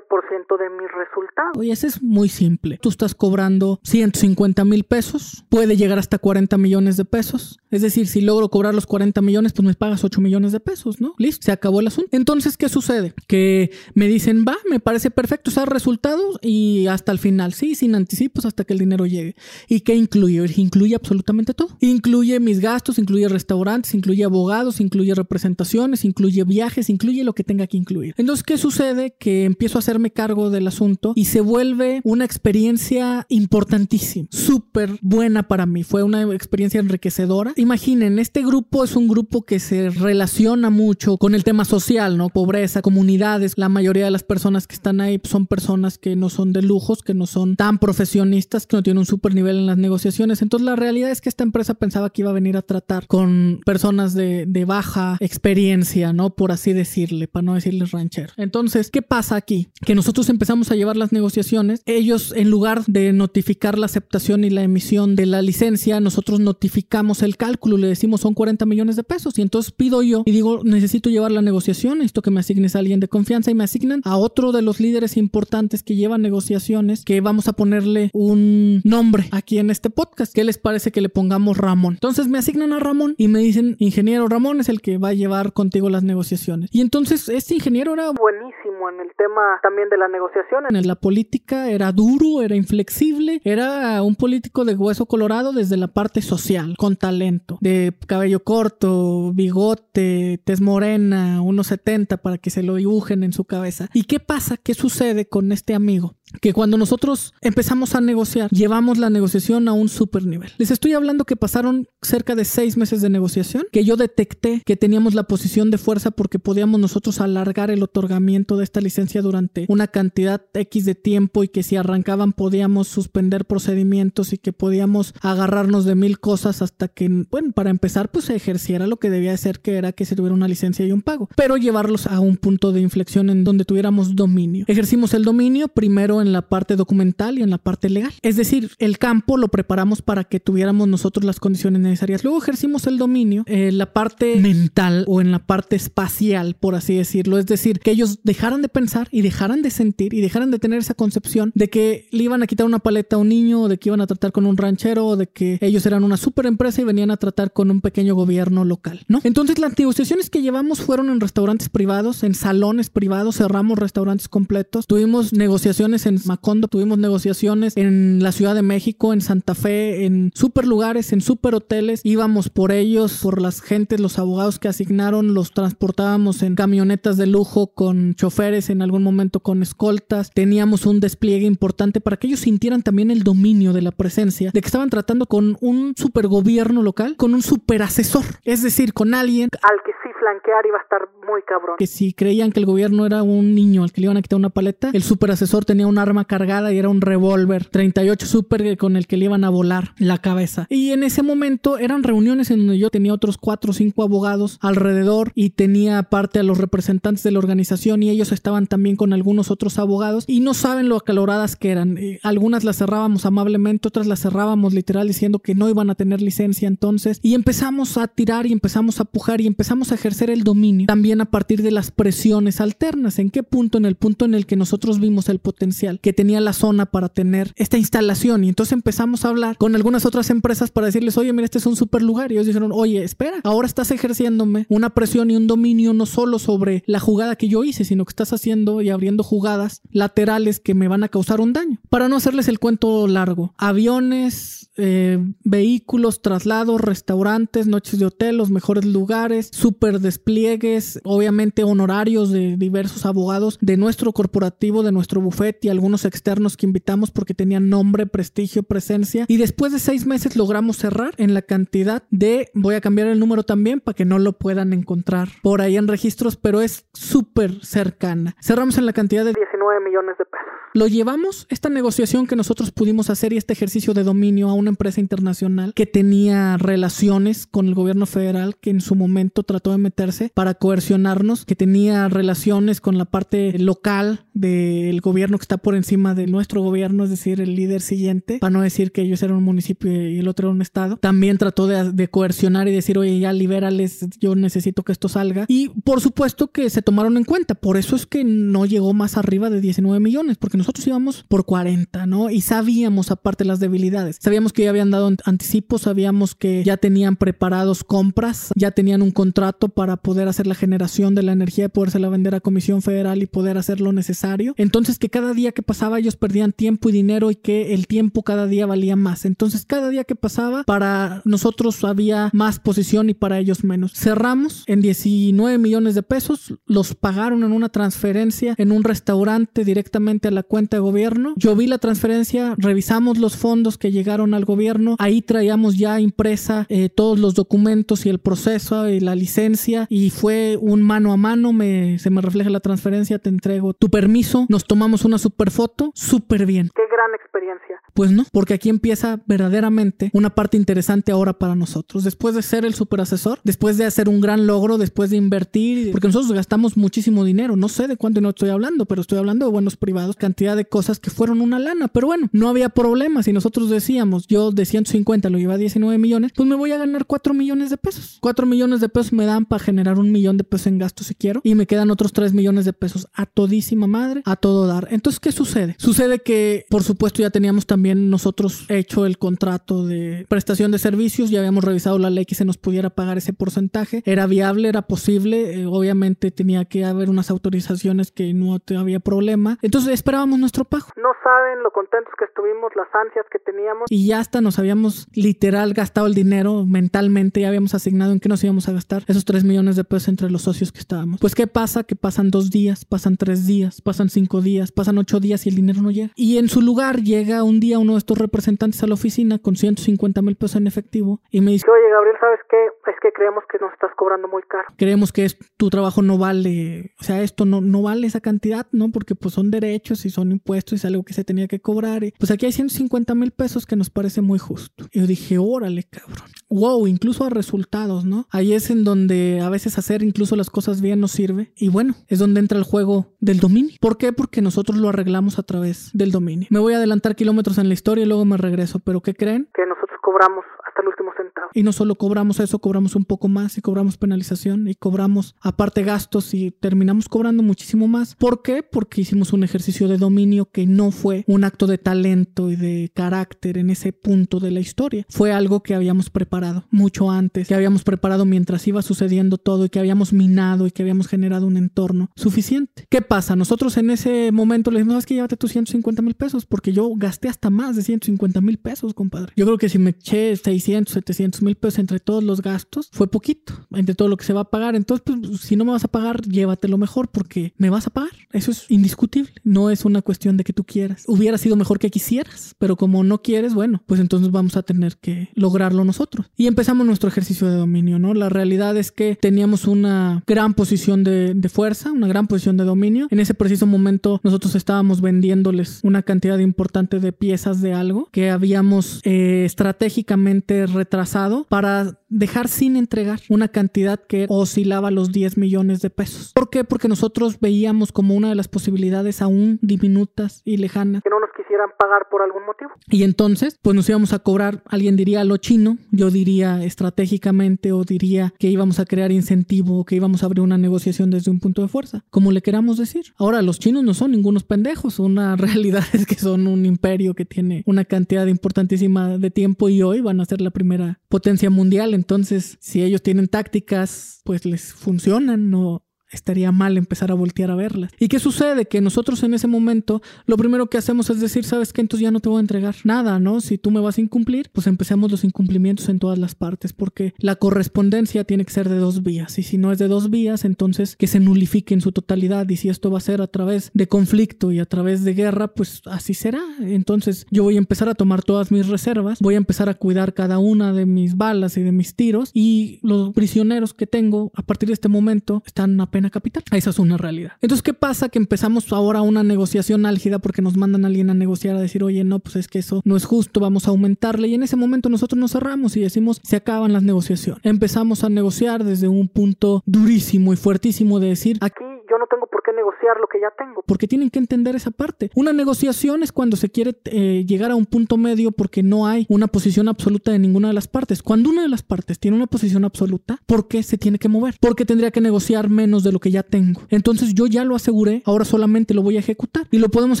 20% 0.56 0.58
de 0.58 0.70
mis 0.70 0.88
resultados. 0.92 1.64
Y 1.64 1.70
ese 1.70 1.86
es 1.86 2.02
muy 2.02 2.28
simple. 2.28 2.78
Tú 2.80 2.88
estás 2.88 3.14
cobrando 3.14 3.80
150 3.84 4.64
mil 4.64 4.84
pesos, 4.84 5.44
puede 5.48 5.76
llegar 5.76 5.98
hasta 5.98 6.18
40 6.18 6.56
millones 6.58 6.96
de 6.96 7.04
pesos. 7.04 7.58
Es 7.70 7.82
decir, 7.82 8.06
si 8.06 8.20
logro 8.20 8.48
cobrar 8.48 8.74
los 8.74 8.86
40 8.86 9.20
millones, 9.22 9.52
pues 9.52 9.66
me 9.66 9.74
pagas 9.74 10.04
8 10.04 10.20
millones 10.20 10.52
de 10.52 10.60
pesos, 10.60 11.00
¿no? 11.00 11.14
Listo, 11.18 11.44
se 11.44 11.52
acabó 11.52 11.80
el 11.80 11.88
asunto. 11.88 12.08
Entonces, 12.12 12.56
¿qué 12.56 12.68
sucede? 12.68 13.14
Que 13.26 13.70
me 13.94 14.06
dicen, 14.08 14.44
va, 14.46 14.56
me 14.70 14.80
parece 14.80 15.10
perfecto, 15.10 15.50
usar 15.50 15.68
resultados 15.68 16.38
y 16.42 16.86
hasta 16.86 17.12
el 17.12 17.18
final, 17.18 17.52
sí, 17.52 17.74
sin 17.74 17.94
anticipos 17.94 18.46
hasta 18.46 18.64
que 18.64 18.72
el 18.72 18.78
dinero 18.78 19.06
llegue. 19.06 19.36
¿Y 19.68 19.80
qué 19.80 19.94
incluye? 19.94 20.44
Incluye 20.56 20.94
absolutamente 20.94 21.54
todo. 21.54 21.76
Incluye 21.80 22.40
mis 22.40 22.60
gastos, 22.60 22.98
incluye 22.98 23.28
restaurantes, 23.28 23.94
incluye 23.94 24.24
abogados, 24.24 24.80
incluye 24.80 25.14
representaciones, 25.14 26.04
incluye 26.04 26.44
viajes, 26.44 26.88
incluye 26.90 27.24
lo 27.24 27.34
que 27.34 27.44
tenga 27.44 27.66
que 27.66 27.76
incluir. 27.76 28.14
Entonces, 28.16 28.42
¿qué 28.42 28.58
sucede? 28.58 29.14
Que 29.18 29.44
empiezo 29.44 29.78
a 29.78 29.80
hacerme 29.80 30.10
cargo 30.10 30.45
del 30.50 30.68
asunto 30.68 31.12
y 31.16 31.26
se 31.26 31.40
vuelve 31.40 32.00
una 32.04 32.24
experiencia 32.24 33.26
importantísima, 33.28 34.28
súper 34.30 34.98
buena 35.02 35.48
para 35.48 35.66
mí. 35.66 35.82
Fue 35.82 36.02
una 36.02 36.22
experiencia 36.34 36.80
enriquecedora 36.80 37.52
imaginen, 37.56 38.18
este 38.18 38.42
grupo 38.44 38.84
es 38.84 38.96
un 38.96 39.08
grupo 39.08 39.42
que 39.42 39.58
se 39.58 39.90
relaciona 39.90 40.70
mucho 40.70 41.16
con 41.16 41.34
el 41.34 41.44
tema 41.44 41.64
social, 41.64 42.16
¿no? 42.16 42.28
Pobreza, 42.28 42.82
comunidades. 42.82 43.54
La 43.56 43.68
mayoría 43.68 44.04
de 44.04 44.10
las 44.10 44.22
personas 44.22 44.66
que 44.66 44.74
están 44.74 45.00
ahí 45.00 45.20
son 45.24 45.46
personas 45.46 45.98
que 45.98 46.16
no 46.16 46.28
son 46.28 46.52
de 46.52 46.62
lujos, 46.62 47.02
que 47.02 47.14
no 47.14 47.26
son 47.26 47.56
tan 47.56 47.78
profesionistas, 47.78 48.66
que 48.66 48.76
no 48.76 48.82
tienen 48.82 48.98
un 48.98 49.06
super 49.06 49.34
nivel 49.34 49.56
en 49.56 49.66
las 49.66 49.78
negociaciones. 49.78 50.42
Entonces 50.42 50.64
la 50.64 50.76
realidad 50.76 51.10
es 51.10 51.20
que 51.20 51.28
esta 51.28 51.44
empresa 51.44 51.74
pensaba 51.74 52.10
que 52.10 52.22
iba 52.22 52.30
a 52.30 52.34
venir 52.34 52.56
a 52.56 52.62
tratar 52.62 53.06
con 53.06 53.60
personas 53.64 54.14
de, 54.14 54.46
de 54.46 54.64
baja 54.64 55.16
experiencia, 55.20 56.12
¿no? 56.12 56.30
Por 56.30 56.52
así 56.52 56.72
decirle, 56.72 57.28
para 57.28 57.42
no 57.42 57.54
decirles 57.54 57.90
ranchero. 57.90 58.32
Entonces, 58.36 58.90
¿qué 58.90 59.02
pasa 59.02 59.36
aquí? 59.36 59.68
Que 59.84 59.94
nosotros 59.94 60.28
empezamos 60.36 60.70
a 60.70 60.74
llevar 60.74 60.98
las 60.98 61.12
negociaciones. 61.12 61.82
Ellos, 61.86 62.34
en 62.36 62.50
lugar 62.50 62.82
de 62.86 63.14
notificar 63.14 63.78
la 63.78 63.86
aceptación 63.86 64.44
y 64.44 64.50
la 64.50 64.62
emisión 64.62 65.16
de 65.16 65.24
la 65.24 65.40
licencia, 65.40 65.98
nosotros 65.98 66.40
notificamos 66.40 67.22
el 67.22 67.38
cálculo, 67.38 67.78
le 67.78 67.86
decimos 67.86 68.20
son 68.20 68.34
40 68.34 68.66
millones 68.66 68.96
de 68.96 69.02
pesos 69.02 69.38
y 69.38 69.42
entonces 69.42 69.72
pido 69.72 70.02
yo 70.02 70.22
y 70.26 70.32
digo 70.32 70.60
necesito 70.62 71.08
llevar 71.08 71.32
la 71.32 71.40
negociación, 71.40 71.98
necesito 71.98 72.20
que 72.20 72.30
me 72.30 72.40
asignes 72.40 72.76
a 72.76 72.80
alguien 72.80 73.00
de 73.00 73.08
confianza 73.08 73.50
y 73.50 73.54
me 73.54 73.64
asignan 73.64 74.02
a 74.04 74.18
otro 74.18 74.52
de 74.52 74.60
los 74.60 74.78
líderes 74.78 75.16
importantes 75.16 75.82
que 75.82 75.96
llevan 75.96 76.20
negociaciones 76.20 77.04
que 77.04 77.22
vamos 77.22 77.48
a 77.48 77.54
ponerle 77.54 78.10
un 78.12 78.82
nombre 78.84 79.24
aquí 79.32 79.58
en 79.58 79.70
este 79.70 79.88
podcast. 79.88 80.34
¿Qué 80.34 80.44
les 80.44 80.58
parece 80.58 80.92
que 80.92 81.00
le 81.00 81.08
pongamos 81.08 81.56
Ramón? 81.56 81.94
Entonces 81.94 82.28
me 82.28 82.36
asignan 82.38 82.74
a 82.74 82.78
Ramón 82.78 83.14
y 83.16 83.28
me 83.28 83.38
dicen 83.38 83.76
ingeniero 83.78 84.28
Ramón 84.28 84.60
es 84.60 84.68
el 84.68 84.82
que 84.82 84.98
va 84.98 85.08
a 85.08 85.14
llevar 85.14 85.54
contigo 85.54 85.88
las 85.88 86.02
negociaciones. 86.02 86.68
Y 86.72 86.82
entonces 86.82 87.30
este 87.30 87.54
ingeniero 87.54 87.94
era 87.94 88.10
buenísimo 88.10 88.90
en 88.90 89.00
el 89.00 89.14
tema 89.16 89.60
también 89.62 89.88
de 89.88 89.96
la 89.96 90.08
negociación. 90.08 90.25
En 90.70 90.86
la 90.86 90.96
política 90.96 91.70
era 91.70 91.92
duro, 91.92 92.42
era 92.42 92.56
inflexible, 92.56 93.40
era 93.44 94.02
un 94.02 94.16
político 94.16 94.64
de 94.64 94.74
hueso 94.74 95.06
colorado 95.06 95.52
desde 95.52 95.76
la 95.76 95.88
parte 95.88 96.22
social, 96.22 96.74
con 96.76 96.96
talento 96.96 97.58
de 97.60 97.94
cabello 98.06 98.42
corto, 98.42 99.32
bigote, 99.34 100.40
tez 100.44 100.60
morena, 100.60 101.40
1.70 101.40 102.18
para 102.18 102.38
que 102.38 102.50
se 102.50 102.62
lo 102.62 102.76
dibujen 102.76 103.22
en 103.22 103.32
su 103.32 103.44
cabeza. 103.44 103.88
¿Y 103.92 104.04
qué 104.04 104.20
pasa? 104.20 104.56
¿Qué 104.56 104.74
sucede 104.74 105.28
con 105.28 105.52
este 105.52 105.74
amigo? 105.74 106.16
que 106.40 106.52
cuando 106.52 106.76
nosotros 106.76 107.34
empezamos 107.40 107.94
a 107.94 108.00
negociar, 108.00 108.50
llevamos 108.50 108.98
la 108.98 109.10
negociación 109.10 109.68
a 109.68 109.72
un 109.72 109.88
super 109.88 110.26
nivel. 110.26 110.50
Les 110.58 110.70
estoy 110.70 110.92
hablando 110.92 111.24
que 111.24 111.36
pasaron 111.36 111.88
cerca 112.02 112.34
de 112.34 112.44
seis 112.44 112.76
meses 112.76 113.00
de 113.00 113.08
negociación, 113.08 113.64
que 113.72 113.84
yo 113.84 113.96
detecté 113.96 114.62
que 114.64 114.76
teníamos 114.76 115.14
la 115.14 115.24
posición 115.24 115.70
de 115.70 115.78
fuerza 115.78 116.10
porque 116.10 116.38
podíamos 116.38 116.80
nosotros 116.80 117.20
alargar 117.20 117.70
el 117.70 117.82
otorgamiento 117.82 118.56
de 118.56 118.64
esta 118.64 118.80
licencia 118.80 119.22
durante 119.22 119.66
una 119.68 119.86
cantidad 119.86 120.15
X 120.54 120.84
de 120.84 120.94
tiempo 120.94 121.44
y 121.44 121.48
que 121.48 121.62
si 121.62 121.76
arrancaban 121.76 122.32
podíamos 122.32 122.88
suspender 122.88 123.44
procedimientos 123.44 124.32
y 124.32 124.38
que 124.38 124.52
podíamos 124.52 125.14
agarrarnos 125.20 125.84
de 125.84 125.94
mil 125.94 126.18
cosas 126.18 126.62
hasta 126.62 126.88
que, 126.88 127.08
bueno, 127.30 127.52
para 127.52 127.70
empezar, 127.70 128.10
pues 128.10 128.26
se 128.26 128.36
ejerciera 128.36 128.86
lo 128.86 128.96
que 128.96 129.10
debía 129.10 129.32
de 129.32 129.36
ser, 129.36 129.60
que 129.60 129.74
era 129.74 129.92
que 129.92 130.04
se 130.04 130.16
tuviera 130.16 130.34
una 130.34 130.48
licencia 130.48 130.86
y 130.86 130.92
un 130.92 131.02
pago, 131.02 131.28
pero 131.36 131.56
llevarlos 131.56 132.06
a 132.06 132.20
un 132.20 132.36
punto 132.36 132.72
de 132.72 132.80
inflexión 132.80 133.30
en 133.30 133.44
donde 133.44 133.64
tuviéramos 133.64 134.16
dominio. 134.16 134.64
Ejercimos 134.68 135.14
el 135.14 135.24
dominio 135.24 135.68
primero 135.68 136.20
en 136.22 136.32
la 136.32 136.42
parte 136.42 136.76
documental 136.76 137.38
y 137.38 137.42
en 137.42 137.50
la 137.50 137.58
parte 137.58 137.90
legal. 137.90 138.12
Es 138.22 138.36
decir, 138.36 138.70
el 138.78 138.98
campo 138.98 139.36
lo 139.36 139.48
preparamos 139.48 140.02
para 140.02 140.24
que 140.24 140.40
tuviéramos 140.40 140.88
nosotros 140.88 141.24
las 141.24 141.40
condiciones 141.40 141.80
necesarias. 141.82 142.24
Luego 142.24 142.38
ejercimos 142.38 142.86
el 142.86 142.98
dominio 142.98 143.44
en 143.46 143.78
la 143.78 143.92
parte 143.92 144.36
mental 144.36 145.04
o 145.08 145.20
en 145.20 145.30
la 145.32 145.40
parte 145.46 145.76
espacial, 145.76 146.56
por 146.58 146.74
así 146.74 146.96
decirlo. 146.96 147.38
Es 147.38 147.46
decir, 147.46 147.80
que 147.80 147.90
ellos 147.90 148.20
dejaran 148.22 148.62
de 148.62 148.68
pensar 148.68 149.08
y 149.10 149.22
dejaran 149.22 149.62
de 149.62 149.70
sentir 149.70 150.05
y 150.12 150.20
dejaran 150.20 150.50
de 150.50 150.58
tener 150.58 150.78
esa 150.78 150.94
concepción 150.94 151.52
de 151.54 151.68
que 151.68 152.08
le 152.10 152.24
iban 152.24 152.42
a 152.42 152.46
quitar 152.46 152.66
una 152.66 152.78
paleta 152.78 153.16
a 153.16 153.18
un 153.18 153.28
niño, 153.28 153.68
de 153.68 153.78
que 153.78 153.88
iban 153.88 154.00
a 154.00 154.06
tratar 154.06 154.32
con 154.32 154.46
un 154.46 154.56
ranchero, 154.56 155.16
de 155.16 155.26
que 155.26 155.58
ellos 155.60 155.84
eran 155.86 156.04
una 156.04 156.16
super 156.16 156.46
empresa 156.46 156.80
y 156.80 156.84
venían 156.84 157.10
a 157.10 157.16
tratar 157.16 157.52
con 157.52 157.70
un 157.70 157.80
pequeño 157.80 158.14
gobierno 158.14 158.64
local, 158.64 159.04
¿no? 159.08 159.20
Entonces 159.24 159.58
las 159.58 159.78
negociaciones 159.78 160.30
que 160.30 160.42
llevamos 160.42 160.80
fueron 160.80 161.10
en 161.10 161.20
restaurantes 161.20 161.68
privados, 161.68 162.22
en 162.22 162.34
salones 162.34 162.90
privados, 162.90 163.36
cerramos 163.36 163.78
restaurantes 163.78 164.28
completos, 164.28 164.86
tuvimos 164.86 165.32
negociaciones 165.32 166.06
en 166.06 166.18
Macondo, 166.24 166.68
tuvimos 166.68 166.98
negociaciones 166.98 167.76
en 167.76 168.22
la 168.22 168.32
Ciudad 168.32 168.54
de 168.54 168.62
México, 168.62 169.12
en 169.12 169.20
Santa 169.20 169.54
Fe, 169.54 170.04
en 170.04 170.30
super 170.34 170.66
lugares, 170.66 171.12
en 171.12 171.20
super 171.20 171.54
hoteles, 171.54 172.00
íbamos 172.04 172.48
por 172.48 172.72
ellos, 172.72 173.20
por 173.22 173.40
las 173.40 173.60
gentes, 173.60 174.00
los 174.00 174.18
abogados 174.18 174.58
que 174.58 174.68
asignaron, 174.68 175.34
los 175.34 175.52
transportábamos 175.52 176.42
en 176.42 176.54
camionetas 176.54 177.16
de 177.16 177.26
lujo 177.26 177.68
con 177.68 178.14
choferes, 178.14 178.70
en 178.70 178.82
algún 178.82 179.02
momento 179.02 179.40
con 179.40 179.62
escoltas, 179.96 180.30
teníamos 180.32 180.86
un 180.86 181.00
despliegue 181.00 181.46
importante 181.46 182.00
para 182.00 182.16
que 182.16 182.26
ellos 182.26 182.40
sintieran 182.40 182.82
también 182.82 183.10
el 183.10 183.22
dominio 183.22 183.72
de 183.72 183.82
la 183.82 183.90
presencia, 183.90 184.50
de 184.52 184.60
que 184.60 184.66
estaban 184.66 184.90
tratando 184.90 185.26
con 185.26 185.56
un 185.60 185.94
super 185.96 186.28
gobierno 186.28 186.82
local, 186.82 187.16
con 187.16 187.34
un 187.34 187.42
super 187.42 187.82
asesor, 187.82 188.24
es 188.44 188.62
decir, 188.62 188.92
con 188.92 189.14
alguien 189.14 189.48
al 189.62 189.78
que 189.84 189.92
sí 190.02 190.10
flanquear 190.18 190.66
iba 190.66 190.78
a 190.78 190.82
estar 190.82 191.08
muy 191.26 191.42
cabrón. 191.42 191.76
que 191.78 191.86
si 191.86 192.12
creían 192.12 192.52
que 192.52 192.60
el 192.60 192.66
gobierno 192.66 193.06
era 193.06 193.22
un 193.22 193.54
niño 193.54 193.82
al 193.82 193.92
que 193.92 194.00
le 194.00 194.06
iban 194.06 194.16
a 194.16 194.22
quitar 194.22 194.38
una 194.38 194.50
paleta, 194.50 194.90
el 194.92 195.02
super 195.02 195.30
asesor 195.30 195.64
tenía 195.64 195.86
un 195.86 195.98
arma 195.98 196.24
cargada 196.24 196.72
y 196.72 196.78
era 196.78 196.88
un 196.88 197.00
revólver 197.00 197.66
38 197.66 198.26
super 198.26 198.76
con 198.76 198.96
el 198.96 199.06
que 199.06 199.16
le 199.16 199.26
iban 199.26 199.44
a 199.44 199.50
volar 199.50 199.94
la 199.98 200.18
cabeza. 200.18 200.66
Y 200.68 200.92
en 200.92 201.02
ese 201.02 201.22
momento 201.22 201.78
eran 201.78 202.02
reuniones 202.02 202.50
en 202.50 202.58
donde 202.58 202.78
yo 202.78 202.90
tenía 202.90 203.12
otros 203.12 203.38
cuatro 203.38 203.70
o 203.70 203.74
cinco 203.74 204.02
abogados 204.02 204.58
alrededor 204.62 205.32
y 205.34 205.50
tenía 205.50 206.02
parte 206.04 206.38
a 206.38 206.42
los 206.42 206.58
representantes 206.58 207.22
de 207.22 207.30
la 207.30 207.38
organización 207.38 208.02
y 208.02 208.10
ellos 208.10 208.32
estaban 208.32 208.66
también 208.66 208.96
con 208.96 209.12
algunos 209.12 209.50
otros 209.50 209.78
abogados 209.78 209.85
y 210.26 210.40
no 210.40 210.54
saben 210.54 210.88
lo 210.88 210.96
acaloradas 210.96 211.56
que 211.56 211.70
eran. 211.70 211.98
Eh, 211.98 212.20
algunas 212.22 212.64
las 212.64 212.78
cerrábamos 212.78 213.26
amablemente, 213.26 213.88
otras 213.88 214.06
las 214.06 214.20
cerrábamos 214.20 214.74
literal 214.74 215.08
diciendo 215.08 215.38
que 215.38 215.54
no 215.54 215.68
iban 215.68 215.90
a 215.90 215.94
tener 215.94 216.20
licencia 216.20 216.68
entonces 216.68 217.20
y 217.22 217.34
empezamos 217.34 217.96
a 217.98 218.08
tirar 218.08 218.46
y 218.46 218.52
empezamos 218.52 219.00
a 219.00 219.04
pujar 219.04 219.40
y 219.40 219.46
empezamos 219.46 219.92
a 219.92 219.94
ejercer 219.94 220.30
el 220.30 220.44
dominio 220.44 220.86
también 220.86 221.20
a 221.20 221.26
partir 221.26 221.62
de 221.62 221.70
las 221.70 221.90
presiones 221.90 222.60
alternas. 222.60 223.18
¿En 223.18 223.30
qué 223.30 223.42
punto? 223.42 223.78
En 223.78 223.84
el 223.84 223.96
punto 223.96 224.24
en 224.24 224.34
el 224.34 224.46
que 224.46 224.56
nosotros 224.56 225.00
vimos 225.00 225.28
el 225.28 225.38
potencial 225.38 226.00
que 226.00 226.12
tenía 226.12 226.40
la 226.40 226.52
zona 226.52 226.86
para 226.86 227.08
tener 227.08 227.52
esta 227.56 227.78
instalación 227.78 228.44
y 228.44 228.48
entonces 228.48 228.72
empezamos 228.72 229.24
a 229.24 229.28
hablar 229.28 229.56
con 229.56 229.74
algunas 229.74 230.04
otras 230.04 230.30
empresas 230.30 230.70
para 230.70 230.86
decirles, 230.86 231.16
oye, 231.18 231.32
mira, 231.32 231.44
este 231.44 231.58
es 231.58 231.66
un 231.66 231.76
super 231.76 232.02
lugar. 232.02 232.30
Y 232.30 232.34
ellos 232.34 232.46
dijeron, 232.46 232.70
oye, 232.72 233.02
espera, 233.02 233.40
ahora 233.44 233.66
estás 233.66 233.90
ejerciéndome 233.90 234.66
una 234.68 234.90
presión 234.90 235.30
y 235.30 235.36
un 235.36 235.46
dominio 235.46 235.92
no 235.92 236.06
solo 236.06 236.38
sobre 236.38 236.82
la 236.86 237.00
jugada 237.00 237.36
que 237.36 237.48
yo 237.48 237.64
hice, 237.64 237.84
sino 237.84 238.04
que 238.04 238.10
estás 238.10 238.32
haciendo 238.32 238.80
y 238.82 238.90
abriendo 238.90 239.22
jugadas 239.22 239.75
laterales 239.90 240.60
que 240.60 240.74
me 240.74 240.88
van 240.88 241.04
a 241.04 241.08
causar 241.08 241.40
un 241.40 241.52
daño. 241.52 241.80
Para 241.88 242.08
no 242.08 242.16
hacerles 242.16 242.48
el 242.48 242.58
cuento 242.58 243.06
largo, 243.06 243.54
aviones, 243.58 244.70
eh, 244.78 245.18
vehículos, 245.42 246.20
traslados, 246.20 246.80
restaurantes, 246.80 247.66
noches 247.66 247.98
de 247.98 248.06
hotel, 248.06 248.36
los 248.36 248.50
mejores 248.50 248.84
lugares, 248.84 249.48
super 249.52 250.00
despliegues, 250.00 251.00
obviamente 251.04 251.64
honorarios 251.64 252.30
de 252.30 252.56
diversos 252.58 253.06
abogados 253.06 253.58
de 253.62 253.76
nuestro 253.78 254.12
corporativo, 254.12 254.82
de 254.82 254.92
nuestro 254.92 255.20
buffet 255.20 255.64
y 255.64 255.70
algunos 255.70 256.04
externos 256.04 256.56
que 256.56 256.66
invitamos 256.66 257.10
porque 257.10 257.32
tenían 257.32 257.70
nombre, 257.70 258.06
prestigio, 258.06 258.62
presencia. 258.62 259.24
Y 259.28 259.38
después 259.38 259.72
de 259.72 259.78
seis 259.78 260.06
meses 260.06 260.36
logramos 260.36 260.76
cerrar 260.76 261.14
en 261.16 261.32
la 261.32 261.42
cantidad 261.42 262.02
de, 262.10 262.50
voy 262.52 262.74
a 262.74 262.80
cambiar 262.80 263.08
el 263.08 263.18
número 263.18 263.44
también 263.44 263.80
para 263.80 263.94
que 263.94 264.04
no 264.04 264.18
lo 264.18 264.34
puedan 264.34 264.72
encontrar 264.72 265.28
por 265.42 265.62
ahí 265.62 265.76
en 265.76 265.88
registros, 265.88 266.36
pero 266.36 266.60
es 266.60 266.84
súper 266.92 267.64
cercana. 267.64 268.36
Cerramos 268.42 268.76
en 268.78 268.86
la 268.86 268.92
cantidad 268.92 269.24
de 269.24 269.32
19 269.56 269.80
millones 269.80 270.18
de 270.18 270.24
pesos. 270.26 270.65
Lo 270.76 270.86
llevamos, 270.88 271.46
esta 271.48 271.70
negociación 271.70 272.26
que 272.26 272.36
nosotros 272.36 272.70
pudimos 272.70 273.08
hacer 273.08 273.32
y 273.32 273.38
este 273.38 273.54
ejercicio 273.54 273.94
de 273.94 274.04
dominio 274.04 274.50
a 274.50 274.52
una 274.52 274.68
empresa 274.68 275.00
internacional 275.00 275.72
que 275.72 275.86
tenía 275.86 276.58
relaciones 276.58 277.46
con 277.46 277.66
el 277.66 277.74
gobierno 277.74 278.04
federal 278.04 278.56
que 278.60 278.68
en 278.68 278.82
su 278.82 278.94
momento 278.94 279.42
trató 279.42 279.70
de 279.70 279.78
meterse 279.78 280.30
para 280.34 280.52
coercionarnos, 280.52 281.46
que 281.46 281.56
tenía 281.56 282.10
relaciones 282.10 282.82
con 282.82 282.98
la 282.98 283.06
parte 283.06 283.58
local 283.58 284.26
del 284.34 285.00
gobierno 285.00 285.38
que 285.38 285.44
está 285.44 285.56
por 285.56 285.74
encima 285.74 286.14
de 286.14 286.26
nuestro 286.26 286.60
gobierno, 286.60 287.04
es 287.04 287.10
decir, 287.10 287.40
el 287.40 287.54
líder 287.54 287.80
siguiente, 287.80 288.38
para 288.38 288.50
no 288.50 288.60
decir 288.60 288.92
que 288.92 289.00
ellos 289.00 289.22
eran 289.22 289.38
un 289.38 289.44
municipio 289.44 289.90
y 289.90 290.18
el 290.18 290.28
otro 290.28 290.48
era 290.48 290.54
un 290.54 290.60
estado. 290.60 290.98
También 290.98 291.38
trató 291.38 291.66
de, 291.66 292.08
coercionar 292.08 292.68
y 292.68 292.72
decir, 292.72 292.98
oye, 292.98 293.18
ya 293.18 293.32
libérales, 293.32 294.06
yo 294.20 294.34
necesito 294.36 294.82
que 294.82 294.92
esto 294.92 295.08
salga. 295.08 295.46
Y 295.48 295.70
por 295.70 296.02
supuesto 296.02 296.48
que 296.48 296.68
se 296.68 296.82
tomaron 296.82 297.16
en 297.16 297.24
cuenta, 297.24 297.54
por 297.54 297.78
eso 297.78 297.96
es 297.96 298.04
que 298.04 298.24
no 298.24 298.66
llegó 298.66 298.92
más 298.92 299.16
arriba 299.16 299.48
de 299.48 299.62
19 299.62 300.00
millones, 300.00 300.36
porque 300.36 300.65
nosotros 300.66 300.86
íbamos 300.88 301.24
por 301.28 301.44
40, 301.44 302.06
¿no? 302.06 302.28
Y 302.28 302.40
sabíamos 302.40 303.12
aparte 303.12 303.44
las 303.44 303.60
debilidades. 303.60 304.18
Sabíamos 304.20 304.52
que 304.52 304.64
ya 304.64 304.70
habían 304.70 304.90
dado 304.90 305.12
anticipos, 305.24 305.82
sabíamos 305.82 306.34
que 306.34 306.64
ya 306.64 306.76
tenían 306.76 307.14
preparados 307.14 307.84
compras, 307.84 308.50
ya 308.56 308.72
tenían 308.72 309.00
un 309.00 309.12
contrato 309.12 309.68
para 309.68 309.96
poder 309.96 310.26
hacer 310.26 310.48
la 310.48 310.56
generación 310.56 311.14
de 311.14 311.22
la 311.22 311.30
energía 311.30 311.68
podérsela 311.68 312.08
vender 312.08 312.34
a 312.34 312.40
Comisión 312.40 312.82
Federal 312.82 313.22
y 313.22 313.26
poder 313.26 313.58
hacer 313.58 313.80
lo 313.80 313.92
necesario. 313.92 314.54
Entonces 314.56 314.98
que 314.98 315.08
cada 315.08 315.34
día 315.34 315.52
que 315.52 315.62
pasaba 315.62 316.00
ellos 316.00 316.16
perdían 316.16 316.52
tiempo 316.52 316.88
y 316.88 316.92
dinero 316.92 317.30
y 317.30 317.36
que 317.36 317.72
el 317.72 317.86
tiempo 317.86 318.24
cada 318.24 318.48
día 318.48 318.66
valía 318.66 318.96
más. 318.96 319.24
Entonces 319.24 319.66
cada 319.66 319.88
día 319.88 320.02
que 320.02 320.16
pasaba 320.16 320.64
para 320.64 321.22
nosotros 321.24 321.84
había 321.84 322.30
más 322.32 322.58
posición 322.58 323.08
y 323.08 323.14
para 323.14 323.38
ellos 323.38 323.62
menos. 323.62 323.92
Cerramos 323.92 324.64
en 324.66 324.80
19 324.80 325.58
millones 325.58 325.94
de 325.94 326.02
pesos, 326.02 326.54
los 326.66 326.96
pagaron 326.96 327.44
en 327.44 327.52
una 327.52 327.68
transferencia 327.68 328.56
en 328.58 328.72
un 328.72 328.82
restaurante 328.82 329.64
directamente 329.64 330.26
a 330.26 330.32
la 330.32 330.42
cuenta 330.42 330.55
de 330.56 330.78
gobierno. 330.78 331.34
Yo 331.36 331.54
vi 331.54 331.66
la 331.66 331.78
transferencia, 331.78 332.54
revisamos 332.56 333.18
los 333.18 333.36
fondos 333.36 333.76
que 333.76 333.92
llegaron 333.92 334.32
al 334.32 334.46
gobierno, 334.46 334.96
ahí 334.98 335.20
traíamos 335.20 335.76
ya 335.76 336.00
impresa 336.00 336.66
eh, 336.70 336.88
todos 336.88 337.18
los 337.18 337.34
documentos 337.34 338.06
y 338.06 338.08
el 338.08 338.18
proceso 338.18 338.88
y 338.88 339.00
la 339.00 339.14
licencia 339.14 339.86
y 339.90 340.10
fue 340.10 340.56
un 340.60 340.82
mano 340.82 341.12
a 341.12 341.16
mano, 341.16 341.52
me, 341.52 341.98
se 341.98 342.10
me 342.10 342.22
refleja 342.22 342.48
la 342.48 342.60
transferencia, 342.60 343.18
te 343.18 343.28
entrego 343.28 343.74
tu 343.74 343.90
permiso, 343.90 344.46
nos 344.48 344.64
tomamos 344.64 345.04
una 345.04 345.18
super 345.18 345.50
foto, 345.50 345.92
súper 345.94 346.46
bien. 346.46 346.70
Qué 346.74 346.82
gran 346.90 347.14
experiencia. 347.14 347.80
Pues 347.96 348.10
no, 348.10 348.24
porque 348.30 348.52
aquí 348.52 348.68
empieza 348.68 349.20
verdaderamente 349.26 350.10
una 350.12 350.34
parte 350.34 350.58
interesante 350.58 351.12
ahora 351.12 351.32
para 351.38 351.54
nosotros. 351.54 352.04
Después 352.04 352.34
de 352.34 352.42
ser 352.42 352.66
el 352.66 352.74
super 352.74 353.00
asesor, 353.00 353.40
después 353.42 353.78
de 353.78 353.86
hacer 353.86 354.10
un 354.10 354.20
gran 354.20 354.46
logro, 354.46 354.76
después 354.76 355.08
de 355.08 355.16
invertir, 355.16 355.92
porque 355.92 356.08
nosotros 356.08 356.32
gastamos 356.32 356.76
muchísimo 356.76 357.24
dinero, 357.24 357.56
no 357.56 357.70
sé 357.70 357.88
de 357.88 357.96
cuánto 357.96 358.20
no 358.20 358.28
estoy 358.30 358.50
hablando, 358.50 358.84
pero 358.84 359.00
estoy 359.00 359.18
hablando 359.18 359.46
de 359.46 359.52
buenos 359.52 359.76
privados, 359.76 360.16
cantidad 360.16 360.45
de 360.54 360.66
cosas 360.66 361.00
que 361.00 361.10
fueron 361.10 361.40
una 361.40 361.58
lana, 361.58 361.88
pero 361.88 362.06
bueno, 362.06 362.28
no 362.32 362.48
había 362.48 362.68
problema. 362.68 363.22
Si 363.22 363.32
nosotros 363.32 363.70
decíamos, 363.70 364.26
yo 364.26 364.52
de 364.52 364.64
150 364.64 365.30
lo 365.30 365.38
llevé 365.38 365.54
a 365.54 365.58
19 365.58 365.98
millones, 365.98 366.32
pues 366.34 366.48
me 366.48 366.54
voy 366.54 366.72
a 366.72 366.78
ganar 366.78 367.06
4 367.06 367.34
millones 367.34 367.70
de 367.70 367.76
pesos. 367.76 368.18
4 368.20 368.46
millones 368.46 368.80
de 368.80 368.88
pesos 368.88 369.12
me 369.12 369.26
dan 369.26 369.46
para 369.46 369.62
generar 369.62 369.98
un 369.98 370.12
millón 370.12 370.36
de 370.36 370.44
pesos 370.44 370.66
en 370.68 370.78
gastos 370.78 371.08
si 371.08 371.14
quiero, 371.14 371.40
y 371.42 371.54
me 371.54 371.66
quedan 371.66 371.90
otros 371.90 372.12
3 372.12 372.32
millones 372.32 372.64
de 372.64 372.72
pesos 372.72 373.08
a 373.14 373.26
todísima 373.26 373.86
madre, 373.86 374.22
a 374.24 374.36
todo 374.36 374.66
dar. 374.66 374.88
Entonces, 374.90 375.20
¿qué 375.20 375.32
sucede? 375.32 375.74
Sucede 375.78 376.20
que, 376.20 376.66
por 376.70 376.82
supuesto, 376.82 377.22
ya 377.22 377.30
teníamos 377.30 377.66
también 377.66 378.10
nosotros 378.10 378.66
hecho 378.68 379.06
el 379.06 379.18
contrato 379.18 379.86
de 379.86 380.26
prestación 380.28 380.70
de 380.70 380.78
servicios, 380.78 381.30
ya 381.30 381.38
habíamos 381.40 381.64
revisado 381.64 381.98
la 381.98 382.10
ley 382.10 382.24
que 382.24 382.34
se 382.34 382.44
nos 382.44 382.58
pudiera 382.58 382.90
pagar 382.90 383.18
ese 383.18 383.32
porcentaje, 383.32 384.02
era 384.04 384.26
viable, 384.26 384.68
era 384.68 384.82
posible, 384.82 385.60
eh, 385.60 385.66
obviamente 385.66 386.30
tenía 386.30 386.64
que 386.64 386.84
haber 386.84 387.10
unas 387.10 387.30
autorizaciones 387.30 388.10
que 388.10 388.32
no 388.34 388.58
había 388.76 389.00
problema, 389.00 389.58
entonces 389.62 389.92
esperábamos 389.92 390.35
nuestro 390.40 390.64
pago. 390.64 390.86
No 390.96 391.10
saben 391.22 391.62
lo 391.62 391.70
contentos 391.70 392.12
que 392.18 392.24
estuvimos, 392.24 392.72
las 392.76 392.88
ansias 392.94 393.26
que 393.30 393.38
teníamos. 393.38 393.84
Y 393.90 394.08
ya 394.08 394.20
hasta 394.20 394.40
nos 394.40 394.58
habíamos 394.58 395.06
literal 395.14 395.72
gastado 395.74 396.06
el 396.06 396.14
dinero 396.14 396.64
mentalmente, 396.66 397.40
ya 397.40 397.48
habíamos 397.48 397.74
asignado 397.74 398.12
en 398.12 398.20
qué 398.20 398.28
nos 398.28 398.42
íbamos 398.44 398.68
a 398.68 398.72
gastar 398.72 399.02
esos 399.08 399.24
3 399.24 399.44
millones 399.44 399.76
de 399.76 399.84
pesos 399.84 400.08
entre 400.08 400.30
los 400.30 400.42
socios 400.42 400.72
que 400.72 400.78
estábamos. 400.80 401.20
Pues 401.20 401.34
¿qué 401.34 401.46
pasa? 401.46 401.84
Que 401.84 401.96
pasan 401.96 402.30
dos 402.30 402.50
días, 402.50 402.84
pasan 402.84 403.16
tres 403.16 403.46
días, 403.46 403.80
pasan 403.80 404.08
cinco 404.08 404.40
días, 404.40 404.72
pasan 404.72 404.98
ocho 404.98 405.20
días 405.20 405.46
y 405.46 405.48
el 405.48 405.56
dinero 405.56 405.82
no 405.82 405.90
llega. 405.90 406.10
Y 406.16 406.38
en 406.38 406.48
su 406.48 406.60
lugar 406.60 407.02
llega 407.02 407.42
un 407.42 407.60
día 407.60 407.78
uno 407.78 407.92
de 407.92 407.98
estos 407.98 408.18
representantes 408.18 408.82
a 408.82 408.86
la 408.86 408.94
oficina 408.94 409.38
con 409.38 409.56
150 409.56 410.22
mil 410.22 410.36
pesos 410.36 410.56
en 410.56 410.66
efectivo 410.66 411.20
y 411.30 411.40
me 411.40 411.52
dice, 411.52 411.66
Dice, 411.66 411.70
Oye, 411.70 411.90
Gabriel, 411.90 412.16
¿sabes 412.20 412.40
qué? 412.50 412.56
Es 412.90 412.96
que 413.00 413.12
creemos 413.12 413.44
que 413.50 413.58
nos 413.58 413.72
estás 413.72 413.90
cobrando 413.96 414.28
muy 414.28 414.42
caro. 414.42 414.64
creemos 414.76 415.12
que 415.12 415.24
es, 415.24 415.38
tu 415.56 415.70
trabajo 415.70 416.02
no 416.02 416.18
vale, 416.18 416.92
o 417.00 417.04
sea, 417.04 417.22
esto 417.22 417.44
no, 417.46 417.60
no 417.60 417.82
vale 417.82 418.06
esa 418.06 418.20
cantidad, 418.20 418.66
¿no? 418.72 418.90
Porque 418.92 419.14
pues 419.14 419.34
son 419.34 419.50
derechos 419.50 420.04
y 420.04 420.10
son 420.16 420.32
impuestos 420.32 420.74
es 420.74 420.84
algo 420.84 421.04
que 421.04 421.14
se 421.14 421.24
tenía 421.24 421.46
que 421.46 421.60
cobrar. 421.60 422.04
Y, 422.04 422.12
pues 422.18 422.30
aquí 422.30 422.46
hay 422.46 422.52
150 422.52 423.14
mil 423.14 423.30
pesos 423.30 423.66
que 423.66 423.76
nos 423.76 423.90
parece 423.90 424.20
muy 424.20 424.38
justo. 424.38 424.86
Y 424.92 425.00
yo 425.00 425.06
dije, 425.06 425.38
órale, 425.38 425.84
cabrón. 425.84 426.28
Wow, 426.48 426.86
incluso 426.86 427.24
a 427.24 427.30
resultados, 427.30 428.04
¿no? 428.04 428.26
Ahí 428.30 428.52
es 428.52 428.70
en 428.70 428.84
donde 428.84 429.40
a 429.42 429.50
veces 429.50 429.78
hacer 429.78 430.02
incluso 430.02 430.36
las 430.36 430.50
cosas 430.50 430.80
bien 430.80 431.00
nos 431.00 431.12
sirve. 431.12 431.52
Y 431.56 431.68
bueno, 431.68 431.94
es 432.08 432.18
donde 432.18 432.40
entra 432.40 432.58
el 432.58 432.64
juego 432.64 433.14
del 433.20 433.40
dominio. 433.40 433.76
¿Por 433.80 433.98
qué? 433.98 434.12
Porque 434.12 434.42
nosotros 434.42 434.78
lo 434.78 434.88
arreglamos 434.88 435.38
a 435.38 435.42
través 435.42 435.90
del 435.92 436.12
dominio. 436.12 436.48
Me 436.50 436.58
voy 436.58 436.74
a 436.74 436.78
adelantar 436.78 437.16
kilómetros 437.16 437.58
en 437.58 437.68
la 437.68 437.74
historia 437.74 438.04
y 438.04 438.08
luego 438.08 438.24
me 438.24 438.36
regreso, 438.36 438.78
pero 438.78 439.00
¿qué 439.00 439.14
creen? 439.14 439.48
Que 439.54 439.66
nosotros 439.66 439.98
cobramos 440.02 440.44
el 440.80 440.88
último 440.88 441.10
centavo. 441.16 441.48
Y 441.54 441.62
no 441.62 441.72
solo 441.72 441.94
cobramos 441.94 442.40
eso, 442.40 442.58
cobramos 442.58 442.96
un 442.96 443.04
poco 443.04 443.28
más 443.28 443.56
y 443.58 443.60
cobramos 443.60 443.96
penalización 443.96 444.68
y 444.68 444.74
cobramos 444.74 445.34
aparte 445.40 445.82
gastos 445.82 446.34
y 446.34 446.50
terminamos 446.50 447.08
cobrando 447.08 447.42
muchísimo 447.42 447.88
más. 447.88 448.14
¿Por 448.14 448.42
qué? 448.42 448.62
Porque 448.62 449.00
hicimos 449.00 449.32
un 449.32 449.44
ejercicio 449.44 449.88
de 449.88 449.96
dominio 449.96 450.50
que 450.50 450.66
no 450.66 450.90
fue 450.90 451.24
un 451.26 451.44
acto 451.44 451.66
de 451.66 451.78
talento 451.78 452.50
y 452.50 452.56
de 452.56 452.90
carácter 452.94 453.58
en 453.58 453.70
ese 453.70 453.92
punto 453.92 454.40
de 454.40 454.50
la 454.50 454.60
historia. 454.60 455.06
Fue 455.08 455.32
algo 455.32 455.62
que 455.62 455.74
habíamos 455.74 456.10
preparado 456.10 456.66
mucho 456.70 457.10
antes, 457.10 457.48
que 457.48 457.54
habíamos 457.54 457.84
preparado 457.84 458.24
mientras 458.24 458.66
iba 458.68 458.82
sucediendo 458.82 459.38
todo 459.38 459.64
y 459.64 459.68
que 459.68 459.78
habíamos 459.78 460.12
minado 460.12 460.66
y 460.66 460.70
que 460.70 460.82
habíamos 460.82 461.08
generado 461.08 461.46
un 461.46 461.56
entorno 461.56 462.10
suficiente. 462.16 462.86
¿Qué 462.90 463.02
pasa? 463.02 463.36
Nosotros 463.36 463.76
en 463.76 463.90
ese 463.90 464.30
momento 464.32 464.70
le 464.70 464.78
dijimos, 464.78 464.94
no, 464.94 464.98
es 464.98 465.06
que 465.06 465.14
llévate 465.14 465.36
tus 465.36 465.52
150 465.52 466.02
mil 466.02 466.14
pesos 466.14 466.46
porque 466.46 466.72
yo 466.72 466.90
gasté 466.96 467.28
hasta 467.28 467.50
más 467.50 467.76
de 467.76 467.82
150 467.82 468.40
mil 468.40 468.58
pesos, 468.58 468.94
compadre. 468.94 469.32
Yo 469.36 469.46
creo 469.46 469.58
que 469.58 469.68
si 469.68 469.78
me 469.78 469.90
eché 469.90 470.36
600, 470.36 470.65
700 470.72 471.42
mil 471.42 471.56
pesos 471.56 471.78
entre 471.78 472.00
todos 472.00 472.22
los 472.22 472.42
gastos, 472.42 472.88
fue 472.92 473.08
poquito, 473.08 473.54
entre 473.72 473.94
todo 473.94 474.08
lo 474.08 474.16
que 474.16 474.24
se 474.24 474.32
va 474.32 474.42
a 474.42 474.50
pagar. 474.50 474.74
Entonces, 474.76 475.04
pues, 475.04 475.40
si 475.40 475.56
no 475.56 475.64
me 475.64 475.72
vas 475.72 475.84
a 475.84 475.88
pagar, 475.88 476.22
llévatelo 476.22 476.78
mejor 476.78 477.08
porque 477.08 477.52
me 477.56 477.70
vas 477.70 477.86
a 477.86 477.90
pagar. 477.90 478.10
Eso 478.32 478.50
es 478.50 478.70
indiscutible. 478.70 479.32
No 479.44 479.70
es 479.70 479.84
una 479.84 480.02
cuestión 480.02 480.36
de 480.36 480.44
que 480.44 480.52
tú 480.52 480.64
quieras. 480.64 481.04
Hubiera 481.06 481.38
sido 481.38 481.56
mejor 481.56 481.78
que 481.78 481.90
quisieras, 481.90 482.54
pero 482.58 482.76
como 482.76 483.04
no 483.04 483.22
quieres, 483.22 483.54
bueno, 483.54 483.82
pues 483.86 484.00
entonces 484.00 484.30
vamos 484.30 484.56
a 484.56 484.62
tener 484.62 484.96
que 484.96 485.30
lograrlo 485.34 485.84
nosotros. 485.84 486.26
Y 486.36 486.46
empezamos 486.46 486.86
nuestro 486.86 487.08
ejercicio 487.08 487.48
de 487.48 487.56
dominio, 487.56 487.98
¿no? 487.98 488.14
La 488.14 488.28
realidad 488.28 488.76
es 488.76 488.92
que 488.92 489.16
teníamos 489.20 489.66
una 489.66 490.22
gran 490.26 490.54
posición 490.54 491.04
de, 491.04 491.34
de 491.34 491.48
fuerza, 491.48 491.92
una 491.92 492.08
gran 492.08 492.26
posición 492.26 492.56
de 492.56 492.64
dominio. 492.64 493.08
En 493.10 493.20
ese 493.20 493.34
preciso 493.34 493.66
momento 493.66 494.20
nosotros 494.22 494.54
estábamos 494.54 495.00
vendiéndoles 495.00 495.80
una 495.82 496.02
cantidad 496.02 496.38
importante 496.38 497.00
de 497.00 497.12
piezas 497.12 497.60
de 497.60 497.72
algo 497.72 498.08
que 498.12 498.30
habíamos 498.30 499.00
eh, 499.04 499.44
estratégicamente 499.44 500.55
retrasado 500.64 501.44
para 501.48 501.98
dejar 502.08 502.48
sin 502.48 502.76
entregar 502.76 503.20
una 503.28 503.48
cantidad 503.48 504.00
que 504.00 504.26
oscilaba 504.28 504.90
los 504.90 505.12
10 505.12 505.36
millones 505.38 505.80
de 505.80 505.90
pesos. 505.90 506.32
¿Por 506.34 506.50
qué? 506.50 506.64
Porque 506.64 506.88
nosotros 506.88 507.40
veíamos 507.40 507.92
como 507.92 508.14
una 508.14 508.28
de 508.28 508.34
las 508.34 508.48
posibilidades 508.48 509.22
aún 509.22 509.58
diminutas 509.62 510.42
y 510.44 510.56
lejanas. 510.56 511.02
Que 511.02 511.10
no 511.10 511.20
nos 511.20 511.30
quisieran 511.36 511.70
pagar 511.78 512.06
por 512.10 512.22
algún 512.22 512.44
motivo. 512.46 512.70
Y 512.88 513.02
entonces, 513.02 513.58
pues 513.60 513.74
nos 513.74 513.88
íbamos 513.88 514.12
a 514.12 514.20
cobrar, 514.20 514.62
alguien 514.66 514.96
diría 514.96 515.24
lo 515.24 515.36
chino, 515.36 515.78
yo 515.90 516.10
diría 516.10 516.62
estratégicamente 516.62 517.72
o 517.72 517.84
diría 517.84 518.32
que 518.38 518.48
íbamos 518.48 518.78
a 518.78 518.84
crear 518.84 519.12
incentivo 519.12 519.80
o 519.80 519.84
que 519.84 519.96
íbamos 519.96 520.22
a 520.22 520.26
abrir 520.26 520.42
una 520.42 520.58
negociación 520.58 521.10
desde 521.10 521.30
un 521.30 521.40
punto 521.40 521.62
de 521.62 521.68
fuerza, 521.68 522.04
como 522.10 522.32
le 522.32 522.42
queramos 522.42 522.78
decir. 522.78 523.06
Ahora, 523.18 523.42
los 523.42 523.58
chinos 523.58 523.82
no 523.84 523.94
son 523.94 524.12
ningunos 524.12 524.44
pendejos, 524.44 524.98
una 524.98 525.36
realidad 525.36 525.84
es 525.92 526.06
que 526.06 526.14
son 526.14 526.46
un 526.46 526.64
imperio 526.66 527.14
que 527.14 527.24
tiene 527.24 527.62
una 527.66 527.84
cantidad 527.84 528.26
importantísima 528.26 529.18
de 529.18 529.30
tiempo 529.30 529.68
y 529.68 529.82
hoy 529.82 530.00
van 530.00 530.20
a 530.20 530.24
ser 530.24 530.40
la 530.40 530.50
primera 530.50 531.00
potencia 531.08 531.50
mundial 531.50 531.94
entonces, 531.96 532.56
si 532.60 532.82
ellos 532.82 533.02
tienen 533.02 533.26
tácticas, 533.26 534.20
pues 534.24 534.44
les 534.44 534.72
funcionan, 534.72 535.50
no, 535.50 535.85
estaría 536.10 536.52
mal 536.52 536.76
empezar 536.76 537.10
a 537.10 537.14
voltear 537.14 537.50
a 537.50 537.56
verlas. 537.56 537.90
¿Y 537.98 538.08
qué 538.08 538.18
sucede? 538.18 538.66
Que 538.66 538.80
nosotros 538.80 539.22
en 539.22 539.34
ese 539.34 539.46
momento 539.46 540.02
lo 540.26 540.36
primero 540.36 540.66
que 540.66 540.78
hacemos 540.78 541.10
es 541.10 541.20
decir, 541.20 541.44
¿sabes 541.44 541.72
qué? 541.72 541.80
Entonces 541.80 542.02
ya 542.04 542.10
no 542.10 542.20
te 542.20 542.28
voy 542.28 542.38
a 542.38 542.40
entregar 542.40 542.76
nada, 542.84 543.18
¿no? 543.18 543.40
Si 543.40 543.58
tú 543.58 543.70
me 543.70 543.80
vas 543.80 543.98
a 543.98 544.00
incumplir, 544.00 544.50
pues 544.52 544.66
empecemos 544.66 545.10
los 545.10 545.24
incumplimientos 545.24 545.88
en 545.88 545.98
todas 545.98 546.18
las 546.18 546.34
partes, 546.34 546.72
porque 546.72 547.14
la 547.18 547.36
correspondencia 547.36 548.24
tiene 548.24 548.44
que 548.44 548.52
ser 548.52 548.68
de 548.68 548.76
dos 548.76 549.02
vías. 549.02 549.38
Y 549.38 549.42
si 549.42 549.58
no 549.58 549.72
es 549.72 549.78
de 549.78 549.88
dos 549.88 550.10
vías, 550.10 550.44
entonces 550.44 550.96
que 550.96 551.06
se 551.06 551.20
nulifique 551.20 551.74
en 551.74 551.80
su 551.80 551.92
totalidad. 551.92 552.48
Y 552.48 552.56
si 552.56 552.68
esto 552.68 552.90
va 552.90 552.98
a 552.98 553.02
ser 553.02 553.20
a 553.20 553.26
través 553.26 553.70
de 553.74 553.88
conflicto 553.88 554.52
y 554.52 554.60
a 554.60 554.66
través 554.66 555.04
de 555.04 555.14
guerra, 555.14 555.48
pues 555.48 555.82
así 555.86 556.14
será. 556.14 556.42
Entonces 556.60 557.26
yo 557.30 557.42
voy 557.42 557.56
a 557.56 557.58
empezar 557.58 557.88
a 557.88 557.94
tomar 557.94 558.22
todas 558.22 558.50
mis 558.50 558.68
reservas, 558.68 559.18
voy 559.20 559.34
a 559.34 559.38
empezar 559.38 559.68
a 559.68 559.74
cuidar 559.74 560.14
cada 560.14 560.38
una 560.38 560.72
de 560.72 560.86
mis 560.86 561.16
balas 561.16 561.56
y 561.56 561.62
de 561.62 561.72
mis 561.72 561.94
tiros 561.94 562.30
y 562.32 562.78
los 562.82 563.12
prisioneros 563.12 563.74
que 563.74 563.86
tengo 563.86 564.30
a 564.34 564.42
partir 564.42 564.68
de 564.68 564.74
este 564.74 564.88
momento 564.88 565.42
están 565.46 565.80
apenas 565.80 565.95
capital. 566.10 566.42
Esa 566.52 566.70
es 566.70 566.78
una 566.78 566.96
realidad. 566.96 567.32
Entonces, 567.40 567.62
¿qué 567.62 567.74
pasa? 567.74 568.08
Que 568.08 568.18
empezamos 568.18 568.72
ahora 568.72 569.02
una 569.02 569.22
negociación 569.22 569.86
álgida 569.86 570.18
porque 570.18 570.42
nos 570.42 570.56
mandan 570.56 570.84
a 570.84 570.88
alguien 570.88 571.10
a 571.10 571.14
negociar, 571.14 571.56
a 571.56 571.60
decir, 571.60 571.82
oye, 571.82 572.04
no, 572.04 572.18
pues 572.18 572.36
es 572.36 572.48
que 572.48 572.58
eso 572.58 572.82
no 572.84 572.96
es 572.96 573.04
justo, 573.04 573.40
vamos 573.40 573.66
a 573.66 573.70
aumentarle. 573.70 574.28
Y 574.28 574.34
en 574.34 574.42
ese 574.42 574.56
momento 574.56 574.88
nosotros 574.88 575.18
nos 575.18 575.32
cerramos 575.32 575.76
y 575.76 575.80
decimos, 575.80 576.20
se 576.22 576.36
acaban 576.36 576.72
las 576.72 576.82
negociaciones. 576.82 577.40
Empezamos 577.44 578.04
a 578.04 578.08
negociar 578.08 578.64
desde 578.64 578.88
un 578.88 579.08
punto 579.08 579.62
durísimo 579.66 580.32
y 580.32 580.36
fuertísimo 580.36 581.00
de 581.00 581.08
decir, 581.08 581.38
aquí 581.40 581.56
no 581.98 582.06
tengo 582.06 582.26
por 582.26 582.42
qué 582.42 582.52
negociar 582.52 582.98
lo 583.00 583.08
que 583.08 583.20
ya 583.20 583.32
tengo. 583.36 583.62
Porque 583.66 583.88
tienen 583.88 584.10
que 584.10 584.18
entender 584.18 584.56
esa 584.56 584.70
parte. 584.70 585.10
Una 585.14 585.32
negociación 585.32 586.02
es 586.02 586.12
cuando 586.12 586.36
se 586.36 586.50
quiere 586.50 586.76
eh, 586.86 587.24
llegar 587.26 587.50
a 587.50 587.56
un 587.56 587.66
punto 587.66 587.96
medio 587.96 588.32
porque 588.32 588.62
no 588.62 588.86
hay 588.86 589.06
una 589.08 589.26
posición 589.26 589.68
absoluta 589.68 590.12
de 590.12 590.18
ninguna 590.18 590.48
de 590.48 590.54
las 590.54 590.68
partes. 590.68 591.02
Cuando 591.02 591.30
una 591.30 591.42
de 591.42 591.48
las 591.48 591.62
partes 591.62 591.98
tiene 591.98 592.16
una 592.16 592.26
posición 592.26 592.64
absoluta, 592.64 593.20
¿por 593.26 593.48
qué 593.48 593.62
se 593.62 593.78
tiene 593.78 593.98
que 593.98 594.08
mover? 594.08 594.36
Porque 594.40 594.64
tendría 594.64 594.90
que 594.90 595.00
negociar 595.00 595.48
menos 595.48 595.82
de 595.82 595.92
lo 595.92 596.00
que 596.00 596.10
ya 596.10 596.22
tengo. 596.22 596.62
Entonces 596.68 597.14
yo 597.14 597.26
ya 597.26 597.44
lo 597.44 597.54
aseguré, 597.54 598.02
ahora 598.04 598.24
solamente 598.24 598.74
lo 598.74 598.82
voy 598.82 598.96
a 598.96 599.00
ejecutar. 599.00 599.48
Y 599.50 599.58
lo 599.58 599.68
podemos 599.68 600.00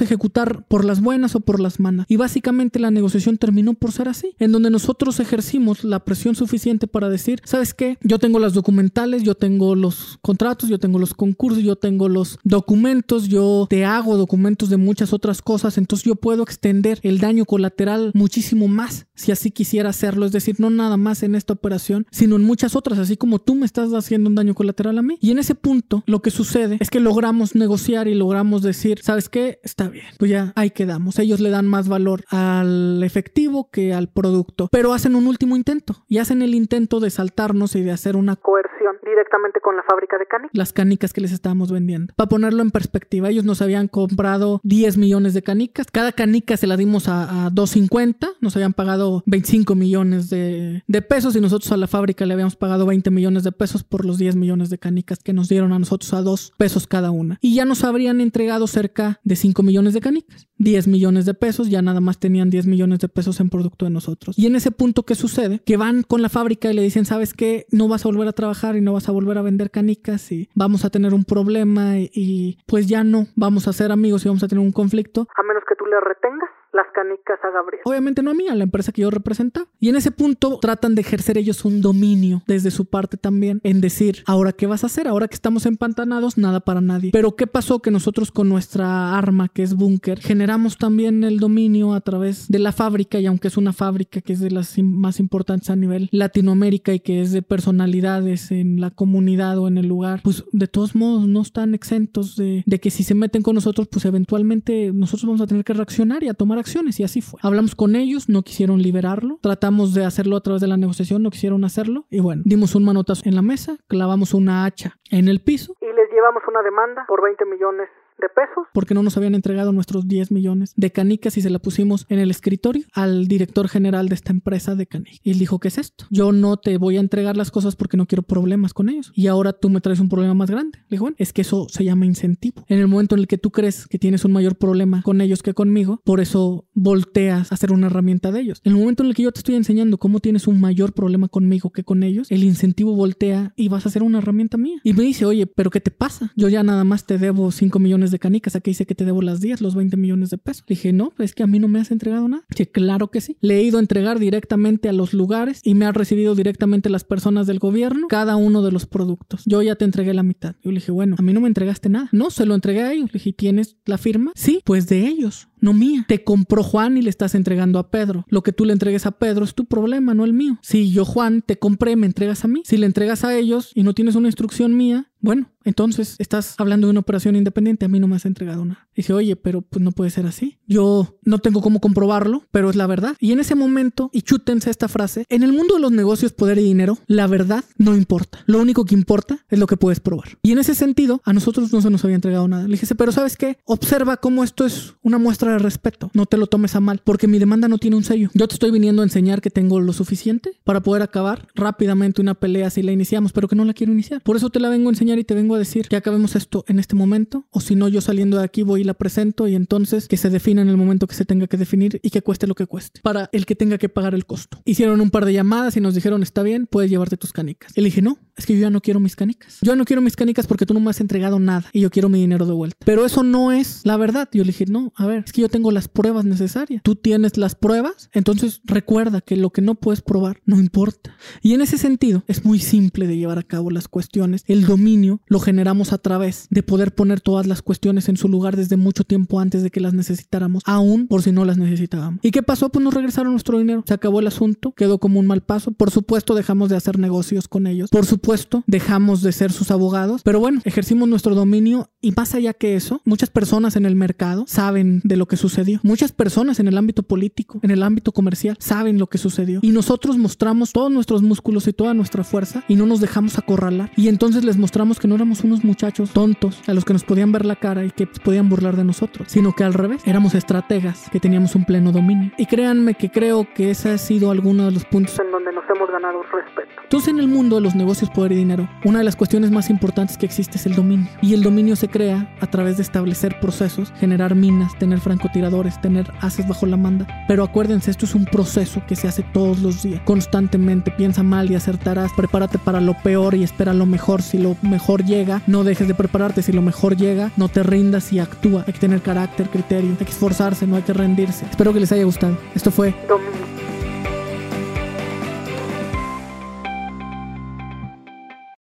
ejecutar 0.00 0.64
por 0.68 0.84
las 0.84 1.00
buenas 1.00 1.34
o 1.34 1.40
por 1.40 1.60
las 1.60 1.80
malas. 1.80 2.06
Y 2.08 2.16
básicamente 2.16 2.78
la 2.78 2.90
negociación 2.90 3.38
terminó 3.38 3.74
por 3.74 3.92
ser 3.92 4.08
así, 4.08 4.34
en 4.38 4.52
donde 4.52 4.70
nosotros 4.70 5.20
ejercimos 5.20 5.84
la 5.84 6.00
presión 6.00 6.34
suficiente 6.34 6.86
para 6.86 7.08
decir, 7.08 7.40
¿sabes 7.44 7.74
qué? 7.74 7.98
Yo 8.02 8.18
tengo 8.18 8.38
las 8.38 8.54
documentales, 8.54 9.22
yo 9.22 9.34
tengo 9.34 9.74
los 9.74 10.18
contratos, 10.22 10.68
yo 10.68 10.78
tengo 10.78 10.98
los 10.98 11.14
concursos, 11.14 11.62
yo 11.62 11.76
tengo 11.76 11.85
los 11.90 12.38
documentos, 12.44 13.28
yo 13.28 13.66
te 13.68 13.84
hago 13.84 14.16
documentos 14.16 14.68
de 14.70 14.76
muchas 14.76 15.12
otras 15.12 15.42
cosas, 15.42 15.78
entonces 15.78 16.04
yo 16.04 16.16
puedo 16.16 16.42
extender 16.42 16.98
el 17.02 17.18
daño 17.18 17.44
colateral 17.44 18.10
muchísimo 18.14 18.68
más 18.68 19.06
si 19.14 19.32
así 19.32 19.50
quisiera 19.50 19.90
hacerlo, 19.90 20.26
es 20.26 20.32
decir, 20.32 20.56
no 20.58 20.70
nada 20.70 20.96
más 20.96 21.22
en 21.22 21.34
esta 21.34 21.54
operación, 21.54 22.06
sino 22.10 22.36
en 22.36 22.44
muchas 22.44 22.76
otras, 22.76 22.98
así 22.98 23.16
como 23.16 23.38
tú 23.38 23.54
me 23.54 23.64
estás 23.66 23.92
haciendo 23.92 24.28
un 24.28 24.34
daño 24.34 24.54
colateral 24.54 24.98
a 24.98 25.02
mí. 25.02 25.18
Y 25.20 25.30
en 25.30 25.38
ese 25.38 25.54
punto, 25.54 26.04
lo 26.06 26.20
que 26.20 26.30
sucede 26.30 26.76
es 26.80 26.90
que 26.90 27.00
logramos 27.00 27.54
negociar 27.54 28.08
y 28.08 28.14
logramos 28.14 28.62
decir, 28.62 29.00
¿sabes 29.02 29.28
qué? 29.28 29.58
Está 29.62 29.88
bien, 29.88 30.06
pues 30.18 30.30
ya 30.30 30.52
ahí 30.54 30.70
quedamos. 30.70 31.18
Ellos 31.18 31.40
le 31.40 31.50
dan 31.50 31.66
más 31.66 31.88
valor 31.88 32.24
al 32.30 33.02
efectivo 33.02 33.70
que 33.70 33.94
al 33.94 34.08
producto, 34.08 34.68
pero 34.70 34.92
hacen 34.92 35.14
un 35.14 35.26
último 35.26 35.56
intento 35.56 36.04
y 36.08 36.18
hacen 36.18 36.42
el 36.42 36.54
intento 36.54 37.00
de 37.00 37.10
saltarnos 37.10 37.74
y 37.74 37.82
de 37.82 37.92
hacer 37.92 38.16
una 38.16 38.36
coerción 38.36 38.96
directamente 39.02 39.60
con 39.60 39.76
la 39.76 39.82
fábrica 39.82 40.18
de 40.18 40.26
canicas. 40.26 40.50
Las 40.52 40.72
canicas 40.72 41.12
que 41.12 41.20
les 41.20 41.32
estábamos 41.32 41.65
vendiendo. 41.70 42.14
Para 42.16 42.28
ponerlo 42.28 42.62
en 42.62 42.70
perspectiva, 42.70 43.30
ellos 43.30 43.44
nos 43.44 43.62
habían 43.62 43.88
comprado 43.88 44.60
10 44.64 44.96
millones 44.98 45.34
de 45.34 45.42
canicas. 45.42 45.86
Cada 45.90 46.12
canica 46.12 46.56
se 46.56 46.66
la 46.66 46.76
dimos 46.76 47.08
a, 47.08 47.46
a 47.46 47.50
2.50. 47.50 48.28
Nos 48.40 48.56
habían 48.56 48.72
pagado 48.72 49.22
25 49.26 49.74
millones 49.74 50.30
de, 50.30 50.82
de 50.86 51.02
pesos 51.02 51.36
y 51.36 51.40
nosotros 51.40 51.70
a 51.72 51.76
la 51.76 51.86
fábrica 51.86 52.26
le 52.26 52.34
habíamos 52.34 52.56
pagado 52.56 52.86
20 52.86 53.10
millones 53.10 53.44
de 53.44 53.52
pesos 53.52 53.82
por 53.82 54.04
los 54.04 54.18
10 54.18 54.36
millones 54.36 54.70
de 54.70 54.78
canicas 54.78 55.18
que 55.22 55.32
nos 55.32 55.48
dieron 55.48 55.72
a 55.72 55.78
nosotros 55.78 56.12
a 56.14 56.22
2 56.22 56.52
pesos 56.56 56.86
cada 56.86 57.10
una. 57.10 57.38
Y 57.40 57.54
ya 57.54 57.64
nos 57.64 57.84
habrían 57.84 58.20
entregado 58.20 58.66
cerca 58.66 59.20
de 59.24 59.36
5 59.36 59.62
millones 59.62 59.94
de 59.94 60.00
canicas. 60.00 60.48
10 60.58 60.88
millones 60.88 61.26
de 61.26 61.34
pesos, 61.34 61.68
ya 61.68 61.82
nada 61.82 62.00
más 62.00 62.18
tenían 62.18 62.50
10 62.50 62.66
millones 62.66 63.00
de 63.00 63.08
pesos 63.08 63.40
en 63.40 63.50
producto 63.50 63.84
de 63.84 63.90
nosotros. 63.90 64.38
Y 64.38 64.46
en 64.46 64.56
ese 64.56 64.70
punto, 64.70 65.04
¿qué 65.04 65.14
sucede? 65.14 65.60
Que 65.64 65.76
van 65.76 66.02
con 66.02 66.22
la 66.22 66.28
fábrica 66.28 66.70
y 66.70 66.74
le 66.74 66.82
dicen, 66.82 67.04
¿sabes 67.04 67.34
qué? 67.34 67.66
No 67.70 67.88
vas 67.88 68.04
a 68.04 68.08
volver 68.08 68.28
a 68.28 68.32
trabajar 68.32 68.76
y 68.76 68.80
no 68.80 68.92
vas 68.92 69.08
a 69.08 69.12
volver 69.12 69.38
a 69.38 69.42
vender 69.42 69.70
canicas 69.70 70.32
y 70.32 70.48
vamos 70.54 70.84
a 70.84 70.90
tener 70.90 71.12
un 71.14 71.24
problema 71.24 71.55
y, 71.64 72.10
y 72.12 72.58
pues 72.66 72.86
ya 72.88 73.04
no 73.04 73.26
vamos 73.36 73.68
a 73.68 73.72
ser 73.72 73.92
amigos 73.92 74.24
y 74.24 74.28
vamos 74.28 74.42
a 74.42 74.48
tener 74.48 74.64
un 74.64 74.72
conflicto. 74.72 75.26
A 75.36 75.42
menos 75.42 75.62
que 75.68 75.74
tú 75.76 75.86
le 75.86 76.00
retengas 76.00 76.50
las 76.76 76.86
canicas 76.94 77.38
a 77.42 77.50
Gabriel. 77.50 77.82
Obviamente 77.84 78.22
no 78.22 78.30
a 78.30 78.34
mí, 78.34 78.48
a 78.48 78.54
la 78.54 78.64
empresa 78.64 78.92
que 78.92 79.02
yo 79.02 79.10
representaba. 79.10 79.66
Y 79.80 79.88
en 79.88 79.96
ese 79.96 80.10
punto 80.10 80.58
tratan 80.60 80.94
de 80.94 81.00
ejercer 81.00 81.38
ellos 81.38 81.64
un 81.64 81.80
dominio 81.80 82.42
desde 82.46 82.70
su 82.70 82.84
parte 82.84 83.16
también 83.16 83.60
en 83.64 83.80
decir, 83.80 84.22
ahora 84.26 84.52
qué 84.52 84.66
vas 84.66 84.84
a 84.84 84.86
hacer, 84.86 85.08
ahora 85.08 85.28
que 85.28 85.34
estamos 85.34 85.66
empantanados, 85.66 86.38
nada 86.38 86.60
para 86.60 86.80
nadie. 86.80 87.10
Pero 87.12 87.34
¿qué 87.34 87.46
pasó? 87.46 87.80
Que 87.80 87.90
nosotros 87.90 88.30
con 88.30 88.48
nuestra 88.48 89.16
arma, 89.16 89.48
que 89.48 89.62
es 89.62 89.74
búnker, 89.74 90.20
generamos 90.20 90.76
también 90.76 91.24
el 91.24 91.40
dominio 91.40 91.94
a 91.94 92.00
través 92.00 92.48
de 92.48 92.58
la 92.58 92.72
fábrica 92.72 93.18
y 93.18 93.26
aunque 93.26 93.48
es 93.48 93.56
una 93.56 93.72
fábrica 93.72 94.20
que 94.20 94.34
es 94.34 94.40
de 94.40 94.50
las 94.50 94.78
más 94.78 95.18
importantes 95.18 95.70
a 95.70 95.76
nivel 95.76 96.08
Latinoamérica 96.12 96.92
y 96.92 97.00
que 97.00 97.22
es 97.22 97.32
de 97.32 97.42
personalidades 97.42 98.50
en 98.50 98.80
la 98.80 98.90
comunidad 98.90 99.58
o 99.58 99.68
en 99.68 99.78
el 99.78 99.86
lugar, 99.86 100.20
pues 100.22 100.44
de 100.52 100.68
todos 100.68 100.94
modos 100.94 101.26
no 101.26 101.40
están 101.40 101.74
exentos 101.74 102.36
de, 102.36 102.62
de 102.66 102.78
que 102.80 102.90
si 102.90 103.02
se 103.02 103.14
meten 103.14 103.42
con 103.42 103.54
nosotros, 103.54 103.88
pues 103.88 104.04
eventualmente 104.04 104.92
nosotros 104.92 105.26
vamos 105.26 105.40
a 105.40 105.46
tener 105.46 105.64
que 105.64 105.72
reaccionar 105.72 106.22
y 106.22 106.28
a 106.28 106.34
tomar 106.34 106.58
acciones 106.66 106.98
y 107.00 107.04
así 107.04 107.22
fue. 107.22 107.38
Hablamos 107.42 107.74
con 107.74 107.94
ellos, 107.94 108.28
no 108.28 108.42
quisieron 108.42 108.82
liberarlo, 108.82 109.38
tratamos 109.40 109.94
de 109.94 110.04
hacerlo 110.04 110.36
a 110.36 110.40
través 110.40 110.60
de 110.60 110.68
la 110.68 110.76
negociación, 110.76 111.22
no 111.22 111.30
quisieron 111.30 111.64
hacerlo. 111.64 112.06
Y 112.10 112.20
bueno, 112.20 112.42
dimos 112.44 112.74
un 112.74 112.84
manotazo 112.84 113.22
en 113.24 113.36
la 113.36 113.42
mesa, 113.42 113.76
clavamos 113.88 114.34
una 114.34 114.64
hacha 114.64 114.98
en 115.10 115.28
el 115.28 115.40
piso. 115.40 115.74
Y 115.80 115.86
les 115.86 116.10
llevamos 116.10 116.42
una 116.48 116.62
demanda 116.62 117.04
por 117.06 117.22
20 117.22 117.44
millones 117.46 117.88
de 118.18 118.28
pesos. 118.28 118.66
Porque 118.72 118.94
no 118.94 119.02
nos 119.02 119.16
habían 119.16 119.34
entregado 119.34 119.72
nuestros 119.72 120.08
10 120.08 120.30
millones 120.30 120.72
de 120.76 120.90
canicas 120.92 121.36
y 121.36 121.42
se 121.42 121.50
la 121.50 121.58
pusimos 121.58 122.06
en 122.08 122.18
el 122.18 122.30
escritorio 122.30 122.84
al 122.92 123.28
director 123.28 123.68
general 123.68 124.08
de 124.08 124.14
esta 124.14 124.32
empresa 124.32 124.74
de 124.74 124.86
canicas. 124.86 125.20
Y 125.22 125.30
él 125.30 125.38
dijo, 125.38 125.58
¿qué 125.58 125.68
es 125.68 125.78
esto? 125.78 126.06
Yo 126.10 126.32
no 126.32 126.56
te 126.56 126.78
voy 126.78 126.96
a 126.96 127.00
entregar 127.00 127.36
las 127.36 127.50
cosas 127.50 127.76
porque 127.76 127.96
no 127.96 128.06
quiero 128.06 128.22
problemas 128.22 128.72
con 128.72 128.88
ellos. 128.88 129.12
Y 129.14 129.26
ahora 129.26 129.52
tú 129.52 129.68
me 129.70 129.80
traes 129.80 130.00
un 130.00 130.08
problema 130.08 130.34
más 130.34 130.50
grande. 130.50 130.78
Le 130.88 130.96
dijo, 130.96 131.04
bueno, 131.04 131.16
es 131.18 131.32
que 131.32 131.42
eso 131.42 131.66
se 131.68 131.84
llama 131.84 132.06
incentivo. 132.06 132.64
En 132.68 132.78
el 132.78 132.88
momento 132.88 133.14
en 133.14 133.20
el 133.20 133.26
que 133.26 133.38
tú 133.38 133.50
crees 133.50 133.86
que 133.86 133.98
tienes 133.98 134.24
un 134.24 134.32
mayor 134.32 134.56
problema 134.56 135.02
con 135.02 135.20
ellos 135.20 135.42
que 135.42 135.54
conmigo, 135.54 136.00
por 136.04 136.20
eso 136.20 136.68
volteas 136.74 137.52
a 137.52 137.56
ser 137.56 137.72
una 137.72 137.86
herramienta 137.86 138.32
de 138.32 138.40
ellos. 138.40 138.60
En 138.64 138.72
el 138.72 138.78
momento 138.78 139.02
en 139.02 139.10
el 139.10 139.14
que 139.14 139.22
yo 139.22 139.32
te 139.32 139.40
estoy 139.40 139.54
enseñando 139.54 139.98
cómo 139.98 140.20
tienes 140.20 140.46
un 140.46 140.60
mayor 140.60 140.92
problema 140.92 141.28
conmigo 141.28 141.70
que 141.70 141.84
con 141.84 142.02
ellos, 142.02 142.30
el 142.30 142.44
incentivo 142.44 142.94
voltea 142.94 143.52
y 143.56 143.68
vas 143.68 143.86
a 143.86 143.90
ser 143.90 144.02
una 144.02 144.18
herramienta 144.18 144.56
mía. 144.56 144.80
Y 144.84 144.92
me 144.92 145.02
dice, 145.02 145.24
oye, 145.24 145.46
pero 145.46 145.70
¿qué 145.70 145.80
te 145.80 145.90
pasa? 145.90 146.32
Yo 146.36 146.48
ya 146.48 146.62
nada 146.62 146.84
más 146.84 147.06
te 147.06 147.18
debo 147.18 147.50
5 147.50 147.78
millones 147.78 148.05
de 148.10 148.18
canicas, 148.18 148.56
aquí 148.56 148.70
dice 148.70 148.86
que 148.86 148.94
te 148.94 149.04
debo 149.04 149.22
las 149.22 149.40
10, 149.40 149.60
los 149.60 149.74
20 149.74 149.96
millones 149.96 150.30
de 150.30 150.38
pesos. 150.38 150.64
Le 150.66 150.76
dije, 150.76 150.92
no, 150.92 151.12
es 151.18 151.34
que 151.34 151.42
a 151.42 151.46
mí 151.46 151.58
no 151.58 151.68
me 151.68 151.80
has 151.80 151.90
entregado 151.90 152.28
nada. 152.28 152.44
Que 152.54 152.70
claro 152.70 153.08
que 153.08 153.20
sí. 153.20 153.36
Le 153.40 153.58
he 153.58 153.62
ido 153.62 153.78
a 153.78 153.80
entregar 153.80 154.18
directamente 154.18 154.88
a 154.88 154.92
los 154.92 155.12
lugares 155.12 155.60
y 155.62 155.74
me 155.74 155.86
ha 155.86 155.92
recibido 155.92 156.34
directamente 156.34 156.88
las 156.90 157.04
personas 157.04 157.46
del 157.46 157.58
gobierno 157.58 158.06
cada 158.08 158.36
uno 158.36 158.62
de 158.62 158.72
los 158.72 158.86
productos. 158.86 159.42
Yo 159.46 159.62
ya 159.62 159.76
te 159.76 159.84
entregué 159.84 160.14
la 160.14 160.22
mitad. 160.22 160.56
Yo 160.62 160.70
le 160.70 160.76
dije, 160.76 160.92
bueno, 160.92 161.16
a 161.18 161.22
mí 161.22 161.32
no 161.32 161.40
me 161.40 161.48
entregaste 161.48 161.88
nada. 161.88 162.08
No, 162.12 162.30
se 162.30 162.46
lo 162.46 162.54
entregué 162.54 162.82
a 162.82 162.92
ellos. 162.92 163.10
Le 163.12 163.18
dije, 163.18 163.32
¿tienes 163.32 163.76
la 163.84 163.98
firma? 163.98 164.32
Sí, 164.34 164.60
pues 164.64 164.88
de 164.88 165.06
ellos 165.06 165.48
no 165.60 165.72
mía. 165.72 166.04
Te 166.08 166.24
compró 166.24 166.62
Juan 166.62 166.96
y 166.96 167.02
le 167.02 167.10
estás 167.10 167.34
entregando 167.34 167.78
a 167.78 167.90
Pedro. 167.90 168.24
Lo 168.28 168.42
que 168.42 168.52
tú 168.52 168.64
le 168.64 168.72
entregues 168.72 169.06
a 169.06 169.12
Pedro 169.12 169.44
es 169.44 169.54
tu 169.54 169.66
problema, 169.66 170.14
no 170.14 170.24
el 170.24 170.32
mío. 170.32 170.58
Si 170.62 170.90
yo, 170.90 171.04
Juan, 171.04 171.42
te 171.42 171.58
compré, 171.58 171.96
me 171.96 172.06
entregas 172.06 172.44
a 172.44 172.48
mí. 172.48 172.62
Si 172.64 172.76
le 172.76 172.86
entregas 172.86 173.24
a 173.24 173.36
ellos 173.36 173.72
y 173.74 173.82
no 173.82 173.94
tienes 173.94 174.14
una 174.14 174.28
instrucción 174.28 174.76
mía, 174.76 175.10
bueno, 175.26 175.50
entonces 175.64 176.14
estás 176.20 176.54
hablando 176.58 176.86
de 176.86 176.92
una 176.92 177.00
operación 177.00 177.34
independiente, 177.34 177.84
a 177.84 177.88
mí 177.88 177.98
no 177.98 178.06
me 178.06 178.14
has 178.14 178.24
entregado 178.24 178.64
nada. 178.64 178.86
Dice, 178.94 179.12
oye, 179.12 179.34
pero 179.34 179.60
pues 179.60 179.82
no 179.82 179.90
puede 179.90 180.10
ser 180.10 180.24
así. 180.24 180.58
Yo 180.68 181.18
no 181.22 181.40
tengo 181.40 181.60
cómo 181.60 181.80
comprobarlo, 181.80 182.44
pero 182.52 182.70
es 182.70 182.76
la 182.76 182.86
verdad. 182.86 183.16
Y 183.18 183.32
en 183.32 183.40
ese 183.40 183.56
momento, 183.56 184.08
y 184.12 184.22
chútense 184.22 184.70
esta 184.70 184.86
frase, 184.86 185.24
en 185.28 185.42
el 185.42 185.52
mundo 185.52 185.74
de 185.74 185.80
los 185.80 185.90
negocios, 185.90 186.32
poder 186.32 186.58
y 186.58 186.62
dinero, 186.62 186.96
la 187.08 187.26
verdad 187.26 187.64
no 187.76 187.96
importa. 187.96 188.38
Lo 188.46 188.60
único 188.60 188.84
que 188.84 188.94
importa 188.94 189.44
es 189.48 189.58
lo 189.58 189.66
que 189.66 189.76
puedes 189.76 189.98
probar. 189.98 190.38
Y 190.44 190.52
en 190.52 190.60
ese 190.60 190.76
sentido, 190.76 191.20
a 191.24 191.32
nosotros 191.32 191.72
no 191.72 191.80
se 191.80 191.90
nos 191.90 192.04
había 192.04 192.14
entregado 192.14 192.46
nada. 192.46 192.62
Le 192.68 192.78
dije, 192.78 192.94
pero 192.94 193.10
¿sabes 193.10 193.36
qué? 193.36 193.58
Observa 193.64 194.18
cómo 194.18 194.44
esto 194.44 194.64
es 194.64 194.94
una 195.02 195.18
muestra 195.18 195.50
de 195.50 195.58
respeto. 195.58 196.12
No 196.14 196.26
te 196.26 196.36
lo 196.36 196.46
tomes 196.46 196.76
a 196.76 196.80
mal, 196.80 197.02
porque 197.04 197.26
mi 197.26 197.40
demanda 197.40 197.66
no 197.66 197.78
tiene 197.78 197.96
un 197.96 198.04
sello. 198.04 198.30
Yo 198.34 198.46
te 198.46 198.54
estoy 198.54 198.70
viniendo 198.70 199.02
a 199.02 199.04
enseñar 199.04 199.40
que 199.40 199.50
tengo 199.50 199.80
lo 199.80 199.92
suficiente 199.92 200.52
para 200.62 200.80
poder 200.80 201.02
acabar 201.02 201.48
rápidamente 201.56 202.22
una 202.22 202.34
pelea 202.34 202.70
si 202.70 202.82
la 202.82 202.92
iniciamos, 202.92 203.32
pero 203.32 203.48
que 203.48 203.56
no 203.56 203.64
la 203.64 203.74
quiero 203.74 203.92
iniciar. 203.92 204.22
Por 204.22 204.36
eso 204.36 204.48
te 204.48 204.60
la 204.60 204.68
vengo 204.68 204.88
a 204.88 204.92
enseñar 204.92 205.15
y 205.20 205.24
te 205.24 205.34
vengo 205.34 205.54
a 205.54 205.58
decir 205.58 205.88
que 205.88 205.96
acabemos 205.96 206.36
esto 206.36 206.64
en 206.68 206.78
este 206.78 206.94
momento, 206.94 207.46
o 207.50 207.60
si 207.60 207.74
no, 207.74 207.88
yo 207.88 208.00
saliendo 208.00 208.38
de 208.38 208.44
aquí 208.44 208.62
voy 208.62 208.82
y 208.82 208.84
la 208.84 208.94
presento 208.94 209.48
y 209.48 209.54
entonces 209.54 210.08
que 210.08 210.16
se 210.16 210.30
defina 210.30 210.62
en 210.62 210.68
el 210.68 210.76
momento 210.76 211.06
que 211.06 211.14
se 211.14 211.24
tenga 211.24 211.46
que 211.46 211.56
definir 211.56 212.00
y 212.02 212.10
que 212.10 212.22
cueste 212.22 212.46
lo 212.46 212.54
que 212.54 212.66
cueste, 212.66 213.00
para 213.02 213.28
el 213.32 213.46
que 213.46 213.54
tenga 213.54 213.78
que 213.78 213.88
pagar 213.88 214.14
el 214.14 214.26
costo. 214.26 214.60
Hicieron 214.64 215.00
un 215.00 215.10
par 215.10 215.24
de 215.24 215.32
llamadas 215.32 215.76
y 215.76 215.80
nos 215.80 215.94
dijeron, 215.94 216.22
está 216.22 216.42
bien, 216.42 216.66
puedes 216.66 216.90
llevarte 216.90 217.16
tus 217.16 217.32
canicas. 217.32 217.72
Y 217.76 217.80
le 217.80 217.86
dije, 217.86 218.02
no, 218.02 218.18
es 218.36 218.46
que 218.46 218.54
yo 218.54 218.60
ya 218.60 218.70
no 218.70 218.80
quiero 218.80 219.00
mis 219.00 219.16
canicas. 219.16 219.58
Yo 219.62 219.76
no 219.76 219.84
quiero 219.84 220.02
mis 220.02 220.16
canicas 220.16 220.46
porque 220.46 220.66
tú 220.66 220.74
no 220.74 220.80
me 220.80 220.90
has 220.90 221.00
entregado 221.00 221.38
nada 221.38 221.68
y 221.72 221.80
yo 221.80 221.90
quiero 221.90 222.08
mi 222.08 222.20
dinero 222.20 222.46
de 222.46 222.52
vuelta. 222.52 222.76
Pero 222.84 223.04
eso 223.04 223.22
no 223.22 223.52
es 223.52 223.80
la 223.84 223.96
verdad. 223.96 224.28
Yo 224.32 224.42
le 224.42 224.48
dije, 224.48 224.66
no, 224.66 224.92
a 224.96 225.06
ver, 225.06 225.24
es 225.26 225.32
que 225.32 225.42
yo 225.42 225.48
tengo 225.48 225.70
las 225.70 225.88
pruebas 225.88 226.24
necesarias. 226.24 226.82
Tú 226.82 226.96
tienes 226.96 227.36
las 227.36 227.54
pruebas, 227.54 228.10
entonces 228.12 228.60
recuerda 228.64 229.20
que 229.20 229.36
lo 229.36 229.50
que 229.50 229.62
no 229.62 229.74
puedes 229.74 230.02
probar 230.02 230.40
no 230.44 230.60
importa. 230.60 231.16
Y 231.42 231.54
en 231.54 231.60
ese 231.60 231.78
sentido, 231.78 232.24
es 232.26 232.44
muy 232.44 232.58
simple 232.58 233.06
de 233.06 233.16
llevar 233.16 233.38
a 233.38 233.42
cabo 233.42 233.70
las 233.70 233.88
cuestiones. 233.88 234.44
El 234.46 234.66
dominio 234.66 235.20
lo 235.26 235.40
generamos 235.40 235.92
a 235.92 235.98
través 235.98 236.46
de 236.50 236.62
poder 236.62 236.94
poner 236.94 237.20
todas 237.20 237.46
las 237.46 237.62
cuestiones 237.62 238.08
en 238.08 238.16
su 238.16 238.28
lugar 238.28 238.56
desde 238.56 238.76
mucho 238.76 239.04
tiempo 239.04 239.40
antes 239.40 239.62
de 239.62 239.70
que 239.70 239.80
las 239.80 239.94
necesitáramos, 239.94 240.62
aún 240.66 241.06
por 241.08 241.22
si 241.22 241.32
no 241.32 241.44
las 241.44 241.58
necesitábamos. 241.58 242.20
¿Y 242.22 242.30
qué 242.30 242.42
pasó? 242.42 242.68
Pues 242.70 242.84
nos 242.84 242.94
regresaron 242.94 243.32
nuestro 243.32 243.58
dinero. 243.58 243.84
Se 243.86 243.94
acabó 243.94 244.20
el 244.20 244.26
asunto, 244.26 244.72
quedó 244.72 244.98
como 244.98 245.20
un 245.20 245.26
mal 245.26 245.42
paso. 245.42 245.72
Por 245.72 245.90
supuesto, 245.90 246.34
dejamos 246.34 246.68
de 246.68 246.76
hacer 246.76 246.98
negocios 246.98 247.48
con 247.48 247.66
ellos. 247.66 247.90
Por 247.90 248.04
supuesto, 248.26 248.64
dejamos 248.66 249.22
de 249.22 249.30
ser 249.30 249.52
sus 249.52 249.70
abogados. 249.70 250.22
Pero 250.24 250.40
bueno, 250.40 250.60
ejercimos 250.64 251.08
nuestro 251.08 251.36
dominio 251.36 251.90
y 252.00 252.10
más 252.10 252.34
allá 252.34 252.54
que 252.54 252.74
eso, 252.74 253.00
muchas 253.04 253.30
personas 253.30 253.76
en 253.76 253.86
el 253.86 253.94
mercado 253.94 254.46
saben 254.48 255.00
de 255.04 255.16
lo 255.16 255.26
que 255.26 255.36
sucedió. 255.36 255.78
Muchas 255.84 256.10
personas 256.10 256.58
en 256.58 256.66
el 256.66 256.76
ámbito 256.76 257.04
político, 257.04 257.60
en 257.62 257.70
el 257.70 257.84
ámbito 257.84 258.10
comercial, 258.10 258.56
saben 258.58 258.98
lo 258.98 259.06
que 259.06 259.18
sucedió. 259.18 259.60
Y 259.62 259.70
nosotros 259.70 260.18
mostramos 260.18 260.72
todos 260.72 260.90
nuestros 260.90 261.22
músculos 261.22 261.68
y 261.68 261.72
toda 261.72 261.94
nuestra 261.94 262.24
fuerza 262.24 262.64
y 262.66 262.74
no 262.74 262.84
nos 262.84 263.00
dejamos 263.00 263.38
acorralar. 263.38 263.92
Y 263.96 264.08
entonces 264.08 264.44
les 264.44 264.56
mostramos 264.56 264.98
que 264.98 265.06
no 265.06 265.14
éramos 265.14 265.44
unos 265.44 265.62
muchachos 265.62 266.10
tontos 266.10 266.60
a 266.66 266.74
los 266.74 266.84
que 266.84 266.94
nos 266.94 267.04
podían 267.04 267.30
ver 267.30 267.46
la 267.46 267.54
cara 267.54 267.84
y 267.84 267.92
que 267.92 268.08
podían 268.08 268.48
burlar 268.48 268.74
de 268.76 268.82
nosotros, 268.82 269.28
sino 269.30 269.52
que 269.52 269.62
al 269.62 269.74
revés, 269.74 270.02
éramos 270.04 270.34
estrategas 270.34 271.08
que 271.12 271.20
teníamos 271.20 271.54
un 271.54 271.64
pleno 271.64 271.92
dominio. 271.92 272.32
Y 272.38 272.46
créanme 272.46 272.94
que 272.94 273.08
creo 273.08 273.46
que 273.54 273.70
ese 273.70 273.90
ha 273.90 273.98
sido 273.98 274.32
alguno 274.32 274.64
de 274.64 274.72
los 274.72 274.84
puntos 274.84 275.16
en 275.20 275.30
donde 275.30 275.52
nos 275.52 275.64
hemos 275.70 275.88
ganado 275.92 276.22
respeto. 276.24 276.82
Entonces 276.82 277.08
en 277.08 277.20
el 277.20 277.28
mundo 277.28 277.56
de 277.56 277.62
los 277.62 277.76
negocios, 277.76 278.10
poder 278.16 278.32
y 278.32 278.36
dinero, 278.36 278.66
una 278.84 279.00
de 279.00 279.04
las 279.04 279.14
cuestiones 279.14 279.50
más 279.50 279.68
importantes 279.68 280.16
que 280.16 280.24
existe 280.24 280.56
es 280.56 280.64
el 280.64 280.74
dominio. 280.74 281.06
Y 281.20 281.34
el 281.34 281.42
dominio 281.42 281.76
se 281.76 281.88
crea 281.88 282.34
a 282.40 282.46
través 282.46 282.78
de 282.78 282.82
establecer 282.82 283.38
procesos, 283.40 283.92
generar 284.00 284.34
minas, 284.34 284.76
tener 284.78 285.00
francotiradores, 285.00 285.78
tener 285.82 286.10
haces 286.22 286.48
bajo 286.48 286.64
la 286.64 286.78
manda. 286.78 287.06
Pero 287.28 287.44
acuérdense, 287.44 287.90
esto 287.90 288.06
es 288.06 288.14
un 288.14 288.24
proceso 288.24 288.82
que 288.88 288.96
se 288.96 289.06
hace 289.06 289.22
todos 289.22 289.58
los 289.60 289.82
días, 289.82 290.00
constantemente. 290.06 290.90
Piensa 290.90 291.22
mal 291.22 291.50
y 291.50 291.56
acertarás, 291.56 292.10
prepárate 292.16 292.58
para 292.58 292.80
lo 292.80 292.94
peor 293.02 293.34
y 293.34 293.44
espera 293.44 293.74
lo 293.74 293.84
mejor. 293.84 294.22
Si 294.22 294.38
lo 294.38 294.56
mejor 294.62 295.04
llega, 295.04 295.42
no 295.46 295.62
dejes 295.62 295.86
de 295.86 295.94
prepararte. 295.94 296.40
Si 296.40 296.52
lo 296.52 296.62
mejor 296.62 296.96
llega, 296.96 297.32
no 297.36 297.48
te 297.48 297.62
rindas 297.62 298.14
y 298.14 298.18
actúa. 298.18 298.64
Hay 298.66 298.72
que 298.72 298.80
tener 298.80 299.02
carácter, 299.02 299.50
criterio, 299.50 299.90
hay 299.90 300.06
que 300.06 300.12
esforzarse, 300.12 300.66
no 300.66 300.76
hay 300.76 300.82
que 300.82 300.94
rendirse. 300.94 301.44
Espero 301.50 301.74
que 301.74 301.80
les 301.80 301.92
haya 301.92 302.04
gustado. 302.04 302.38
Esto 302.54 302.70
fue 302.70 302.94
Dominio. 303.06 303.75